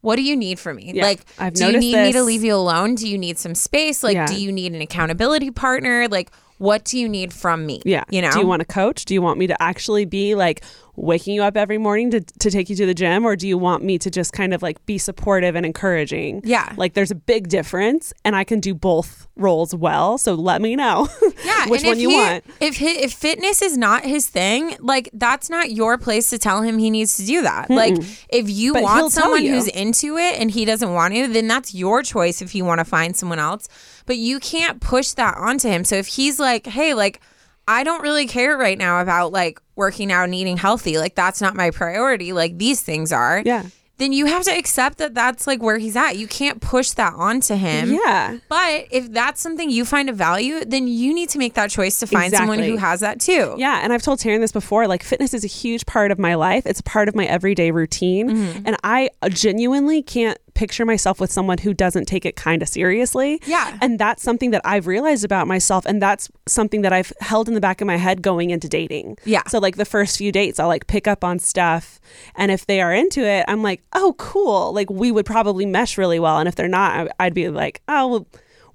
what 0.00 0.16
do 0.16 0.22
you 0.22 0.34
need 0.34 0.58
from 0.58 0.76
me? 0.76 0.92
Yeah. 0.94 1.04
Like, 1.04 1.20
I've 1.38 1.52
do 1.52 1.66
you 1.66 1.78
need 1.78 1.94
me 1.94 2.12
to 2.12 2.22
leave 2.22 2.42
you 2.42 2.54
alone? 2.54 2.94
Do 2.96 3.06
you 3.06 3.18
need 3.18 3.38
some 3.38 3.54
space? 3.54 4.02
Like, 4.02 4.14
Yeah. 4.14 4.26
do 4.26 4.42
you 4.42 4.50
need 4.50 4.72
an 4.72 4.80
accountability 4.80 5.50
partner? 5.50 6.08
Like, 6.08 6.30
what 6.56 6.84
do 6.84 6.98
you 6.98 7.08
need 7.08 7.32
from 7.32 7.66
me? 7.66 7.82
Yeah. 7.84 8.04
You 8.10 8.22
know? 8.22 8.32
Do 8.32 8.40
you 8.40 8.46
want 8.46 8.62
a 8.62 8.66
coach? 8.66 9.04
Do 9.04 9.14
you 9.14 9.22
want 9.22 9.38
me 9.38 9.46
to 9.46 9.62
actually 9.62 10.06
be 10.06 10.34
like 10.34 10.64
waking 11.00 11.34
you 11.34 11.42
up 11.42 11.56
every 11.56 11.78
morning 11.78 12.10
to, 12.10 12.20
to 12.20 12.50
take 12.50 12.68
you 12.68 12.76
to 12.76 12.86
the 12.86 12.94
gym? 12.94 13.24
Or 13.24 13.34
do 13.34 13.48
you 13.48 13.56
want 13.56 13.82
me 13.82 13.98
to 13.98 14.10
just 14.10 14.32
kind 14.32 14.52
of 14.52 14.62
like 14.62 14.84
be 14.86 14.98
supportive 14.98 15.54
and 15.56 15.64
encouraging? 15.64 16.42
Yeah. 16.44 16.72
Like 16.76 16.94
there's 16.94 17.10
a 17.10 17.14
big 17.14 17.48
difference 17.48 18.12
and 18.24 18.36
I 18.36 18.44
can 18.44 18.60
do 18.60 18.74
both 18.74 19.26
roles 19.36 19.74
well. 19.74 20.18
So 20.18 20.34
let 20.34 20.60
me 20.60 20.76
know 20.76 21.08
yeah, 21.44 21.66
which 21.68 21.82
one 21.84 21.98
you 21.98 22.10
he- 22.10 22.16
want. 22.16 22.44
If 22.60 22.78
hi 22.78 22.90
if 22.90 23.12
fitness 23.12 23.62
is 23.62 23.78
not 23.78 24.04
his 24.04 24.28
thing, 24.28 24.76
like 24.80 25.08
that's 25.14 25.48
not 25.48 25.72
your 25.72 25.96
place 25.96 26.28
to 26.30 26.38
tell 26.38 26.62
him 26.62 26.78
he 26.78 26.90
needs 26.90 27.16
to 27.16 27.24
do 27.24 27.42
that. 27.42 27.70
Like 27.70 27.96
if 28.28 28.50
you 28.50 28.74
But 28.74 28.82
want 28.82 29.12
someone 29.12 29.44
you. 29.44 29.52
who's 29.54 29.68
into 29.68 30.18
it 30.18 30.38
and 30.38 30.50
he 30.50 30.64
doesn't 30.64 30.92
want 30.92 31.14
to, 31.14 31.28
then 31.28 31.48
that's 31.48 31.74
your 31.74 32.02
choice 32.02 32.42
if 32.42 32.54
you 32.54 32.64
want 32.64 32.78
to 32.80 32.84
find 32.84 33.16
someone 33.16 33.38
else. 33.38 33.68
But 34.06 34.16
you 34.18 34.38
can't 34.40 34.80
push 34.80 35.12
that 35.12 35.36
onto 35.38 35.68
him. 35.68 35.84
So 35.84 35.96
if 35.96 36.08
he's 36.08 36.38
like, 36.38 36.66
"Hey, 36.66 36.94
like 36.94 37.20
I 37.68 37.84
don't 37.84 38.02
really 38.02 38.26
care 38.26 38.56
right 38.56 38.76
now 38.78 39.00
about 39.00 39.32
like 39.32 39.60
working 39.76 40.10
out 40.12 40.24
and 40.24 40.34
eating 40.34 40.56
healthy. 40.56 40.98
Like 40.98 41.14
that's 41.14 41.40
not 41.40 41.54
my 41.54 41.70
priority. 41.70 42.32
Like 42.32 42.58
these 42.58 42.82
things 42.82 43.12
are." 43.12 43.42
Yeah. 43.44 43.64
Then 43.98 44.14
you 44.14 44.24
have 44.24 44.44
to 44.44 44.50
accept 44.50 44.96
that 44.96 45.12
that's 45.12 45.46
like 45.46 45.60
where 45.62 45.76
he's 45.76 45.94
at. 45.94 46.16
You 46.16 46.26
can't 46.26 46.58
push 46.62 46.92
that 46.92 47.12
onto 47.12 47.54
him. 47.54 47.92
Yeah. 47.92 48.38
But 48.48 48.86
if 48.90 49.12
that's 49.12 49.42
something 49.42 49.68
you 49.68 49.84
find 49.84 50.08
of 50.08 50.16
value, 50.16 50.64
then 50.64 50.88
you 50.88 51.12
need 51.12 51.28
to 51.28 51.38
make 51.38 51.52
that 51.52 51.68
choice 51.68 52.00
to 52.00 52.06
find 52.06 52.32
someone 52.32 52.60
who 52.60 52.78
has 52.78 53.00
that 53.00 53.20
too. 53.20 53.54
Yeah, 53.58 53.78
and 53.84 53.92
I've 53.92 54.00
told 54.02 54.18
Taryn 54.18 54.40
this 54.40 54.52
before. 54.52 54.88
Like, 54.88 55.02
fitness 55.02 55.34
is 55.34 55.44
a 55.44 55.48
huge 55.48 55.84
part 55.84 56.12
of 56.12 56.18
my 56.18 56.34
life. 56.34 56.64
It's 56.64 56.80
a 56.80 56.82
part 56.82 57.10
of 57.10 57.14
my 57.14 57.26
everyday 57.26 57.72
routine, 57.72 58.30
Mm-hmm. 58.30 58.62
and 58.64 58.76
I 58.82 59.10
genuinely 59.28 60.00
can't 60.02 60.38
picture 60.60 60.84
myself 60.84 61.20
with 61.20 61.32
someone 61.32 61.58
who 61.58 61.72
doesn't 61.72 62.04
take 62.06 62.24
it 62.26 62.36
kind 62.36 62.60
of 62.62 62.68
seriously. 62.68 63.40
Yeah. 63.46 63.78
and 63.80 63.98
that's 63.98 64.22
something 64.22 64.50
that 64.50 64.60
I've 64.64 64.86
realized 64.86 65.24
about 65.24 65.46
myself, 65.48 65.86
and 65.86 66.02
that's 66.02 66.28
something 66.46 66.82
that 66.82 66.92
I've 66.92 67.12
held 67.20 67.48
in 67.48 67.54
the 67.54 67.60
back 67.68 67.80
of 67.80 67.86
my 67.86 67.96
head 67.96 68.20
going 68.22 68.50
into 68.50 68.68
dating. 68.68 69.16
Yeah. 69.24 69.42
So, 69.48 69.58
like 69.58 69.76
the 69.76 69.84
first 69.96 70.18
few 70.18 70.30
dates, 70.30 70.60
I'll 70.60 70.68
like 70.68 70.86
pick 70.86 71.06
up 71.08 71.24
on 71.24 71.38
stuff, 71.38 71.98
and 72.36 72.50
if 72.50 72.66
they 72.66 72.80
are 72.82 72.92
into 72.92 73.20
it, 73.36 73.44
I'm 73.48 73.62
like, 73.62 73.80
oh, 73.94 74.14
cool. 74.18 74.72
Like 74.74 74.90
we 74.90 75.10
would 75.10 75.26
probably 75.26 75.64
mesh 75.66 75.96
really 75.96 76.20
well, 76.20 76.38
and 76.38 76.46
if 76.48 76.54
they're 76.56 76.68
not, 76.68 77.08
I'd 77.18 77.34
be 77.34 77.48
like, 77.48 77.80
oh. 77.88 78.06
Well, 78.08 78.26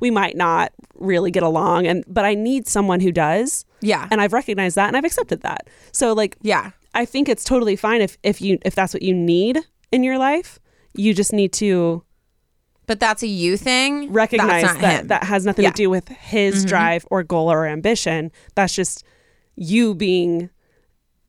we 0.02 0.12
might 0.12 0.36
not 0.36 0.74
really 0.96 1.32
get 1.32 1.42
along 1.42 1.88
and 1.88 2.04
but 2.06 2.26
I 2.26 2.34
need 2.36 2.68
someone 2.68 3.00
who 3.00 3.12
does 3.14 3.66
Yeah. 3.82 4.08
and 4.12 4.20
I've 4.20 4.34
recognized 4.34 4.76
that 4.76 4.88
and 4.90 4.98
I've 4.98 5.06
accepted 5.06 5.42
that. 5.42 5.68
So 5.94 6.12
like 6.12 6.36
yeah. 6.42 6.72
I 6.94 7.06
think 7.06 7.30
it's 7.30 7.46
totally 7.46 7.78
fine 7.78 8.02
if 8.02 8.18
if 8.22 8.42
you 8.42 8.60
if 8.66 8.76
that's 8.76 8.94
what 8.94 9.02
you 9.04 9.14
need 9.14 9.56
in 9.94 10.04
your 10.04 10.18
life. 10.18 10.60
You 10.98 11.14
just 11.14 11.34
need 11.34 11.54
to 11.54 12.04
But 12.88 13.00
that's 13.00 13.24
a 13.24 13.28
you 13.28 13.58
thing. 13.58 14.12
recognize 14.12 14.64
that's 14.64 14.74
not 14.76 14.82
that 14.82 15.00
him. 15.02 15.08
that 15.08 15.24
has 15.26 15.46
nothing 15.46 15.64
Yeah. 15.64 15.70
Mm-hmm. 15.70 15.76
to 15.76 15.84
do 15.84 15.90
with 15.90 16.08
his 16.10 16.66
drive 16.66 17.06
or 17.12 17.24
goal 17.24 17.52
or 17.52 17.66
ambition. 17.66 18.32
That's 18.56 18.74
just 18.76 19.04
you 19.56 19.96
being 19.96 20.50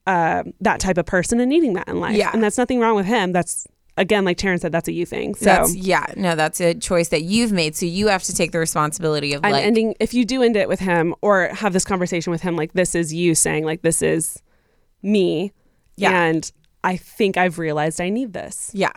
uh, 0.06 0.44
that 0.60 0.78
type 0.80 0.98
of 0.98 1.06
person 1.06 1.40
and 1.40 1.48
needing 1.48 1.72
that 1.74 1.88
in 1.88 1.98
life. 2.00 2.16
Yeah. 2.16 2.30
And 2.32 2.42
that's 2.42 2.58
nothing 2.58 2.78
wrong 2.80 2.94
with 2.96 3.06
him. 3.06 3.32
That's 3.32 3.66
again, 3.96 4.24
like 4.24 4.36
Taryn 4.36 4.60
said, 4.60 4.70
that's 4.72 4.86
a 4.88 4.92
you 4.92 5.06
thing. 5.06 5.34
So 5.34 5.46
That's 5.46 5.74
yeah, 5.74 6.04
no, 6.16 6.36
that's 6.36 6.60
a 6.60 6.74
choice 6.74 7.08
that 7.08 7.22
you've 7.22 7.50
made. 7.50 7.74
So 7.74 7.86
you 7.86 8.08
have 8.08 8.22
to 8.24 8.34
take 8.34 8.52
the 8.52 8.58
responsibility 8.58 9.32
of 9.32 9.42
like 9.42 9.64
ending 9.64 9.94
if 9.98 10.12
you 10.14 10.24
do 10.24 10.42
end 10.42 10.54
it 10.56 10.68
with 10.68 10.80
him 10.80 11.14
or 11.22 11.48
have 11.48 11.72
this 11.72 11.84
conversation 11.84 12.30
with 12.30 12.42
him 12.42 12.56
like 12.56 12.72
this 12.74 12.94
is 12.94 13.12
you 13.14 13.34
saying 13.34 13.64
like 13.64 13.82
this 13.82 14.02
is 14.02 14.42
me 15.02 15.52
Yeah. 15.96 16.10
and 16.24 16.50
i 16.84 16.96
think 16.96 17.36
i've 17.36 17.58
realized 17.58 18.00
i 18.00 18.08
need 18.10 18.32
this 18.32 18.70
Yeah. 18.74 18.92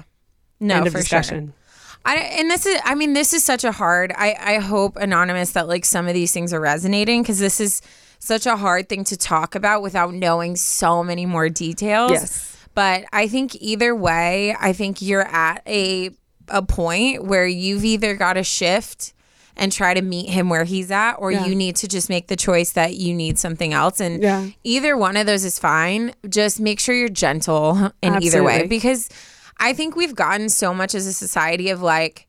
No, 0.60 0.76
end 0.78 0.88
of 0.88 0.94
for 0.94 1.00
discussion 1.00 1.48
sure. 1.48 1.54
I, 2.06 2.16
and 2.16 2.50
this 2.50 2.66
is, 2.66 2.80
I 2.86 2.96
mean, 2.96 3.14
this 3.14 3.34
is 3.34 3.44
such 3.44 3.64
a 3.66 3.74
hard, 3.74 4.14
I, 4.16 4.36
I 4.40 4.56
hope, 4.60 4.96
Anonymous, 4.96 5.52
that 5.52 5.68
like 5.68 5.84
some 5.84 6.08
of 6.08 6.14
these 6.14 6.32
things 6.32 6.54
are 6.54 6.60
resonating 6.60 7.22
because 7.22 7.40
this 7.40 7.60
is 7.60 7.82
such 8.20 8.46
a 8.46 8.56
hard 8.56 8.88
thing 8.88 9.04
to 9.06 9.18
talk 9.18 9.54
about 9.54 9.82
without 9.82 10.14
knowing 10.14 10.56
so 10.56 11.04
many 11.04 11.26
more 11.26 11.50
details. 11.50 12.12
Yes. 12.12 12.58
But 12.74 13.04
I 13.12 13.28
think 13.28 13.56
either 13.56 13.94
way, 13.94 14.56
I 14.60 14.72
think 14.72 15.02
you're 15.02 15.28
at 15.28 15.62
a, 15.68 16.12
a 16.48 16.62
point 16.62 17.26
where 17.26 17.46
you've 17.46 17.84
either 17.84 18.16
got 18.16 18.34
to 18.34 18.44
shift 18.44 19.14
and 19.58 19.70
try 19.70 19.94
to 19.94 20.02
meet 20.02 20.30
him 20.30 20.48
where 20.48 20.64
he's 20.64 20.90
at, 20.90 21.16
or 21.16 21.34
Yeah. 21.34 21.46
you 21.48 21.54
need 21.54 21.76
to 21.78 21.88
just 21.90 22.08
make 22.08 22.28
the 22.28 22.38
choice 22.38 22.72
that 22.72 22.96
you 22.96 23.14
need 23.14 23.38
something 23.38 23.74
else. 23.74 24.00
And 24.00 24.24
Yeah. 24.24 24.48
either 24.64 24.96
one 24.96 25.18
of 25.18 25.26
those 25.26 25.44
is 25.44 25.60
fine. 25.60 26.14
Just 26.30 26.62
make 26.62 26.80
sure 26.80 26.96
you're 26.96 27.10
gentle 27.10 27.92
in 28.02 28.24
either 28.24 28.42
way 28.42 28.68
because 28.68 29.10
I 29.60 29.74
think 29.74 29.96
we've 29.96 30.16
gotten 30.16 30.50
so 30.50 30.74
much 30.74 30.96
as 30.96 31.06
a 31.06 31.14
society 31.14 31.70
of 31.70 31.82
like, 31.82 32.28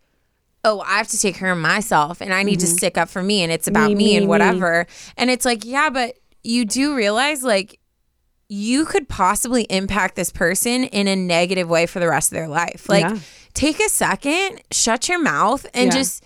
oh, 0.64 0.80
I 0.80 0.98
have 0.98 1.08
to 1.08 1.18
take 1.18 1.36
care 1.36 1.52
of 1.52 1.58
myself 1.58 2.20
and 2.20 2.34
I 2.34 2.42
need 2.42 2.60
to 2.60 2.66
stick 2.66 2.98
up 2.98 3.08
for 3.08 3.22
me 3.22 3.42
and 3.42 3.50
it's 3.52 3.66
about 3.68 3.88
Mm-hmm. 3.90 3.98
Me, 3.98 4.04
me, 4.04 4.10
me, 4.10 4.16
and 4.16 4.26
me. 4.26 4.28
whatever. 4.28 4.86
And 5.16 5.30
it's 5.30 5.44
like, 5.44 5.64
yeah, 5.64 5.90
but 5.90 6.16
you 6.42 6.64
do 6.64 6.94
realize 6.94 7.42
like 7.42 7.78
you 8.48 8.84
could 8.84 9.08
possibly 9.08 9.62
impact 9.70 10.16
this 10.16 10.30
person 10.30 10.84
in 10.84 11.06
a 11.06 11.14
negative 11.16 11.68
way 11.68 11.86
for 11.86 12.00
the 12.00 12.08
rest 12.08 12.32
of 12.32 12.36
their 12.36 12.48
life. 12.48 12.88
Like, 12.88 13.04
Yeah. 13.04 13.18
take 13.54 13.78
a 13.78 13.88
second, 13.88 14.60
shut 14.72 15.08
your 15.08 15.20
mouth, 15.20 15.64
and 15.72 15.86
Yeah. 15.92 15.98
just 15.98 16.24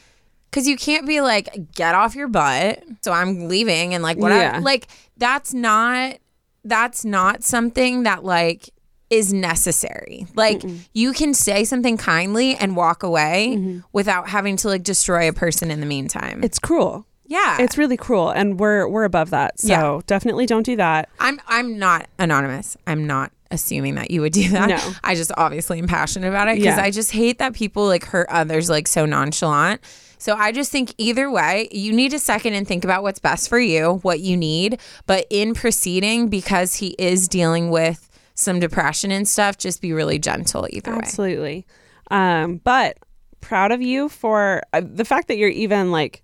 because 0.51 0.67
you 0.67 0.77
can't 0.77 1.07
be 1.07 1.21
like, 1.21 1.73
get 1.75 1.95
off 1.95 2.15
your 2.17 2.29
butt. 2.29 2.83
So 3.03 3.13
I'm 3.13 3.47
leaving 3.49 3.93
and 3.93 4.03
like 4.03 4.17
whatever. 4.17 4.41
Yeah. 4.57 4.61
Like, 4.63 4.89
that's 5.19 5.53
not 5.53 6.17
that's 6.65 7.05
not 7.05 7.45
something 7.45 8.05
that 8.05 8.25
like 8.25 8.71
is 9.15 9.33
necessary. 9.33 10.27
Like 10.35 10.63
you 10.93 11.13
can 11.13 11.35
say 11.35 11.65
something 11.65 11.97
kindly 11.97 12.57
and 12.57 12.77
walk 12.77 13.03
away 13.03 13.55
mm-hmm. 13.57 13.79
without 13.93 14.29
having 14.29 14.57
to 14.59 14.69
like 14.69 14.83
destroy 14.83 15.29
a 15.29 15.33
person 15.33 15.71
in 15.71 15.81
the 15.81 15.87
meantime. 15.87 16.43
it's 16.43 16.59
cruel 16.59 17.07
yeah. 17.27 17.57
it's 17.61 17.79
really 17.79 17.97
cruel 17.97 18.31
and 18.31 18.61
we're 18.61 18.87
we're 18.87 19.05
above 19.05 19.31
that 19.31 19.59
so 19.59 19.69
Yeah. 19.69 20.01
definitely 20.07 20.47
don't 20.47 20.65
do 20.67 20.77
that 20.77 21.09
I'm 21.19 21.41
I'm 21.47 21.79
not 21.79 22.07
anonymous. 22.19 22.77
I'm 22.87 23.07
not 23.07 23.33
assuming 23.51 23.95
that 23.95 24.11
you 24.11 24.21
would 24.21 24.33
do 24.33 24.49
that. 24.51 24.69
No. 24.69 24.93
I 25.03 25.15
just 25.15 25.31
obviously 25.37 25.79
am 25.79 25.87
passionate 25.87 26.29
about 26.29 26.49
it 26.49 26.57
because 26.57 26.77
Yeah. 26.77 26.83
I 26.83 26.91
just 26.91 27.13
hate 27.13 27.39
that 27.39 27.55
people 27.55 27.87
like 27.87 28.05
hurt 28.05 28.29
others 28.29 28.69
like 28.69 28.89
so 28.89 29.07
nonchalant. 29.07 29.81
So 30.19 30.35
I 30.35 30.53
just 30.53 30.73
think 30.73 30.95
either 30.99 31.31
way, 31.31 31.69
you 31.71 31.93
need 31.93 32.15
a 32.15 32.19
second 32.19 32.55
and 32.55 32.67
think 32.67 32.83
about 32.85 33.03
what's 33.03 33.19
best 33.19 33.49
for 33.49 33.61
you, 33.61 33.99
what 34.03 34.21
you 34.21 34.37
need. 34.37 34.81
But 35.07 35.27
in 35.29 35.53
proceeding, 35.55 36.29
because 36.29 36.77
he 36.77 36.95
is 36.99 37.29
dealing 37.29 37.71
with 37.71 38.09
some 38.35 38.61
depression 38.61 39.11
and 39.11 39.27
stuff, 39.29 39.57
just 39.59 39.81
be 39.81 39.93
really 39.93 40.19
gentle 40.19 40.67
either 40.71 40.93
way. 40.93 40.99
absolutely 40.99 41.67
um 42.11 42.61
but 42.65 42.99
proud 43.41 43.73
of 43.73 43.81
you 43.81 44.09
for 44.09 44.63
uh, 44.73 44.83
the 44.85 45.05
fact 45.05 45.29
that 45.29 45.37
you're 45.39 45.49
even 45.49 45.91
like 45.91 46.23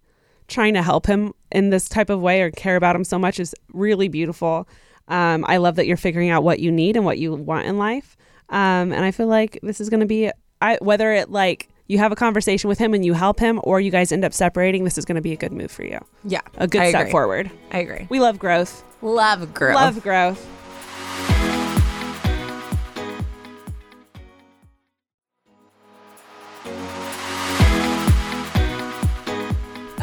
trying 0.48 0.74
to 0.74 0.82
help 0.82 1.06
him 1.06 1.32
in 1.52 1.70
this 1.70 1.88
type 1.88 2.10
of 2.10 2.20
way 2.20 2.42
or 2.42 2.50
care 2.50 2.76
about 2.76 2.94
him 2.96 3.04
so 3.04 3.18
much 3.18 3.40
is 3.40 3.54
really 3.72 4.08
beautiful 4.08 4.68
um 5.08 5.44
i 5.48 5.56
love 5.56 5.76
that 5.76 5.86
you're 5.86 5.96
figuring 5.96 6.28
out 6.30 6.42
what 6.42 6.60
you 6.60 6.70
need 6.70 6.96
and 6.96 7.04
what 7.04 7.18
you 7.18 7.32
want 7.32 7.66
in 7.66 7.78
life 7.78 8.16
um 8.50 8.92
and 8.92 9.04
i 9.04 9.10
feel 9.10 9.26
like 9.26 9.58
this 9.62 9.80
is 9.80 9.88
going 9.88 10.00
to 10.00 10.06
be 10.06 10.30
i 10.60 10.76
whether 10.82 11.12
it 11.12 11.30
like 11.30 11.68
you 11.86 11.98
have 11.98 12.12
a 12.12 12.16
conversation 12.16 12.68
with 12.68 12.78
him 12.78 12.94
and 12.94 13.04
you 13.04 13.14
help 13.14 13.40
him, 13.40 13.60
or 13.64 13.80
you 13.80 13.90
guys 13.90 14.12
end 14.12 14.24
up 14.24 14.32
separating, 14.32 14.84
this 14.84 14.96
is 14.96 15.04
going 15.04 15.16
to 15.16 15.20
be 15.20 15.32
a 15.32 15.36
good 15.36 15.50
move 15.50 15.72
for 15.72 15.82
you. 15.82 15.98
Yeah. 16.22 16.40
A 16.56 16.68
good 16.68 16.82
I 16.82 16.90
step 16.90 17.00
agree. 17.00 17.10
forward. 17.10 17.50
I 17.72 17.78
agree. 17.78 18.06
We 18.08 18.20
love 18.20 18.38
growth. 18.38 18.84
Love 19.02 19.52
growth. 19.52 19.74
Love 19.74 20.00
growth. 20.00 20.48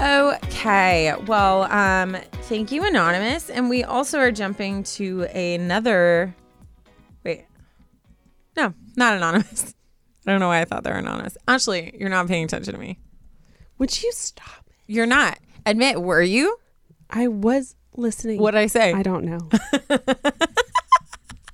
Okay. 0.08 1.14
Well, 1.26 1.64
um, 1.64 2.16
thank 2.44 2.72
you, 2.72 2.86
Anonymous. 2.86 3.50
And 3.50 3.70
we 3.70 3.84
also 3.84 4.20
are 4.20 4.32
jumping 4.32 4.84
to 4.84 5.24
another. 5.24 6.34
Wait. 7.24 7.46
No, 8.56 8.74
not 8.96 9.16
Anonymous. 9.18 9.74
I 10.28 10.32
don't 10.32 10.40
know 10.40 10.48
why 10.48 10.62
I 10.62 10.66
thought 10.66 10.84
they 10.84 10.92
were 10.92 10.98
anonymous. 10.98 11.38
Actually, 11.48 11.96
you're 11.98 12.10
not 12.10 12.28
paying 12.28 12.44
attention 12.44 12.74
to 12.74 12.80
me. 12.80 13.00
Would 13.78 14.02
you 14.04 14.12
stop? 14.12 14.70
You're 14.86 15.06
not. 15.06 15.40
Admit, 15.66 16.02
were 16.02 16.22
you? 16.22 16.58
I 17.10 17.28
was 17.30 17.76
listening. 17.96 18.42
What'd 18.42 18.58
I 18.58 18.68
say? 18.68 18.92
I 18.92 19.04
don't 19.04 19.24
know. 19.24 19.40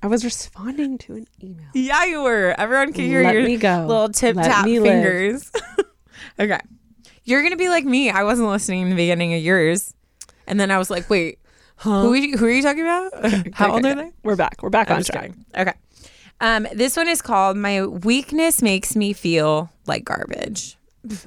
I 0.02 0.08
was 0.08 0.24
responding 0.24 0.98
to 0.98 1.14
an 1.14 1.26
email. 1.42 1.68
yeah, 1.72 2.04
you 2.04 2.22
were. 2.22 2.54
Everyone 2.58 2.92
can 2.92 3.04
hear 3.04 3.22
Let 3.22 3.34
your 3.34 3.44
me 3.44 3.56
go. 3.58 3.86
little 3.86 4.08
tip 4.08 4.34
Let 4.36 4.46
tap 4.46 4.64
me 4.66 4.80
live. 4.80 4.92
fingers. 4.92 5.52
okay. 6.40 6.58
You're 7.24 7.40
going 7.40 7.52
to 7.52 7.56
be 7.58 7.68
like 7.68 7.84
me. 7.84 8.10
I 8.10 8.22
wasn't 8.24 8.48
listening 8.48 8.82
in 8.82 8.90
the 8.90 8.96
beginning 8.96 9.34
of 9.34 9.42
yours. 9.42 9.94
And 10.46 10.60
then 10.60 10.70
I 10.70 10.78
was 10.78 10.90
like, 10.90 11.08
wait, 11.08 11.38
who, 11.78 12.12
are 12.12 12.16
you, 12.16 12.36
who 12.36 12.46
are 12.46 12.50
you 12.50 12.62
talking 12.62 12.82
about? 12.82 13.12
How 13.54 13.72
old 13.72 13.80
Okay, 13.84 13.92
are 13.92 13.94
they? 13.96 14.10
We're 14.22 14.36
back. 14.36 14.62
We're 14.62 14.70
back 14.70 14.90
I'm 14.90 14.98
on 14.98 15.02
track. 15.04 15.22
kidding. 15.22 15.44
Okay. 15.56 15.72
Um, 16.40 16.66
this 16.74 16.96
one 16.96 17.08
is 17.08 17.22
called 17.22 17.56
My 17.56 17.86
Weakness 17.86 18.60
Makes 18.62 18.94
Me 18.96 19.12
Feel 19.12 19.70
Like 19.86 20.04
Garbage. 20.04 20.76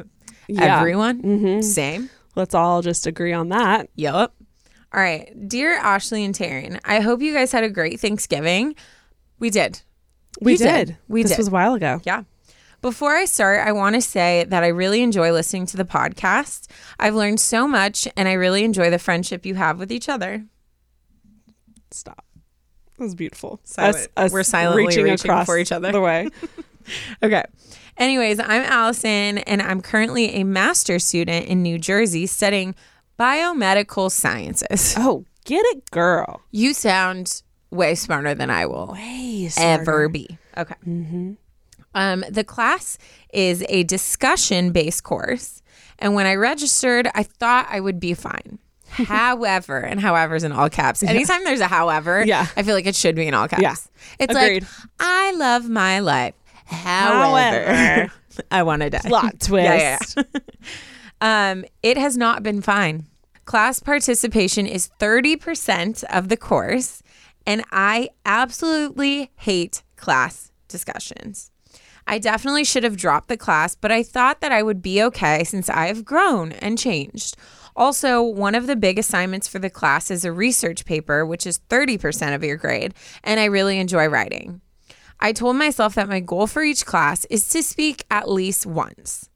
Yeah. 0.50 0.80
Everyone? 0.80 1.22
Mhm. 1.24 1.62
Same. 1.62 2.10
Let's 2.38 2.56
all 2.56 2.82
just 2.82 3.06
agree 3.06 3.34
on 3.34 3.50
that. 3.50 3.90
Yep. 3.96 4.32
All 4.94 5.02
right. 5.02 5.30
Dear 5.50 5.74
Ashley 5.74 6.24
and 6.24 6.34
Taryn, 6.34 6.80
I 6.86 7.02
hope 7.02 7.22
you 7.22 7.34
guys 7.34 7.52
had 7.52 7.66
a 7.66 7.70
great 7.70 8.00
Thanksgiving. 8.00 8.74
We 9.40 9.50
did. 9.50 9.82
We 10.40 10.56
did. 10.56 10.88
did. 10.88 10.98
We 11.10 11.24
this 11.24 11.32
did. 11.32 11.40
was 11.40 11.50
a 11.50 11.52
while 11.52 11.74
ago. 11.74 12.00
Yeah. 12.06 12.24
Before 12.82 13.16
I 13.16 13.26
start, 13.26 13.66
I 13.66 13.72
want 13.72 13.96
to 13.96 14.02
say 14.02 14.46
that 14.48 14.64
I 14.64 14.68
really 14.68 15.02
enjoy 15.02 15.32
listening 15.32 15.66
to 15.68 15.78
the 15.78 15.86
podcast. 15.86 16.68
I've 17.00 17.16
learned 17.16 17.40
so 17.40 17.68
much 17.68 18.08
and 18.16 18.28
I 18.28 18.34
really 18.34 18.64
enjoy 18.64 18.90
the 18.90 19.00
friendship 19.00 19.46
you 19.46 19.56
have 19.56 19.80
with 19.80 19.92
each 19.92 20.08
other. 20.08 20.46
Stop. 21.92 22.24
That 22.98 23.04
was 23.04 23.16
beautiful. 23.16 23.60
Silent. 23.64 24.08
We're 24.32 24.44
silently 24.44 24.86
reaching 24.86 25.10
across 25.10 25.46
for 25.46 25.58
each 25.58 25.72
other. 25.72 25.92
The 25.92 26.02
way. 26.02 26.30
Okay. 27.22 27.44
Anyways, 27.98 28.40
I'm 28.40 28.62
Allison 28.64 29.40
and 29.40 29.62
I'm 29.62 29.82
currently 29.82 30.36
a 30.36 30.44
master's 30.46 31.04
student 31.04 31.48
in 31.48 31.62
New 31.62 31.78
Jersey 31.78 32.26
studying 32.28 32.76
biomedical 33.20 34.12
sciences. 34.12 34.96
oh, 34.98 35.26
get 35.46 35.66
it, 35.66 35.90
girl. 35.92 36.42
You 36.52 36.74
sound 36.74 37.42
way 37.72 37.96
smarter 37.96 38.34
than 38.36 38.50
I 38.50 38.68
will 38.68 38.94
Way 38.94 39.50
ever 39.58 40.08
be. 40.08 40.38
Okay. 40.58 40.76
Mm-hmm. 40.88 41.34
Um, 41.98 42.24
the 42.30 42.44
class 42.44 42.98
is 43.34 43.66
a 43.70 43.84
discussion 43.84 44.72
based 44.72 45.04
course. 45.04 45.62
And 46.00 46.14
when 46.14 46.26
I 46.28 46.36
registered, 46.36 47.10
I 47.16 47.24
thought 47.24 47.68
I 47.70 47.80
would 47.80 48.00
be 48.00 48.14
fine. 48.14 48.60
however, 48.90 49.80
and 49.80 50.00
however's 50.00 50.44
in 50.44 50.52
all 50.52 50.70
caps. 50.70 51.04
Anytime 51.04 51.44
there's 51.44 51.60
a 51.60 51.68
however, 51.68 52.24
Yeah. 52.26 52.48
I 52.56 52.64
feel 52.64 52.74
like 52.74 52.86
it 52.86 52.96
should 52.96 53.16
be 53.16 53.28
in 53.28 53.34
all 53.34 53.48
caps. 53.48 53.62
Yeah. 53.62 53.76
It's 54.20 54.32
Agreed. 54.34 54.64
like, 54.64 54.72
I 55.00 55.32
love 55.34 55.68
my 55.70 56.00
life. 56.00 56.36
However, 56.66 58.12
I 58.52 58.64
want 58.64 58.82
to 58.84 58.90
die. 58.90 59.00
Plot 59.06 59.40
twist. 59.40 60.16
Yeah, 60.18 60.24
yeah. 61.22 61.52
um, 61.52 61.66
it 61.84 61.98
has 61.98 62.16
not 62.18 62.44
been 62.44 62.62
fine. 62.62 63.06
Class 63.46 63.80
participation 63.80 64.66
is 64.66 64.90
30% 65.00 66.04
of 66.06 66.30
the 66.30 66.38
course, 66.38 67.02
and 67.46 67.64
I 67.72 68.10
absolutely 68.26 69.32
hate 69.38 69.84
class 69.96 70.52
discussions. 70.68 71.52
I 72.10 72.20
definitely 72.20 72.64
should 72.64 72.86
have 72.86 72.96
dropped 72.96 73.28
the 73.28 73.36
class, 73.36 73.76
but 73.76 73.92
I 73.92 74.02
thought 74.02 74.40
that 74.40 74.54
I 74.54 74.64
would 74.64 74.82
be 74.82 75.04
okay 75.04 75.44
since 75.44 75.70
I 75.70 75.88
have 75.88 76.06
grown 76.06 76.54
and 76.54 76.78
changed. 76.78 77.36
Also, 77.76 78.24
one 78.24 78.56
of 78.56 78.66
the 78.66 78.78
big 78.78 78.98
assignments 78.98 79.48
for 79.48 79.60
the 79.60 79.70
class 79.70 80.10
is 80.10 80.24
a 80.24 80.32
research 80.32 80.86
paper, 80.86 81.26
which 81.26 81.46
is 81.46 81.60
30% 81.70 82.34
of 82.34 82.44
your 82.44 82.56
grade, 82.56 82.94
and 83.26 83.40
I 83.42 83.46
really 83.46 83.78
enjoy 83.78 84.08
writing. 84.08 84.62
I 85.20 85.34
told 85.34 85.58
myself 85.58 85.96
that 85.96 86.08
my 86.08 86.22
goal 86.22 86.48
for 86.48 86.64
each 86.64 86.86
class 86.86 87.26
is 87.26 87.48
to 87.50 87.62
speak 87.62 88.06
at 88.10 88.30
least 88.30 88.66
once. 88.66 89.30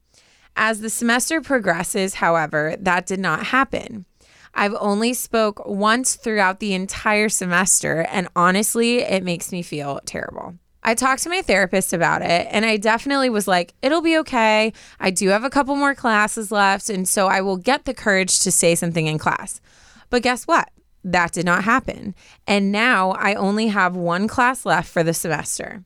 As 0.55 0.79
the 0.79 0.89
semester 0.89 1.41
progresses, 1.41 2.15
however, 2.15 2.75
that 2.79 3.05
did 3.05 3.19
not 3.19 3.47
happen. 3.47 4.05
I've 4.53 4.75
only 4.79 5.13
spoke 5.13 5.65
once 5.65 6.15
throughout 6.15 6.59
the 6.59 6.73
entire 6.73 7.29
semester 7.29 8.05
and 8.09 8.27
honestly, 8.35 8.99
it 8.99 9.23
makes 9.23 9.51
me 9.51 9.61
feel 9.61 9.99
terrible. 10.05 10.55
I 10.83 10.95
talked 10.95 11.23
to 11.23 11.29
my 11.29 11.41
therapist 11.41 11.93
about 11.93 12.21
it 12.21 12.47
and 12.49 12.65
I 12.65 12.77
definitely 12.77 13.29
was 13.29 13.47
like, 13.47 13.73
it'll 13.81 14.01
be 14.01 14.17
okay. 14.19 14.73
I 14.99 15.11
do 15.11 15.29
have 15.29 15.43
a 15.43 15.49
couple 15.49 15.75
more 15.75 15.93
classes 15.93 16.51
left 16.51 16.89
and 16.89 17.07
so 17.07 17.27
I 17.27 17.41
will 17.41 17.57
get 17.57 17.85
the 17.85 17.93
courage 17.93 18.39
to 18.39 18.51
say 18.51 18.73
something 18.73 19.05
in 19.05 19.19
class. 19.19 19.61
But 20.09 20.23
guess 20.23 20.45
what? 20.45 20.69
That 21.03 21.31
did 21.31 21.45
not 21.45 21.63
happen. 21.63 22.15
And 22.47 22.71
now 22.71 23.11
I 23.11 23.35
only 23.35 23.67
have 23.67 23.95
one 23.95 24.27
class 24.27 24.65
left 24.65 24.89
for 24.89 25.03
the 25.03 25.13
semester. 25.13 25.83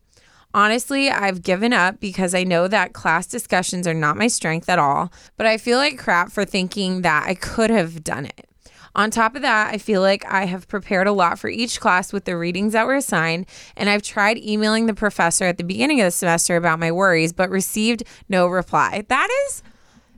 Honestly, 0.53 1.09
I've 1.09 1.41
given 1.41 1.73
up 1.73 1.99
because 1.99 2.33
I 2.33 2.45
know 2.45 2.69
that 2.69 2.93
class 2.93 3.27
discussions 3.27 3.85
are 3.87 3.93
not 3.93 4.15
my 4.15 4.27
strength 4.27 4.69
at 4.69 4.79
all, 4.79 5.11
but 5.35 5.45
I 5.45 5.57
feel 5.57 5.77
like 5.77 5.97
crap 5.97 6.31
for 6.31 6.45
thinking 6.45 7.01
that 7.01 7.25
I 7.27 7.35
could 7.35 7.69
have 7.69 8.05
done 8.05 8.25
it. 8.25 8.44
On 8.95 9.11
top 9.11 9.35
of 9.35 9.41
that, 9.41 9.73
I 9.73 9.77
feel 9.77 10.01
like 10.01 10.25
I 10.25 10.45
have 10.45 10.67
prepared 10.67 11.05
a 11.07 11.11
lot 11.11 11.37
for 11.37 11.49
each 11.49 11.79
class 11.81 12.13
with 12.13 12.25
the 12.25 12.37
readings 12.37 12.73
that 12.73 12.87
were 12.87 12.95
assigned, 12.95 13.45
and 13.75 13.89
I've 13.89 14.01
tried 14.01 14.37
emailing 14.37 14.85
the 14.85 14.93
professor 14.93 15.45
at 15.45 15.57
the 15.57 15.63
beginning 15.65 15.99
of 15.99 16.05
the 16.05 16.11
semester 16.11 16.55
about 16.55 16.79
my 16.79 16.91
worries, 16.91 17.33
but 17.33 17.49
received 17.49 18.03
no 18.29 18.47
reply. 18.47 19.03
That 19.09 19.27
is 19.47 19.63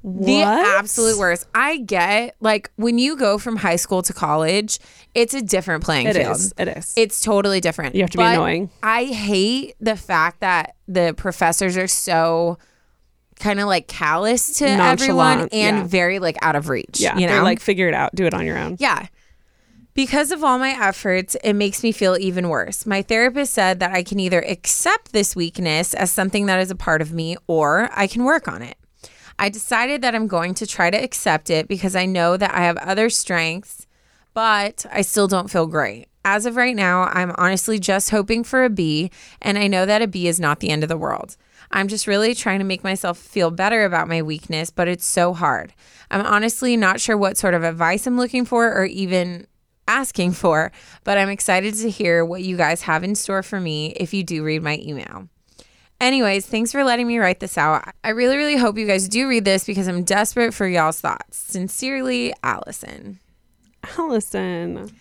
the 0.03 0.41
absolute 0.43 1.17
worst. 1.17 1.47
I 1.55 1.78
get 1.78 2.36
like 2.39 2.71
when 2.75 2.97
you 2.99 3.17
go 3.17 3.38
from 3.38 3.57
high 3.57 3.75
school 3.75 4.01
to 4.03 4.13
college, 4.13 4.80
it's 5.15 5.34
a 5.34 5.41
different 5.41 5.84
playing 5.84 6.07
It 6.07 6.15
field. 6.15 6.36
is. 6.36 6.53
It 6.57 6.67
is. 6.69 6.93
It's 6.95 7.19
totally 7.19 7.59
different. 7.59 7.95
You 7.95 8.01
have 8.01 8.11
to 8.11 8.17
be 8.17 8.23
annoying. 8.23 8.69
I 8.84 9.05
hate 9.05 9.75
the 9.82 9.95
fact 9.95 10.39
that 10.41 10.75
the 10.88 11.13
professors 11.17 11.75
are 11.78 11.88
so 11.88 12.57
kind 13.39 13.59
of 13.59 13.67
like 13.67 13.88
callous 13.88 14.55
to 14.55 14.67
everyone 14.67 15.49
and 15.51 15.77
yeah. 15.77 15.83
very 15.83 16.19
like 16.19 16.38
out 16.41 16.55
of 16.55 16.69
reach. 16.69 16.99
yeah. 16.99 17.17
you 17.17 17.27
know, 17.27 17.33
They're 17.33 17.43
like, 17.43 17.59
figure 17.59 17.88
it 17.88 17.93
out. 17.93 18.13
Do 18.15 18.25
it 18.25 18.33
on 18.33 18.45
your 18.45 18.57
own. 18.57 18.77
yeah. 18.79 19.07
Because 19.93 20.31
of 20.31 20.43
all 20.43 20.59
my 20.59 20.77
efforts, 20.79 21.35
it 21.43 21.53
makes 21.53 21.81
me 21.81 21.91
feel 21.91 22.17
even 22.19 22.49
worse. 22.49 22.85
My 22.85 23.01
therapist 23.01 23.51
said 23.51 23.79
that 23.79 23.93
I 23.93 24.03
can 24.03 24.19
either 24.19 24.41
accept 24.41 25.11
this 25.11 25.35
weakness 25.35 25.95
as 25.95 26.11
something 26.11 26.45
that 26.45 26.59
is 26.59 26.69
a 26.69 26.75
part 26.75 27.01
of 27.01 27.11
me 27.11 27.35
or 27.47 27.89
I 27.91 28.05
can 28.05 28.23
work 28.23 28.47
on 28.47 28.61
it. 28.61 28.77
I 29.39 29.49
decided 29.49 30.03
that 30.03 30.13
I'm 30.13 30.27
going 30.27 30.53
to 30.55 30.67
try 30.67 30.91
to 30.91 30.97
accept 30.97 31.49
it 31.49 31.67
because 31.67 31.95
I 31.95 32.05
know 32.05 32.38
that 32.38 32.53
I 32.53 32.61
have 32.61 32.77
other 32.77 33.09
strengths, 33.09 33.88
but 34.35 34.85
I 34.91 35.01
still 35.01 35.27
don't 35.27 35.49
feel 35.49 35.65
great. 35.65 36.07
As 36.23 36.45
of 36.45 36.57
right 36.57 36.75
now, 36.75 37.03
I'm 37.05 37.33
honestly 37.38 37.79
just 37.79 38.09
hoping 38.09 38.43
for 38.43 38.63
a 38.63 38.69
B, 38.69 39.09
and 39.41 39.57
I 39.57 39.67
know 39.67 39.85
that 39.85 40.01
a 40.01 40.07
B 40.07 40.27
is 40.27 40.39
not 40.39 40.59
the 40.59 40.69
end 40.69 40.83
of 40.83 40.89
the 40.89 40.97
world. 40.97 41.38
I'm 41.72 41.88
just 41.88 42.07
really 42.07 42.34
trying 42.34 42.59
to 42.59 42.65
make 42.65 42.84
myself 42.84 43.18
feel 43.18 43.51
better 43.51 43.86
about 43.86 44.07
my 44.07 44.22
weakness, 44.22 44.70
but 44.70 44.88
it's 44.88 45.05
so 45.05 45.34
hard. 45.34 45.74
I'm 46.09 46.26
honestly 46.26 46.78
not 46.78 46.99
sure 46.99 47.18
what 47.18 47.38
sort 47.38 47.53
of 47.53 47.63
advice 47.63 48.07
I'm 48.07 48.18
looking 48.18 48.45
for 48.45 48.74
or 48.74 48.86
even 48.86 49.47
asking 49.88 50.34
for, 50.34 50.72
but 51.03 51.18
I'm 51.18 51.30
excited 51.30 51.74
to 51.76 51.89
hear 51.89 52.24
what 52.24 52.43
you 52.43 52.57
guys 52.57 52.84
have 52.84 53.03
in 53.03 53.15
store 53.15 53.43
for 53.43 53.59
me 53.59 53.93
if 53.97 54.13
you 54.13 54.24
do 54.24 54.43
read 54.43 54.61
my 54.63 54.80
email. 54.82 55.28
Anyways, 55.99 56.45
thanks 56.45 56.72
for 56.72 56.84
letting 56.84 57.07
me 57.07 57.18
write 57.18 57.39
this 57.39 57.57
out. 57.57 57.91
I 58.03 58.09
really, 58.09 58.38
really 58.38 58.57
hope 58.57 58.78
you 58.78 58.86
guys 58.86 59.07
do 59.07 59.28
read 59.28 59.45
this 59.45 59.65
because 59.65 59.88
I'm 59.88 60.03
desperate 60.03 60.53
for 60.53 60.68
y'all's 60.68 61.01
thoughts. 61.01 61.38
Sincerely, 61.38 62.34
Allison. 62.43 63.20
Allison. 63.97 64.91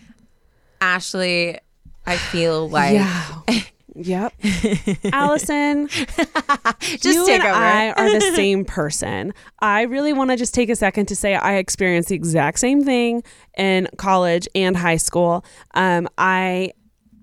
Ashley, 0.81 1.59
I 2.05 2.17
feel 2.17 2.67
like 2.67 2.93
yeah. 2.95 3.41
Yep. 3.99 4.33
Allison, 5.11 5.87
just 5.87 7.05
you 7.05 7.27
and 7.29 7.43
over. 7.43 7.51
I 7.51 7.91
are 7.91 8.11
the 8.11 8.21
same 8.35 8.63
person. 8.63 9.33
I 9.59 9.83
really 9.83 10.13
want 10.13 10.29
to 10.29 10.37
just 10.37 10.53
take 10.53 10.69
a 10.69 10.75
second 10.75 11.07
to 11.07 11.15
say 11.15 11.35
I 11.35 11.55
experienced 11.55 12.09
the 12.09 12.15
exact 12.15 12.59
same 12.59 12.83
thing 12.83 13.23
in 13.57 13.87
college 13.97 14.47
and 14.53 14.77
high 14.77 14.97
school. 14.97 15.43
Um, 15.73 16.07
I, 16.17 16.73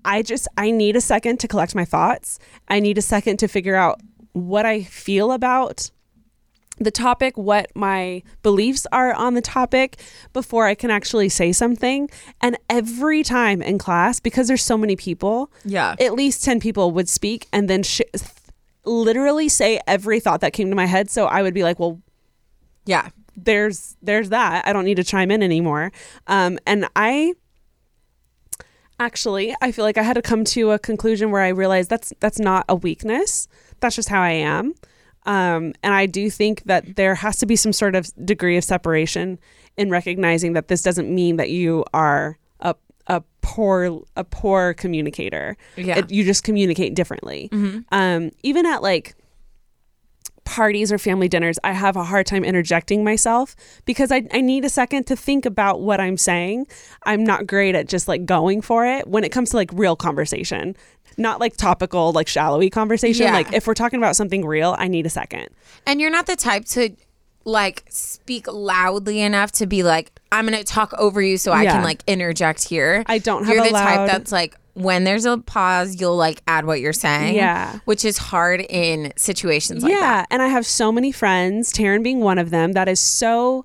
I 0.03 0.21
just 0.21 0.47
I 0.57 0.71
need 0.71 0.95
a 0.95 1.01
second 1.01 1.39
to 1.41 1.47
collect 1.47 1.75
my 1.75 1.85
thoughts. 1.85 2.39
I 2.67 2.79
need 2.79 2.97
a 2.97 3.01
second 3.01 3.37
to 3.37 3.47
figure 3.47 3.75
out 3.75 4.01
what 4.33 4.65
I 4.65 4.83
feel 4.83 5.31
about 5.31 5.89
the 6.77 6.91
topic, 6.91 7.37
what 7.37 7.71
my 7.75 8.21
beliefs 8.43 8.85
are 8.91 9.13
on 9.13 9.33
the 9.33 9.41
topic 9.41 9.97
before 10.33 10.65
I 10.65 10.75
can 10.75 10.91
actually 10.91 11.29
say 11.29 11.51
something. 11.53 12.09
And 12.41 12.57
every 12.69 13.23
time 13.23 13.61
in 13.61 13.77
class, 13.77 14.19
because 14.19 14.47
there's 14.47 14.63
so 14.63 14.77
many 14.77 14.95
people, 14.95 15.51
yeah. 15.63 15.95
at 15.99 16.13
least 16.13 16.43
10 16.43 16.59
people 16.59 16.91
would 16.91 17.07
speak 17.07 17.47
and 17.53 17.69
then 17.69 17.83
sh- 17.83 18.01
literally 18.83 19.47
say 19.49 19.79
every 19.87 20.19
thought 20.19 20.41
that 20.41 20.53
came 20.53 20.69
to 20.69 20.75
my 20.75 20.85
head. 20.85 21.09
So 21.09 21.25
I 21.25 21.41
would 21.41 21.53
be 21.53 21.63
like, 21.63 21.79
well, 21.79 22.01
Yeah. 22.85 23.09
there's 23.37 23.95
there's 24.01 24.29
that. 24.29 24.65
I 24.67 24.73
don't 24.73 24.85
need 24.85 24.95
to 24.95 25.03
chime 25.03 25.31
in 25.31 25.41
anymore. 25.43 25.91
Um, 26.27 26.57
and 26.65 26.87
I 26.95 27.33
actually 28.99 29.53
I 29.61 29.71
feel 29.71 29.83
like 29.85 29.97
I 29.97 30.03
had 30.03 30.13
to 30.13 30.21
come 30.21 30.43
to 30.45 30.71
a 30.71 30.79
conclusion 30.79 31.31
where 31.31 31.41
I 31.41 31.49
realized 31.49 31.89
that's 31.89 32.13
that's 32.19 32.39
not 32.39 32.65
a 32.69 32.75
weakness. 32.75 33.47
That's 33.79 33.95
just 33.95 34.09
how 34.09 34.21
I 34.21 34.31
am. 34.31 34.73
Um, 35.25 35.73
and 35.83 35.93
I 35.93 36.05
do 36.05 36.29
think 36.29 36.63
that 36.65 36.95
there 36.95 37.15
has 37.15 37.37
to 37.37 37.45
be 37.45 37.55
some 37.55 37.73
sort 37.73 37.95
of 37.95 38.11
degree 38.25 38.57
of 38.57 38.63
separation 38.63 39.39
in 39.77 39.89
recognizing 39.89 40.53
that 40.53 40.67
this 40.67 40.81
doesn't 40.81 41.13
mean 41.13 41.37
that 41.37 41.49
you 41.49 41.83
are 41.93 42.37
a 42.59 42.75
a 43.07 43.21
poor 43.41 44.01
a 44.15 44.23
poor 44.23 44.73
communicator. 44.75 45.57
Yeah. 45.77 45.99
It- 45.99 46.11
you 46.11 46.23
just 46.23 46.43
communicate 46.43 46.93
differently. 46.95 47.49
Um, 47.91 48.31
even 48.43 48.65
at 48.65 48.81
like 48.83 49.15
parties 50.43 50.91
or 50.91 50.99
family 50.99 51.27
dinners, 51.27 51.57
I 51.63 51.71
have 51.71 51.95
a 51.95 52.03
hard 52.03 52.27
time 52.27 52.43
interjecting 52.43 53.03
myself 53.03 53.55
because 53.85 54.11
I, 54.11 54.27
I 54.31 54.41
need 54.41 54.63
a 54.63 54.69
second 54.69 55.05
to 55.07 55.15
think 55.15 55.43
about 55.45 55.81
what 55.81 55.99
I'm 55.99 56.17
saying. 56.17 56.67
I'm 57.03 57.23
not 57.23 57.47
great 57.47 57.73
at 57.73 57.87
just 57.87 58.07
like 58.07 58.25
going 58.27 58.61
for 58.61 58.85
it 58.85 59.07
when 59.07 59.23
it 59.23 59.31
comes 59.31 59.49
to 59.49 59.55
like 59.57 59.71
real 59.73 59.95
conversation, 59.95 60.75
not 61.17 61.39
like 61.39 61.57
topical, 61.57 62.11
like 62.11 62.27
shallowy 62.27 62.69
conversation. 62.69 63.25
Yeah. 63.25 63.33
Like 63.33 63.53
if 63.53 63.67
we're 63.67 63.73
talking 63.73 63.97
about 63.99 64.15
something 64.15 64.45
real, 64.45 64.75
I 64.77 64.87
need 64.87 65.05
a 65.05 65.09
second. 65.09 65.49
And 65.85 65.99
you're 66.01 66.11
not 66.11 66.25
the 66.25 66.35
type 66.35 66.65
to 66.65 66.89
like 67.45 67.83
speak 67.89 68.47
loudly 68.51 69.21
enough 69.21 69.51
to 69.53 69.67
be 69.67 69.83
like, 69.83 70.11
I'm 70.31 70.45
gonna 70.45 70.63
talk 70.63 70.93
over 70.97 71.21
you 71.21 71.37
so 71.37 71.51
I 71.51 71.63
Yeah. 71.63 71.73
can 71.73 71.83
like 71.83 72.03
interject 72.07 72.63
here. 72.67 73.03
I 73.05 73.19
don't 73.19 73.45
have 73.45 73.55
You're 73.55 73.65
the 73.65 73.71
loud- 73.71 73.95
type 73.95 74.07
that's 74.11 74.31
like 74.31 74.55
when 74.73 75.05
there's 75.05 75.25
a 75.25 75.37
pause, 75.37 76.01
you'll 76.01 76.17
like 76.17 76.41
add 76.47 76.65
what 76.65 76.81
you're 76.81 76.91
saying. 76.91 77.35
Yeah. 77.35 77.79
Which 77.85 78.03
is 78.03 78.17
hard 78.17 78.59
in 78.61 79.13
situations 79.15 79.83
like 79.83 79.91
yeah. 79.93 79.99
that. 79.99 80.17
Yeah, 80.21 80.25
and 80.31 80.41
I 80.41 80.47
have 80.47 80.65
so 80.65 80.91
many 80.91 81.11
friends, 81.13 81.71
Taryn 81.71 82.03
being 82.03 82.19
one 82.19 82.37
of 82.37 82.49
them, 82.49 82.73
that 82.73 82.89
is 82.89 82.99
so 82.99 83.63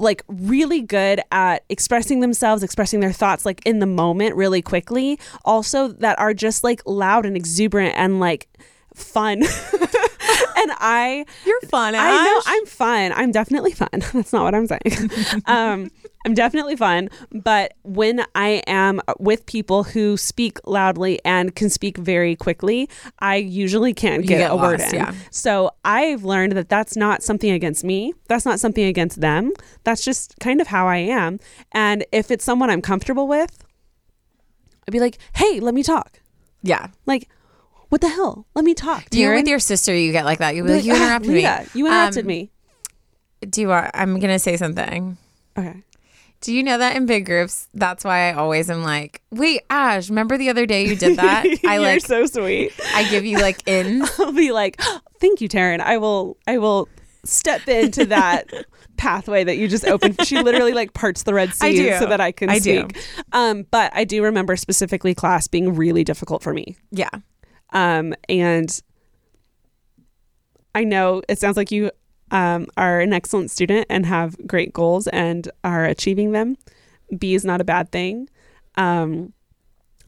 like 0.00 0.22
really 0.28 0.80
good 0.80 1.20
at 1.30 1.64
expressing 1.68 2.20
themselves, 2.20 2.62
expressing 2.62 3.00
their 3.00 3.12
thoughts 3.12 3.44
like 3.44 3.64
in 3.66 3.78
the 3.78 3.86
moment 3.86 4.34
really 4.34 4.62
quickly. 4.62 5.18
Also 5.44 5.88
that 5.88 6.18
are 6.18 6.34
just 6.34 6.64
like 6.64 6.82
loud 6.86 7.26
and 7.26 7.36
exuberant 7.36 7.94
and 7.96 8.18
like 8.20 8.48
fun. 8.94 9.42
and 10.56 10.72
I 10.78 11.24
You're 11.44 11.60
fun, 11.62 11.94
I 11.94 12.24
know 12.24 12.42
I'm 12.46 12.66
fun. 12.66 13.12
I'm 13.14 13.32
definitely 13.32 13.72
fun. 13.72 13.88
That's 14.12 14.32
not 14.32 14.44
what 14.44 14.54
I'm 14.54 14.66
saying. 14.66 15.42
um, 15.46 15.90
I'm 16.26 16.34
definitely 16.34 16.76
fun. 16.76 17.08
But 17.32 17.74
when 17.82 18.24
I 18.34 18.62
am 18.66 19.00
with 19.18 19.46
people 19.46 19.84
who 19.84 20.16
speak 20.16 20.58
loudly 20.66 21.18
and 21.24 21.54
can 21.54 21.70
speak 21.70 21.96
very 21.96 22.36
quickly, 22.36 22.88
I 23.20 23.36
usually 23.36 23.94
can't 23.94 24.26
get, 24.26 24.38
get 24.38 24.50
a 24.50 24.56
word 24.56 24.80
in. 24.80 24.94
yeah. 24.94 25.14
So 25.30 25.70
I've 25.84 26.24
learned 26.24 26.52
that 26.52 26.68
that's 26.68 26.96
not 26.96 27.22
something 27.22 27.50
against 27.50 27.84
me. 27.84 28.12
That's 28.28 28.44
not 28.44 28.60
something 28.60 28.84
against 28.84 29.20
them. 29.20 29.52
That's 29.84 30.04
just 30.04 30.38
kind 30.40 30.60
of 30.60 30.66
how 30.66 30.86
I 30.86 30.98
am. 30.98 31.40
And 31.72 32.04
if 32.12 32.30
it's 32.30 32.44
someone 32.44 32.68
I'm 32.70 32.82
comfortable 32.82 33.26
with, 33.26 33.64
I'd 34.86 34.92
be 34.92 35.00
like, 35.00 35.18
hey, 35.36 35.60
let 35.60 35.74
me 35.74 35.82
talk. 35.82 36.20
Yeah. 36.62 36.88
Like, 37.06 37.28
what 37.90 38.00
the 38.00 38.08
hell? 38.08 38.46
Let 38.54 38.64
me 38.64 38.72
talk. 38.74 39.08
Do 39.10 39.18
you 39.20 39.28
Taryn. 39.28 39.34
with 39.36 39.48
your 39.48 39.58
sister 39.58 39.94
you 39.94 40.10
get 40.12 40.24
like 40.24 40.38
that? 40.38 40.56
You 40.56 40.64
be 40.64 40.74
like, 40.74 40.84
you 40.84 40.94
"Ah, 40.94 40.96
interrupted 41.18 41.30
me. 41.32 41.68
You 41.74 41.86
interrupted 41.86 42.24
Um, 42.24 42.26
me. 42.26 42.50
Do 43.48 43.60
you 43.60 43.68
want 43.68 43.90
I'm 43.94 44.18
gonna 44.18 44.38
say 44.38 44.56
something. 44.56 45.16
Okay. 45.58 45.82
Do 46.40 46.54
you 46.54 46.62
know 46.62 46.78
that 46.78 46.96
in 46.96 47.04
big 47.04 47.26
groups, 47.26 47.68
that's 47.74 48.02
why 48.02 48.30
I 48.30 48.32
always 48.32 48.70
am 48.70 48.82
like, 48.82 49.20
wait, 49.30 49.60
Ash, 49.68 50.08
remember 50.08 50.38
the 50.38 50.48
other 50.48 50.64
day 50.64 50.86
you 50.86 50.96
did 50.96 51.18
that? 51.18 51.44
I 51.66 51.74
You're 51.74 51.82
like 51.82 52.00
so 52.00 52.24
sweet. 52.24 52.72
I 52.94 53.04
give 53.10 53.26
you 53.26 53.38
like 53.38 53.62
in 53.68 54.02
I'll 54.18 54.32
be 54.32 54.50
like, 54.50 54.80
"Thank 55.20 55.40
you, 55.42 55.48
Taryn. 55.50 55.80
I 55.80 55.98
will. 55.98 56.38
I 56.46 56.56
will 56.58 56.88
step 57.24 57.68
into 57.68 58.06
that 58.06 58.46
pathway 58.96 59.44
that 59.44 59.56
you 59.58 59.68
just 59.68 59.84
opened." 59.84 60.24
She 60.26 60.40
literally 60.42 60.72
like 60.72 60.94
parts 60.94 61.24
the 61.24 61.34
Red 61.34 61.52
Sea 61.54 61.92
so 61.98 62.06
that 62.06 62.20
I 62.22 62.32
can 62.32 62.48
I 62.48 62.58
do. 62.58 62.84
speak. 62.88 63.04
Um, 63.32 63.66
but 63.70 63.90
I 63.94 64.04
do 64.04 64.22
remember 64.22 64.56
specifically 64.56 65.14
class 65.14 65.46
being 65.46 65.74
really 65.74 66.04
difficult 66.04 66.42
for 66.42 66.54
me. 66.54 66.76
Yeah. 66.90 67.10
Um, 67.72 68.14
and 68.28 68.80
I 70.74 70.84
know 70.84 71.22
it 71.28 71.38
sounds 71.38 71.56
like 71.56 71.70
you 71.70 71.90
um, 72.30 72.66
are 72.76 73.00
an 73.00 73.12
excellent 73.12 73.50
student 73.50 73.86
and 73.90 74.06
have 74.06 74.36
great 74.46 74.72
goals 74.72 75.08
and 75.08 75.50
are 75.64 75.84
achieving 75.84 76.32
them. 76.32 76.56
B 77.18 77.34
is 77.34 77.44
not 77.44 77.60
a 77.60 77.64
bad 77.64 77.90
thing. 77.90 78.28
Um, 78.76 79.32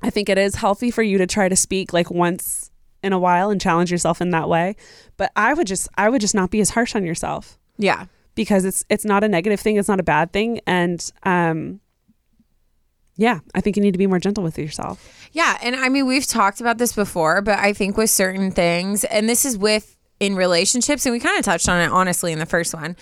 I 0.03 0.11
think 0.11 0.29
it 0.29 0.39
is 0.39 0.57
healthy 0.57 0.91
for 0.91 1.03
you 1.03 1.19
to 1.19 1.27
try 1.27 1.49
to 1.49 1.57
speak 1.57 1.93
like 1.93 2.11
once 2.11 2.71
in 3.03 3.13
a 3.13 3.19
while 3.19 3.51
and 3.51 3.61
challenge 3.61 3.91
yourself 3.91 4.21
in 4.21 4.31
that 4.31 4.49
way. 4.49 4.77
But 5.17 5.33
I 5.35 5.55
would 5.55 5.67
just 5.67 5.89
I 5.97 6.09
would 6.09 6.21
just 6.21 6.35
not 6.35 6.51
be 6.51 6.61
as 6.61 6.71
harsh 6.71 6.95
on 6.95 7.05
yourself 7.05 7.59
Yeah. 7.77 8.07
because 8.37 8.65
it's 8.65 8.85
it's 8.89 9.05
not 9.05 9.25
a 9.25 9.29
negative 9.29 9.59
thing, 9.61 9.77
it's 9.77 9.89
not 9.89 9.99
a 10.01 10.05
bad 10.05 10.33
thing, 10.33 10.61
and 10.67 11.11
um, 11.25 11.81
yeah, 13.17 13.41
I 13.55 13.61
think 13.61 13.77
you 13.77 13.83
need 13.83 13.93
to 13.93 13.99
be 13.99 14.07
more 14.07 14.19
gentle 14.19 14.43
with 14.43 14.59
yourself. 14.59 15.29
Yeah, 15.33 15.59
and 15.63 15.77
I 15.77 15.89
mean 15.89 16.07
we've 16.07 16.27
talked 16.27 16.61
about 16.61 16.79
this 16.79 16.93
before, 16.93 17.43
but 17.43 17.59
I 17.59 17.73
think 17.73 17.97
with 17.97 18.11
certain 18.11 18.51
things, 18.51 19.05
and 19.05 19.29
this 19.29 19.45
is 19.45 19.57
with 19.57 19.97
in 20.21 20.37
relationships, 20.37 21.05
and 21.05 21.13
we 21.13 21.21
kind 21.21 21.39
of 21.39 21.45
touched 21.45 21.69
on 21.69 21.81
it 21.81 21.91
honestly 21.91 22.33
in 22.33 22.39
the 22.39 22.47
first 22.47 22.75
one. 22.75 22.97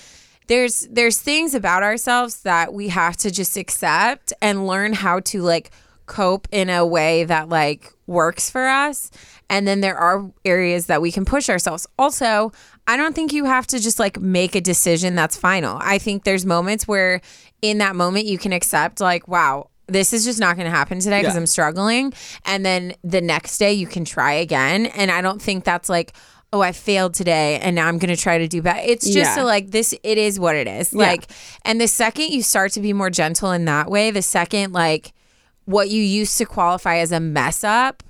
There's 0.47 0.89
there's 0.91 1.21
things 1.21 1.55
about 1.55 1.83
ourselves 1.83 2.43
that 2.43 2.73
we 2.73 2.89
have 2.89 3.17
to 3.19 3.31
just 3.31 3.57
accept 3.57 4.33
and 4.43 4.67
learn 4.67 4.95
how 4.95 5.21
to 5.21 5.43
like 5.43 5.71
cope 6.07 6.49
in 6.51 6.69
a 6.69 6.85
way 6.85 7.23
that 7.23 7.49
like 7.49 7.93
works 8.09 8.51
for 8.51 8.67
us. 8.67 9.13
And 9.49 9.67
then 9.67 9.81
there 9.81 9.97
are 9.97 10.29
areas 10.45 10.87
that 10.87 11.01
we 11.01 11.13
can 11.13 11.25
push 11.25 11.49
ourselves. 11.49 11.87
Also, 11.99 12.53
I 12.89 12.97
don't 12.97 13.15
think 13.15 13.33
you 13.33 13.45
have 13.45 13.67
to 13.69 13.79
just 13.79 14.01
like 14.01 14.21
make 14.21 14.57
a 14.57 14.61
decision 14.61 15.15
that's 15.15 15.37
final. 15.37 15.79
I 15.81 15.99
think 15.99 16.25
there's 16.25 16.45
moments 16.45 16.89
where 16.89 17.21
in 17.63 17.79
that 17.79 17.95
moment 17.95 18.27
you 18.27 18.39
can 18.39 18.53
accept 18.53 19.01
like, 19.01 19.29
wow, 19.29 19.71
this 19.93 20.13
is 20.13 20.25
just 20.25 20.39
not 20.41 20.57
going 20.57 20.65
to 20.71 20.77
happen 20.77 21.01
today 21.01 21.21
because 21.21 21.35
Yeah. 21.35 21.41
I'm 21.41 21.47
struggling. 21.47 22.13
And 22.45 22.65
then 22.65 22.95
the 23.03 23.21
next 23.21 23.59
day 23.59 23.73
you 23.73 23.87
can 23.87 24.05
try 24.05 24.33
again. 24.33 24.87
And 24.87 25.11
I 25.11 25.21
don't 25.21 25.41
think 25.41 25.65
that's 25.65 25.89
like, 25.89 26.13
oh, 26.53 26.61
I 26.63 26.73
failed 26.73 27.15
today 27.15 27.59
and 27.61 27.77
now 27.77 27.87
I'm 27.87 27.99
going 27.99 28.15
to 28.15 28.21
try 28.21 28.39
to 28.39 28.49
do 28.49 28.61
better. 28.63 28.81
It's 28.83 29.05
just 29.05 29.17
Yeah. 29.17 29.35
so 29.37 29.45
like 29.45 29.71
this, 29.71 29.95
it 30.03 30.19
is 30.19 30.41
what 30.41 30.57
it 30.57 30.67
is. 30.67 30.93
Like, 30.93 31.25
and 31.65 31.81
the 31.81 31.87
second 31.89 32.31
you 32.31 32.43
start 32.43 32.73
to 32.73 32.81
be 32.81 32.93
more 32.93 33.11
gentle 33.11 33.53
in 33.53 33.65
that 33.67 33.91
way, 33.91 34.11
the 34.11 34.23
second 34.23 34.73
like 34.73 35.13
what 35.67 35.91
you 35.91 36.03
used 36.03 36.37
to 36.39 36.45
qualify 36.47 36.97
as 36.97 37.13
a 37.13 37.21
mess 37.21 37.63
up 37.63 38.03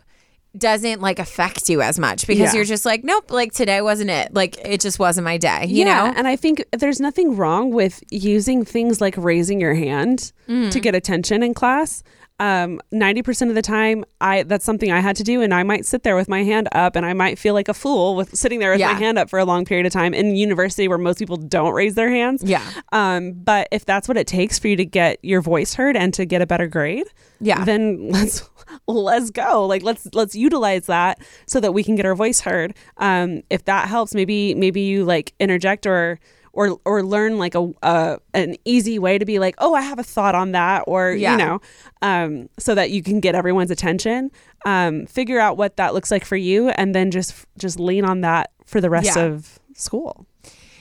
doesn't 0.57 1.01
like 1.01 1.19
affect 1.19 1.69
you 1.69 1.81
as 1.81 1.99
much 1.99 2.27
because 2.27 2.53
Yeah. 2.53 2.55
you're 2.55 2.65
just 2.65 2.85
like, 2.85 3.05
nope, 3.05 3.31
like 3.31 3.53
today 3.53 3.81
wasn't 3.83 4.11
it. 4.11 4.35
Like 4.35 4.59
it 4.65 4.81
just 4.81 4.99
wasn't 4.99 5.25
my 5.25 5.37
day, 5.37 5.67
you 5.67 5.85
know? 5.85 6.13
and 6.17 6.27
I 6.27 6.35
think 6.37 6.65
there's 6.77 7.01
nothing 7.01 7.37
wrong 7.37 7.71
with 7.71 8.03
using 8.11 8.65
things 8.65 9.01
like 9.01 9.15
raising 9.17 9.61
your 9.61 9.75
hand 9.75 10.33
Mm. 10.49 10.71
to 10.73 10.81
get 10.81 10.97
attention 10.97 11.45
in 11.45 11.55
class. 11.55 12.03
Um, 12.41 12.81
90% 12.93 13.51
of 13.51 13.55
the 13.55 13.63
time, 13.63 14.05
I 14.21 14.43
that's 14.45 14.65
something 14.65 14.91
I 14.91 15.01
had 15.01 15.15
to 15.17 15.23
do, 15.23 15.43
and 15.43 15.53
I 15.55 15.63
might 15.63 15.85
sit 15.87 16.03
there 16.03 16.17
with 16.17 16.29
my 16.29 16.43
hand 16.43 16.69
up, 16.73 16.97
and 16.97 17.05
I 17.05 17.13
might 17.13 17.39
feel 17.39 17.55
like 17.55 17.69
a 17.69 17.75
fool 17.75 18.17
with 18.17 18.35
sitting 18.35 18.59
there 18.61 18.71
with 18.73 18.81
Yeah. 18.81 18.95
my 18.95 18.99
hand 18.99 19.19
up 19.19 19.29
for 19.29 19.39
a 19.39 19.45
long 19.45 19.65
period 19.67 19.85
of 19.87 19.93
time 19.93 20.15
in 20.15 20.35
university 20.35 20.89
where 20.89 20.99
most 20.99 21.19
people 21.19 21.37
don't 21.37 21.75
raise 21.75 21.95
their 21.95 22.09
hands. 22.11 22.43
Yeah. 22.43 22.65
Um, 22.93 23.33
but 23.33 23.69
if 23.71 23.85
that's 23.85 24.09
what 24.09 24.17
it 24.17 24.27
takes 24.27 24.59
for 24.59 24.69
you 24.69 24.77
to 24.77 24.85
get 24.87 25.19
your 25.23 25.43
voice 25.43 25.75
heard 25.75 25.97
and 25.97 26.15
to 26.15 26.25
get 26.25 26.41
a 26.43 26.47
better 26.47 26.67
grade, 26.67 27.07
Yeah. 27.41 27.63
then 27.65 28.09
let's 28.11 28.49
let's 28.89 29.31
go. 29.31 29.67
Like 29.67 29.83
let's 29.83 30.09
let's 30.15 30.35
utilize 30.35 30.87
that 30.87 31.19
so 31.47 31.61
that 31.61 31.73
we 31.75 31.85
can 31.85 31.95
get 31.95 32.07
our 32.07 32.15
voice 32.15 32.41
heard. 32.41 32.75
Um, 32.97 33.43
if 33.51 33.65
that 33.67 33.89
helps, 33.89 34.15
maybe 34.15 34.55
maybe 34.55 34.81
you 34.81 35.05
like 35.05 35.35
interject 35.39 35.87
or 35.87 36.19
or 36.53 36.79
or 36.85 37.03
learn 37.03 37.39
like 37.39 37.55
a, 37.55 37.71
a 37.83 38.19
an 38.35 38.57
easy 38.65 38.99
way 38.99 39.19
to 39.19 39.25
be 39.25 39.39
like, 39.39 39.55
oh, 39.59 39.75
I 39.75 39.83
have 39.83 39.99
a 39.99 40.03
thought 40.05 40.35
on 40.35 40.53
that, 40.53 40.85
or 40.87 41.13
Yeah. 41.13 41.33
you 41.33 41.39
know, 41.39 41.61
um, 42.03 42.49
so 42.59 42.75
that 42.75 42.91
you 42.91 43.03
can 43.03 43.21
get 43.21 43.35
everyone's 43.35 43.71
attention. 43.71 44.31
Um, 44.65 45.07
figure 45.07 45.39
out 45.41 45.57
what 45.57 45.77
that 45.77 45.95
looks 45.95 46.11
like 46.11 46.25
for 46.25 46.37
you, 46.37 46.69
and 46.71 46.95
then 46.95 47.11
just 47.11 47.35
just 47.59 47.79
lean 47.79 48.05
on 48.05 48.21
that 48.23 48.51
for 48.67 48.81
the 48.81 48.91
rest 48.91 49.17
Yeah. 49.17 49.23
of 49.25 49.59
school. 49.75 50.27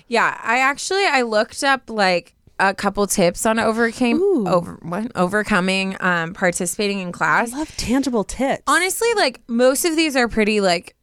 Yeah, 0.08 0.40
I 0.44 0.60
actually 0.60 1.06
I 1.06 1.22
looked 1.22 1.64
up 1.64 1.90
like 1.90 2.36
a 2.62 2.74
couple 2.74 3.06
tips 3.08 3.46
on 3.46 3.58
overcame 3.60 4.18
Ooh. 4.20 4.46
over 4.48 4.80
what 4.82 5.12
overcoming 5.16 5.96
um 6.00 6.34
participating 6.34 7.00
in 7.00 7.12
class. 7.12 7.54
I 7.54 7.58
love 7.60 7.78
tangible 7.78 8.24
tips. 8.24 8.64
Honestly, 8.68 9.08
like 9.16 9.40
most 9.48 9.86
of 9.86 9.96
these 9.96 10.16
are 10.16 10.28
pretty 10.28 10.60
like 10.62 10.96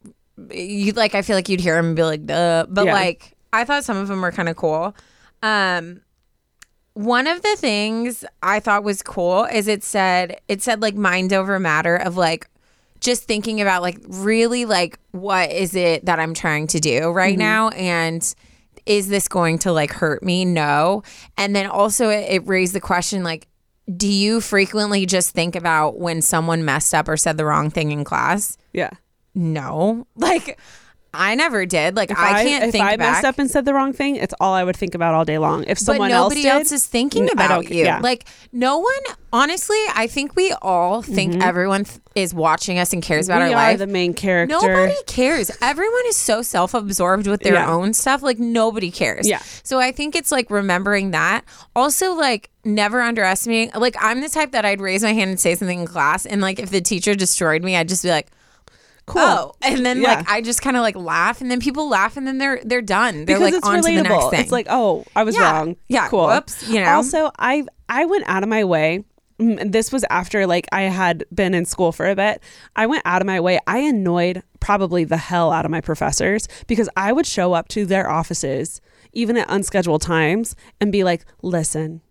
you 0.51 0.91
like 0.91 1.15
I 1.15 1.21
feel 1.23 1.35
like 1.35 1.49
you'd 1.49 1.61
hear 1.61 1.75
them 1.75 1.87
and 1.87 1.95
be 1.95 2.03
like 2.03 2.25
duh, 2.25 2.65
but 2.69 2.85
Yeah. 2.85 2.93
like 2.93 3.33
I 3.53 3.63
thought 3.63 3.83
some 3.83 3.97
of 3.97 4.07
them 4.07 4.21
were 4.21 4.31
kind 4.31 4.49
of 4.49 4.55
cool. 4.55 4.95
Um 5.41 6.01
one 6.93 7.27
of 7.27 7.43
the 7.43 7.55
things 7.57 8.25
I 8.41 8.59
thought 8.59 8.83
was 8.83 9.03
cool 9.03 9.45
is 9.45 9.67
it 9.67 9.83
said 9.83 10.41
it 10.47 10.63
said 10.63 10.81
like 10.81 10.95
mind 10.95 11.31
over 11.31 11.59
matter 11.59 11.95
of 11.95 12.17
like 12.17 12.49
just 12.99 13.25
thinking 13.25 13.61
about 13.61 13.83
like 13.83 13.99
really 14.07 14.65
like 14.65 14.97
what 15.11 15.51
is 15.51 15.75
it 15.75 16.05
that 16.05 16.19
I'm 16.19 16.33
trying 16.33 16.65
to 16.67 16.79
do 16.79 17.09
right 17.11 17.37
now 17.37 17.69
and 17.69 18.33
is 18.87 19.09
this 19.09 19.27
going 19.27 19.59
to 19.59 19.71
like 19.71 19.91
hurt 19.91 20.23
me? 20.23 20.45
No. 20.45 21.03
And 21.37 21.55
then 21.55 21.67
also 21.67 22.09
it, 22.09 22.25
it 22.29 22.47
raised 22.47 22.73
the 22.73 22.79
question 22.81 23.23
like 23.23 23.47
do 23.95 24.07
you 24.07 24.41
frequently 24.41 25.05
just 25.05 25.31
think 25.31 25.55
about 25.55 25.99
when 25.99 26.21
someone 26.21 26.65
messed 26.65 26.93
up 26.93 27.07
or 27.07 27.15
said 27.15 27.37
the 27.37 27.45
wrong 27.45 27.69
thing 27.69 27.91
in 27.91 28.03
class? 28.03 28.57
yeah. 28.73 28.91
No. 29.35 30.07
Like 30.15 30.59
I 31.17 31.35
never 31.35 31.65
did. 31.65 31.95
Like 31.95 32.11
If 32.11 32.17
I 32.17 32.43
can't 32.43 32.63
if 32.65 32.71
think 32.71 32.83
If 32.85 32.87
I 32.91 32.95
back. 32.97 33.13
messed 33.13 33.25
up 33.25 33.39
and 33.39 33.49
said 33.49 33.65
the 33.65 33.73
wrong 33.73 33.91
thing, 33.93 34.15
it's 34.15 34.33
all 34.39 34.53
I 34.53 34.63
would 34.63 34.75
think 34.77 34.93
about 34.95 35.13
all 35.15 35.25
day 35.25 35.37
long. 35.39 35.63
If 35.65 35.79
someone 35.79 36.11
else, 36.11 36.35
else, 36.45 36.71
is 36.71 36.85
thinking 36.85 37.29
about 37.31 37.69
you. 37.69 37.83
yeah. 37.85 37.99
Like 37.99 38.27
no 38.53 38.77
one. 38.79 38.93
Honestly, 39.33 39.77
I 39.93 40.07
think 40.07 40.35
we 40.35 40.53
all 40.61 41.01
think 41.01 41.33
Mm-hmm. 41.33 41.41
everyone 41.41 41.83
th- 41.83 41.99
is 42.15 42.33
watching 42.33 42.79
us 42.79 42.93
and 42.93 43.03
cares 43.03 43.27
about 43.27 43.39
we 43.39 43.53
our 43.53 43.59
are 43.59 43.69
life. 43.71 43.79
the 43.79 43.85
main 43.87 44.13
character. 44.13 44.55
Nobody 44.55 44.95
cares. 45.05 45.51
Everyone 45.61 46.01
is 46.07 46.15
so 46.15 46.41
self-absorbed 46.41 47.27
with 47.27 47.41
their 47.41 47.55
Yeah. 47.55 47.69
own 47.69 47.93
stuff. 47.93 48.23
Like 48.23 48.39
nobody 48.39 48.89
cares. 48.89 49.27
Yeah. 49.27 49.41
So 49.63 49.79
I 49.79 49.91
think 49.91 50.15
it's 50.15 50.31
like 50.31 50.49
remembering 50.49 51.11
that. 51.11 51.43
Also, 51.75 52.13
like 52.13 52.49
never 52.63 53.01
underestimating. 53.01 53.71
Like 53.79 53.95
I'm 53.99 54.21
the 54.21 54.29
type 54.29 54.51
that 54.51 54.63
I'd 54.65 54.79
raise 54.81 55.03
my 55.03 55.13
hand 55.13 55.29
and 55.31 55.39
say 55.39 55.55
something 55.55 55.81
in 55.81 55.87
class, 55.87 56.25
and 56.25 56.41
like 56.41 56.59
if 56.59 56.69
the 56.69 56.81
teacher 56.81 57.13
destroyed 57.13 57.63
me, 57.63 57.75
I'd 57.75 57.89
just 57.89 58.03
be 58.03 58.09
like. 58.09 58.27
Cool. 59.07 59.21
Oh, 59.23 59.53
and 59.63 59.85
then 59.85 60.01
Yeah. 60.01 60.15
like 60.15 60.29
I 60.29 60.41
just 60.41 60.61
kind 60.61 60.75
of 60.77 60.81
like 60.81 60.95
laugh, 60.95 61.41
and 61.41 61.49
then 61.49 61.59
people 61.59 61.89
laugh, 61.89 62.17
and 62.17 62.27
then 62.27 62.37
they're 62.37 62.59
they're 62.63 62.81
done. 62.81 63.25
They're 63.25 63.37
because 63.37 63.41
like 63.41 63.53
it's 63.55 63.65
on 63.67 63.77
to 63.77 63.81
the 63.81 64.01
next 64.03 64.09
relatable. 64.13 64.29
thing. 64.31 64.39
It's 64.41 64.51
like, 64.51 64.67
oh, 64.69 65.05
I 65.15 65.23
was 65.23 65.35
Yeah. 65.35 65.51
wrong. 65.51 65.75
Yeah. 65.87 66.07
cool. 66.09 66.27
Whoops, 66.27 66.67
you 66.67 66.79
know? 66.81 66.89
Also, 66.89 67.31
I 67.39 67.63
I 67.89 68.05
went 68.05 68.25
out 68.27 68.43
of 68.43 68.49
my 68.49 68.63
way. 68.65 69.03
and 69.39 69.71
This 69.71 69.91
was 69.93 70.03
after 70.09 70.45
like 70.45 70.67
I 70.71 70.81
had 70.83 71.23
been 71.33 71.53
in 71.53 71.63
school 71.65 71.91
for 71.91 72.07
a 72.09 72.15
bit. 72.15 72.41
I 72.75 72.85
went 72.85 73.03
out 73.05 73.21
of 73.21 73.25
my 73.27 73.39
way. 73.39 73.59
I 73.65 73.77
annoyed 73.79 74.43
probably 74.59 75.03
the 75.05 75.17
hell 75.17 75.51
out 75.53 75.63
of 75.63 75.71
my 75.71 75.79
professors 75.79 76.47
because 76.67 76.89
I 76.97 77.13
would 77.13 77.25
show 77.27 77.53
up 77.53 77.67
to 77.69 77.85
their 77.85 78.09
offices 78.09 78.81
even 79.13 79.37
at 79.37 79.49
unscheduled 79.49 80.01
times 80.01 80.55
and 80.81 80.91
be 80.91 81.03
like, 81.05 81.23
"Listen, 81.41 82.01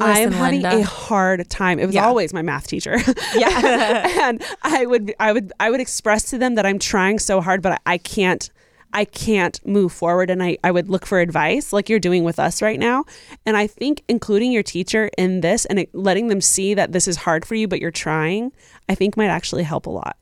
I'm 0.00 0.32
having 0.32 0.62
Linda. 0.62 0.78
a 0.80 0.82
hard 0.82 1.48
time. 1.50 1.78
It 1.78 1.86
was 1.86 1.94
Yeah. 1.94 2.06
always 2.06 2.32
my 2.32 2.42
math 2.42 2.66
teacher. 2.66 2.98
Yeah. 3.36 4.08
and 4.28 4.42
I 4.62 4.86
would 4.86 5.14
I 5.18 5.32
would 5.32 5.52
I 5.60 5.70
would 5.70 5.80
express 5.80 6.24
to 6.30 6.38
them 6.38 6.54
that 6.56 6.64
I'm 6.66 6.78
trying 6.78 7.18
so 7.18 7.40
hard, 7.40 7.62
but 7.62 7.72
I, 7.72 7.94
I 7.94 7.98
can't 7.98 8.48
I 8.96 9.04
can't 9.04 9.58
move 9.66 9.92
forward 9.92 10.30
and 10.30 10.40
I, 10.40 10.56
I 10.62 10.70
would 10.70 10.88
look 10.88 11.04
for 11.04 11.18
advice 11.18 11.72
like 11.72 11.88
you're 11.88 11.98
doing 11.98 12.22
with 12.22 12.38
us 12.38 12.62
right 12.62 12.78
now. 12.78 13.04
And 13.44 13.56
I 13.56 13.66
think 13.66 14.02
including 14.08 14.52
your 14.52 14.62
teacher 14.62 15.10
in 15.18 15.40
this 15.40 15.64
and 15.64 15.80
it, 15.80 15.94
letting 15.94 16.28
them 16.28 16.40
see 16.40 16.74
that 16.74 16.92
this 16.92 17.08
is 17.08 17.16
hard 17.16 17.44
for 17.44 17.56
you, 17.56 17.66
but 17.66 17.80
you're 17.80 17.90
trying, 17.90 18.52
I 18.88 18.94
think 18.94 19.16
might 19.16 19.30
actually 19.30 19.64
help 19.64 19.86
a 19.86 19.90
lot. 19.90 20.16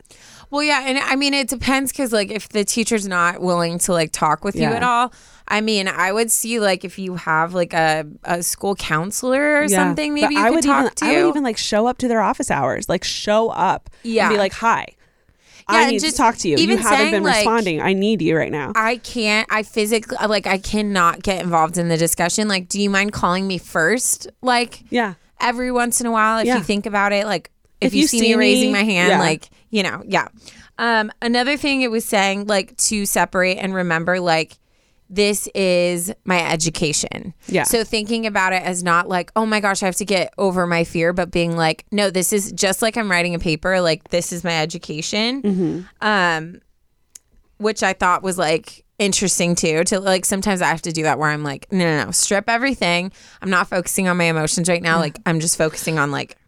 Well, 0.51 0.63
yeah, 0.63 0.85
and 0.87 0.99
I 0.99 1.17
mean 1.17 1.35
it 1.35 1.49
depends 1.49 1.93
because 1.93 2.13
like 2.15 2.31
if 2.31 2.49
the 2.49 2.65
teacher's 2.65 3.07
not 3.07 3.41
willing 3.43 3.79
to 3.81 3.93
like 3.93 4.11
talk 4.13 4.43
with 4.45 4.55
you 4.57 4.65
at 4.65 4.83
all, 4.83 5.13
I 5.53 5.61
mean 5.61 5.87
I 5.87 6.11
would 6.13 6.31
see 6.31 6.59
like 6.59 6.85
if 6.85 6.99
you 6.99 7.15
have 7.17 7.53
like 7.55 7.73
a, 7.75 8.05
a 8.25 8.43
school 8.43 8.75
counselor 8.75 9.59
or 9.59 9.63
Yeah. 9.65 9.69
something, 9.77 10.15
maybe 10.15 10.35
you 10.35 10.41
I 10.41 10.49
could 10.49 10.55
would 10.57 10.65
talk 10.65 10.85
even, 10.85 10.95
to. 10.97 11.05
I 11.05 11.23
would 11.23 11.29
even 11.29 11.43
like 11.45 11.59
show 11.59 11.87
up 11.87 11.99
to 11.99 12.09
their 12.09 12.21
office 12.23 12.51
hours, 12.51 12.89
like 12.89 13.05
show 13.05 13.51
up 13.51 13.91
Yeah. 14.03 14.27
and 14.27 14.35
be 14.35 14.39
like, 14.39 14.53
hi. 14.55 14.87
Yeah, 15.71 15.77
I 15.79 15.91
need 15.93 16.01
just 16.01 16.17
to 16.17 16.23
talk 16.23 16.37
to 16.39 16.49
you. 16.49 16.57
You 16.57 16.63
even 16.65 16.79
haven't 16.79 16.99
saying, 16.99 17.11
been 17.13 17.23
like- 17.23 17.37
responding. 17.37 17.81
I 17.81 17.93
need 17.93 18.21
you 18.21 18.37
right 18.37 18.51
now. 18.51 18.73
I 18.75 18.97
can't. 18.97 19.47
I 19.51 19.63
physically 19.63 20.17
like 20.27 20.47
I 20.47 20.59
cannot 20.59 21.23
get 21.23 21.41
involved 21.43 21.79
in 21.79 21.89
the 21.89 21.97
discussion. 21.97 22.49
Like, 22.49 22.69
do 22.69 22.81
you 22.81 22.91
mind 22.91 23.13
calling 23.13 23.47
me 23.47 23.59
first? 23.59 24.27
Like 24.43 24.83
yeah. 24.91 25.15
every 25.41 25.71
once 25.71 26.01
in 26.01 26.07
a 26.07 26.11
while, 26.11 26.39
if 26.41 26.47
Yeah. 26.47 26.57
you 26.57 26.63
think 26.65 26.85
about 26.87 27.13
it, 27.13 27.27
like 27.27 27.51
if, 27.81 27.89
If 27.89 27.95
you, 27.95 28.01
you 28.03 28.07
see, 28.09 28.21
me 28.21 28.35
raising 28.35 28.73
my 28.73 28.83
hand, 28.85 29.11
yeah. 29.11 29.19
like 29.21 29.51
you 29.71 29.83
know, 29.83 30.03
yeah. 30.07 30.29
Um, 30.79 31.13
another 31.23 31.57
thing 31.57 31.83
it 31.83 31.91
was 31.91 32.05
saying 32.05 32.47
like 32.47 32.77
to 32.89 33.07
separate 33.07 33.59
and 33.59 33.73
remember 33.75 34.19
like 34.19 34.55
this 35.13 35.47
is 35.55 36.13
my 36.25 36.51
education. 36.51 37.35
Yeah. 37.47 37.65
So 37.65 37.85
thinking 37.85 38.27
about 38.27 38.55
it 38.55 38.63
as 38.63 38.83
not 38.83 39.09
like, 39.09 39.31
oh 39.37 39.45
my 39.45 39.61
gosh, 39.61 39.83
I 39.83 39.87
have 39.87 39.97
to 39.97 40.07
get 40.07 40.33
over 40.39 40.67
my 40.67 40.85
fear, 40.85 41.13
but 41.13 41.31
being 41.31 41.55
like, 41.55 41.85
no, 41.93 42.09
this 42.09 42.33
is 42.33 42.51
just 42.53 42.81
like 42.81 42.97
I'm 42.97 43.11
writing 43.11 43.35
a 43.35 43.39
paper, 43.39 43.83
like 43.83 44.09
this 44.09 44.33
is 44.33 44.43
my 44.43 44.59
education. 44.59 45.43
Mm-hmm. 45.43 45.81
Um, 46.01 46.61
which 47.59 47.83
I 47.83 47.93
thought 47.93 48.23
was 48.23 48.39
like 48.39 48.85
interesting 48.99 49.55
too. 49.55 49.85
To 49.85 50.01
like 50.01 50.25
sometimes 50.25 50.63
I 50.63 50.69
have 50.69 50.83
to 50.83 50.93
do 50.93 51.03
that 51.03 51.19
where 51.19 51.29
I'm 51.29 51.45
like, 51.45 51.71
no, 51.71 51.85
no, 51.85 52.07
no, 52.07 52.11
strip 52.11 52.49
everything. 52.49 53.13
I'm 53.43 53.51
not 53.51 53.69
focusing 53.69 54.09
on 54.09 54.17
my 54.17 54.25
emotions 54.25 54.69
right 54.69 54.83
now. 54.83 54.99
Like 54.99 55.19
I'm 55.27 55.41
just 55.41 55.59
focusing 55.59 55.99
on 55.99 56.11
like 56.11 56.39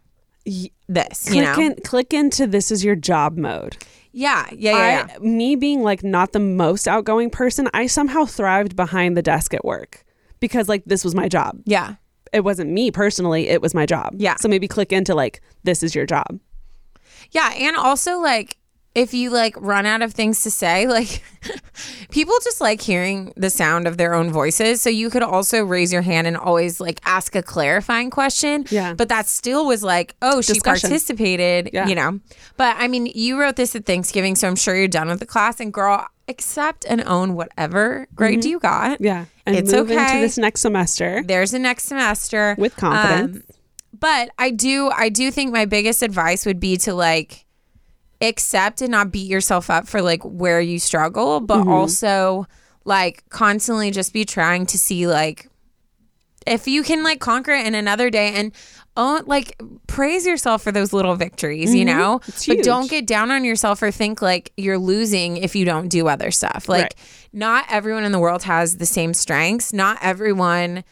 this, 0.87 1.29
you 1.31 1.43
know? 1.43 1.59
in, 1.59 1.75
click 1.83 2.13
into 2.13 2.47
this 2.47 2.71
is 2.71 2.83
your 2.83 2.95
job 2.95 3.37
mode. 3.37 3.77
Yeah, 4.15 4.47
yeah, 4.53 4.77
yeah, 4.77 5.07
yeah. 5.09 5.17
Me 5.19 5.55
being 5.55 5.83
like 5.83 6.03
not 6.03 6.31
the 6.31 6.39
most 6.39 6.87
outgoing 6.87 7.29
person, 7.29 7.69
I 7.73 7.87
somehow 7.87 8.25
thrived 8.25 8.75
behind 8.75 9.17
the 9.17 9.21
desk 9.21 9.53
at 9.53 9.65
work 9.65 10.05
because 10.39 10.69
like 10.69 10.83
this 10.85 11.03
was 11.03 11.13
my 11.13 11.27
job. 11.27 11.61
yeah. 11.65 11.95
It 12.33 12.43
wasn't 12.43 12.69
me 12.71 12.91
personally, 12.91 13.47
it 13.47 13.61
was 13.61 13.73
my 13.73 13.85
job. 13.85 14.13
Yeah. 14.17 14.35
So 14.37 14.49
maybe 14.49 14.67
click 14.67 14.91
into 14.91 15.15
like 15.15 15.41
this 15.63 15.83
is 15.83 15.95
your 15.95 16.05
job. 16.05 16.39
Yeah, 17.31 17.53
and 17.53 17.77
also 17.77 18.19
like 18.19 18.57
if 18.95 19.13
you 19.13 19.29
like 19.29 19.55
run 19.59 19.85
out 19.85 20.01
of 20.01 20.13
things 20.13 20.41
to 20.43 20.49
say, 20.51 20.87
like 20.99 21.21
people 22.11 22.33
just 22.43 22.61
like 22.61 22.81
hearing 22.81 23.33
the 23.35 23.49
sound 23.49 23.87
of 23.87 23.97
their 23.97 24.13
own 24.13 24.31
voices. 24.31 24.81
So 24.81 24.89
you 24.89 25.09
could 25.09 25.21
also 25.23 25.63
raise 25.63 25.91
your 25.93 26.01
hand 26.01 26.27
and 26.27 26.37
always 26.37 26.79
like 26.79 26.99
ask 27.05 27.35
a 27.35 27.43
clarifying 27.43 28.09
question. 28.09 28.65
Yeah. 28.69 28.93
But 28.93 29.09
that 29.09 29.27
still 29.27 29.65
was 29.67 29.83
like, 29.83 30.15
oh, 30.21 30.41
she 30.41 30.53
Discussion. 30.53 30.89
participated, 30.89 31.69
Yeah. 31.73 31.87
you 31.87 31.95
know. 31.95 32.19
But 32.57 32.75
I 32.79 32.87
mean, 32.87 33.07
you 33.13 33.39
wrote 33.39 33.57
this 33.57 33.75
at 33.75 33.85
Thanksgiving, 33.85 34.35
so 34.35 34.47
I'm 34.47 34.55
sure 34.55 34.75
you're 34.75 34.87
done 34.87 35.09
with 35.09 35.19
the 35.19 35.25
class. 35.25 35.59
And 35.59 35.73
girl, 35.73 36.07
accept 36.27 36.85
and 36.89 37.03
own 37.05 37.35
whatever 37.35 38.07
grade 38.15 38.45
you 38.45 38.59
got. 38.59 38.93
Mm-hmm. 38.95 39.03
Yeah. 39.05 39.25
And 39.45 39.55
It's 39.55 39.71
move 39.71 39.91
okay. 39.91 40.01
into 40.01 40.21
this 40.21 40.37
next 40.37 40.61
semester. 40.61 41.21
There's 41.23 41.53
a 41.53 41.59
next 41.59 41.83
semester 41.83 42.55
With 42.57 42.75
confidence. 42.77 43.37
Um, 43.37 43.43
but 43.99 44.29
I 44.39 44.49
do, 44.51 44.89
I 44.89 45.09
do 45.09 45.29
think 45.31 45.51
my 45.53 45.65
biggest 45.65 46.01
advice 46.01 46.45
would 46.45 46.59
be 46.59 46.77
to 46.77 46.93
like 46.93 47.44
accept 48.21 48.81
and 48.81 48.91
not 48.91 49.11
beat 49.11 49.29
yourself 49.29 49.69
up 49.69 49.87
for 49.87 50.01
like 50.01 50.23
where 50.23 50.61
you 50.61 50.79
struggle, 50.79 51.39
but 51.39 51.59
Mm-hmm. 51.59 51.69
also 51.71 52.47
like 52.85 53.23
constantly 53.29 53.91
just 53.91 54.13
be 54.13 54.25
trying 54.25 54.65
to 54.67 54.77
see 54.77 55.07
like 55.07 55.47
if 56.45 56.67
you 56.67 56.83
can 56.83 57.01
like 57.03 57.19
conquer 57.19 57.51
it 57.51 57.65
in 57.65 57.73
another 57.73 58.09
day 58.11 58.33
and 58.35 58.51
own 58.97 59.23
like 59.25 59.59
praise 59.87 60.25
yourself 60.25 60.61
for 60.61 60.71
those 60.71 60.93
little 60.93 61.15
victories, 61.15 61.73
you 61.73 61.83
know? 61.83 62.19
Mm-hmm. 62.19 62.51
But 62.51 62.63
don't 62.63 62.89
get 62.89 63.07
down 63.07 63.31
on 63.31 63.43
yourself 63.43 63.81
or 63.81 63.89
think 63.91 64.21
like 64.21 64.53
you're 64.55 64.77
losing 64.77 65.37
if 65.37 65.55
you 65.55 65.65
don't 65.65 65.89
do 65.89 66.07
other 66.07 66.29
stuff. 66.31 66.69
Like 66.69 66.83
Right. 66.83 66.95
not 67.33 67.65
everyone 67.69 68.03
in 68.03 68.11
the 68.11 68.19
world 68.19 68.43
has 68.43 68.77
the 68.77 68.85
same 68.85 69.13
strengths. 69.15 69.73
Not 69.73 69.97
everyone 70.01 70.83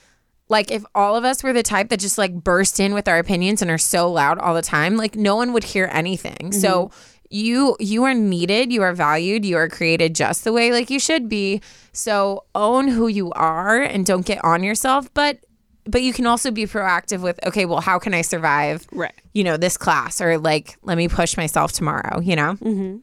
like 0.49 0.71
if 0.71 0.83
all 0.93 1.15
of 1.15 1.23
us 1.23 1.43
were 1.43 1.53
the 1.53 1.63
type 1.63 1.89
that 1.89 1.99
just 1.99 2.17
like 2.17 2.33
burst 2.33 2.79
in 2.79 2.93
with 2.93 3.07
our 3.07 3.17
opinions 3.19 3.61
and 3.61 3.71
are 3.71 3.77
so 3.77 4.11
loud 4.11 4.39
all 4.39 4.53
the 4.55 4.61
time, 4.61 4.97
like 4.97 5.15
no 5.15 5.35
one 5.35 5.53
would 5.53 5.63
hear 5.63 5.87
anything. 5.93 6.51
So 6.51 6.91
you 7.33 7.75
you 7.79 8.03
are 8.03 8.13
needed, 8.13 8.71
you 8.71 8.83
are 8.83 8.93
valued, 8.93 9.43
you 9.43 9.57
are 9.57 9.67
created 9.67 10.13
just 10.13 10.43
the 10.43 10.53
way 10.53 10.71
like 10.71 10.89
you 10.89 10.99
should 10.99 11.27
be. 11.27 11.61
So 11.91 12.43
own 12.53 12.87
who 12.87 13.07
you 13.07 13.31
are 13.31 13.81
and 13.81 14.05
don't 14.05 14.25
get 14.25 14.43
on 14.43 14.63
yourself, 14.63 15.11
but 15.13 15.39
but 15.85 16.01
you 16.01 16.13
can 16.13 16.25
also 16.27 16.51
be 16.51 16.65
proactive 16.65 17.21
with 17.21 17.39
okay, 17.45 17.65
well, 17.65 17.81
how 17.81 17.99
can 17.99 18.13
I 18.13 18.21
survive? 18.21 18.87
Right. 18.91 19.13
You 19.33 19.43
know, 19.43 19.57
this 19.57 19.77
class 19.77 20.21
or 20.21 20.37
like 20.37 20.77
let 20.83 20.97
me 20.97 21.07
push 21.07 21.35
myself 21.35 21.71
tomorrow, 21.71 22.19
you 22.19 22.35
know? 22.35 22.53
Mm-hmm. 22.55 22.97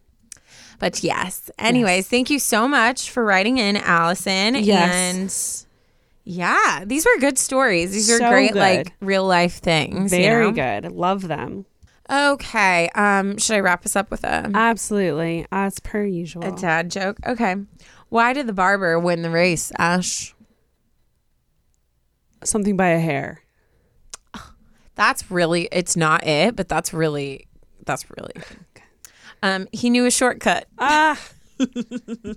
But 0.79 1.03
yes. 1.05 1.51
Anyways, 1.59 2.09
thank 2.09 2.31
you 2.31 2.39
so 2.39 2.67
much 2.67 3.11
for 3.11 3.23
writing 3.25 3.59
in, 3.59 3.77
Allison. 3.77 4.55
Yes. 4.55 5.67
And 5.67 6.35
yeah, 6.35 6.85
these 6.87 7.05
were 7.05 7.21
good 7.21 7.39
stories. 7.39 7.93
These 7.93 8.11
are 8.11 8.19
So 8.19 8.31
great, 8.31 8.53
good. 8.53 8.59
like 8.61 8.93
real 9.01 9.27
life 9.27 9.57
things. 9.59 10.13
you 10.13 10.23
Very 10.23 10.53
know? 10.53 10.81
good. 10.81 10.93
Love 10.93 11.29
them. 11.29 11.67
Okay. 12.11 12.89
Um, 12.95 13.39
should 13.39 13.57
I 13.57 13.61
wrap 13.61 13.87
us 13.87 13.95
up 13.97 14.11
with 14.11 14.25
a, 14.25 14.51
Absolutely. 14.53 15.47
As 15.53 15.79
per 15.79 16.05
usual. 16.05 16.45
a 16.45 16.53
dad 16.59 16.91
joke? 16.91 17.19
Okay. 17.27 17.57
Why 18.09 18.33
did 18.33 18.47
the 18.47 18.53
barber 18.53 18.99
win 18.99 19.23
the 19.23 19.31
race, 19.31 19.71
Ash? 19.79 20.35
Something 22.43 22.77
by 22.77 22.89
a 22.89 22.99
hair. 22.99 23.43
That's 24.97 25.31
really 25.31 25.69
it's 25.73 25.97
not 25.97 26.27
it, 26.27 26.57
but 26.57 26.69
that's 26.69 26.93
really 26.93 27.47
that's 27.87 28.11
really 28.11 28.33
good. 28.35 28.83
Um, 29.43 29.69
he 29.73 29.89
knew 29.89 30.05
a 30.05 30.11
shortcut. 30.11 30.67
Ah. 30.79 31.19
Damn 31.59 31.69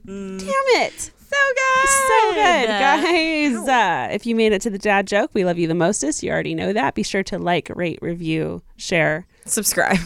it. 0.05 0.93
So 0.93 1.37
good. 1.55 1.89
So 1.89 2.33
good, 2.33 2.67
guys. 2.67 3.67
Uh, 3.67 4.13
if 4.13 4.25
you 4.25 4.35
made 4.35 4.53
it 4.53 4.61
to 4.61 4.69
the 4.69 4.77
dad 4.77 5.07
joke, 5.07 5.31
we 5.33 5.43
love 5.43 5.57
you 5.57 5.67
the 5.67 5.73
mostest. 5.75 6.23
You 6.23 6.31
already 6.31 6.55
know 6.55 6.71
that. 6.71 6.95
Be 6.95 7.03
sure 7.03 7.23
to 7.23 7.37
like, 7.39 7.69
rate, 7.75 7.99
review, 8.01 8.61
share. 8.77 9.25
Subscribe. 9.45 9.97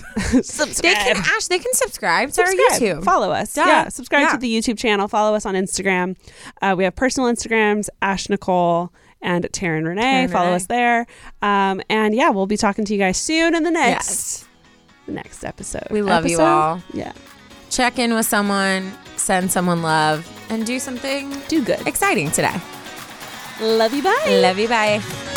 Subscribe. 0.41 0.77
They 0.81 0.93
can 0.93 1.17
Ash, 1.17 1.47
they 1.47 1.59
can 1.59 1.73
subscribe 1.73 2.31
to 2.31 2.41
our 2.41 2.47
Subscribe. 2.47 2.81
YouTube. 2.81 3.03
Follow 3.03 3.31
us. 3.31 3.53
Duh. 3.53 3.63
Yeah. 3.65 3.88
Subscribe 3.89 4.21
Yeah. 4.23 4.31
to 4.31 4.38
the 4.38 4.53
YouTube 4.57 4.77
channel. 4.77 5.07
Follow 5.07 5.35
us 5.35 5.45
on 5.45 5.53
Instagram. 5.55 6.15
Uh, 6.61 6.75
we 6.77 6.83
have 6.83 6.95
personal 6.95 7.31
Instagrams, 7.31 7.89
Ash 8.01 8.29
Nicole 8.29 8.91
and 9.21 9.43
Taryn 9.45 9.85
Renee. 9.85 10.25
Taryn 10.27 10.31
Follow 10.31 10.45
Renee. 10.47 10.55
us 10.55 10.65
there. 10.67 11.05
Um, 11.41 11.81
and 11.89 12.15
yeah, 12.15 12.29
we'll 12.29 12.47
be 12.47 12.57
talking 12.57 12.83
to 12.85 12.93
you 12.93 12.99
guys 12.99 13.17
soon 13.17 13.53
in 13.55 13.63
the 13.63 13.71
next 13.71 14.07
Yes. 14.09 14.45
the 15.05 15.11
next 15.13 15.43
episode. 15.45 15.88
We 15.91 16.01
love 16.01 16.25
you 16.27 16.39
all. 16.39 16.81
Yeah. 16.93 17.13
Check 17.69 17.99
in 17.99 18.13
with 18.13 18.25
someone, 18.25 18.91
send 19.17 19.51
someone 19.51 19.81
love, 19.81 20.27
and 20.49 20.65
do 20.65 20.79
something 20.79 21.29
Do 21.47 21.63
good. 21.63 21.85
exciting 21.88 22.31
today. 22.31 22.55
Love 23.61 23.93
you. 23.93 24.03
Bye. 24.03 24.39
Love 24.41 24.57
you. 24.57 24.67
Bye. 24.67 25.36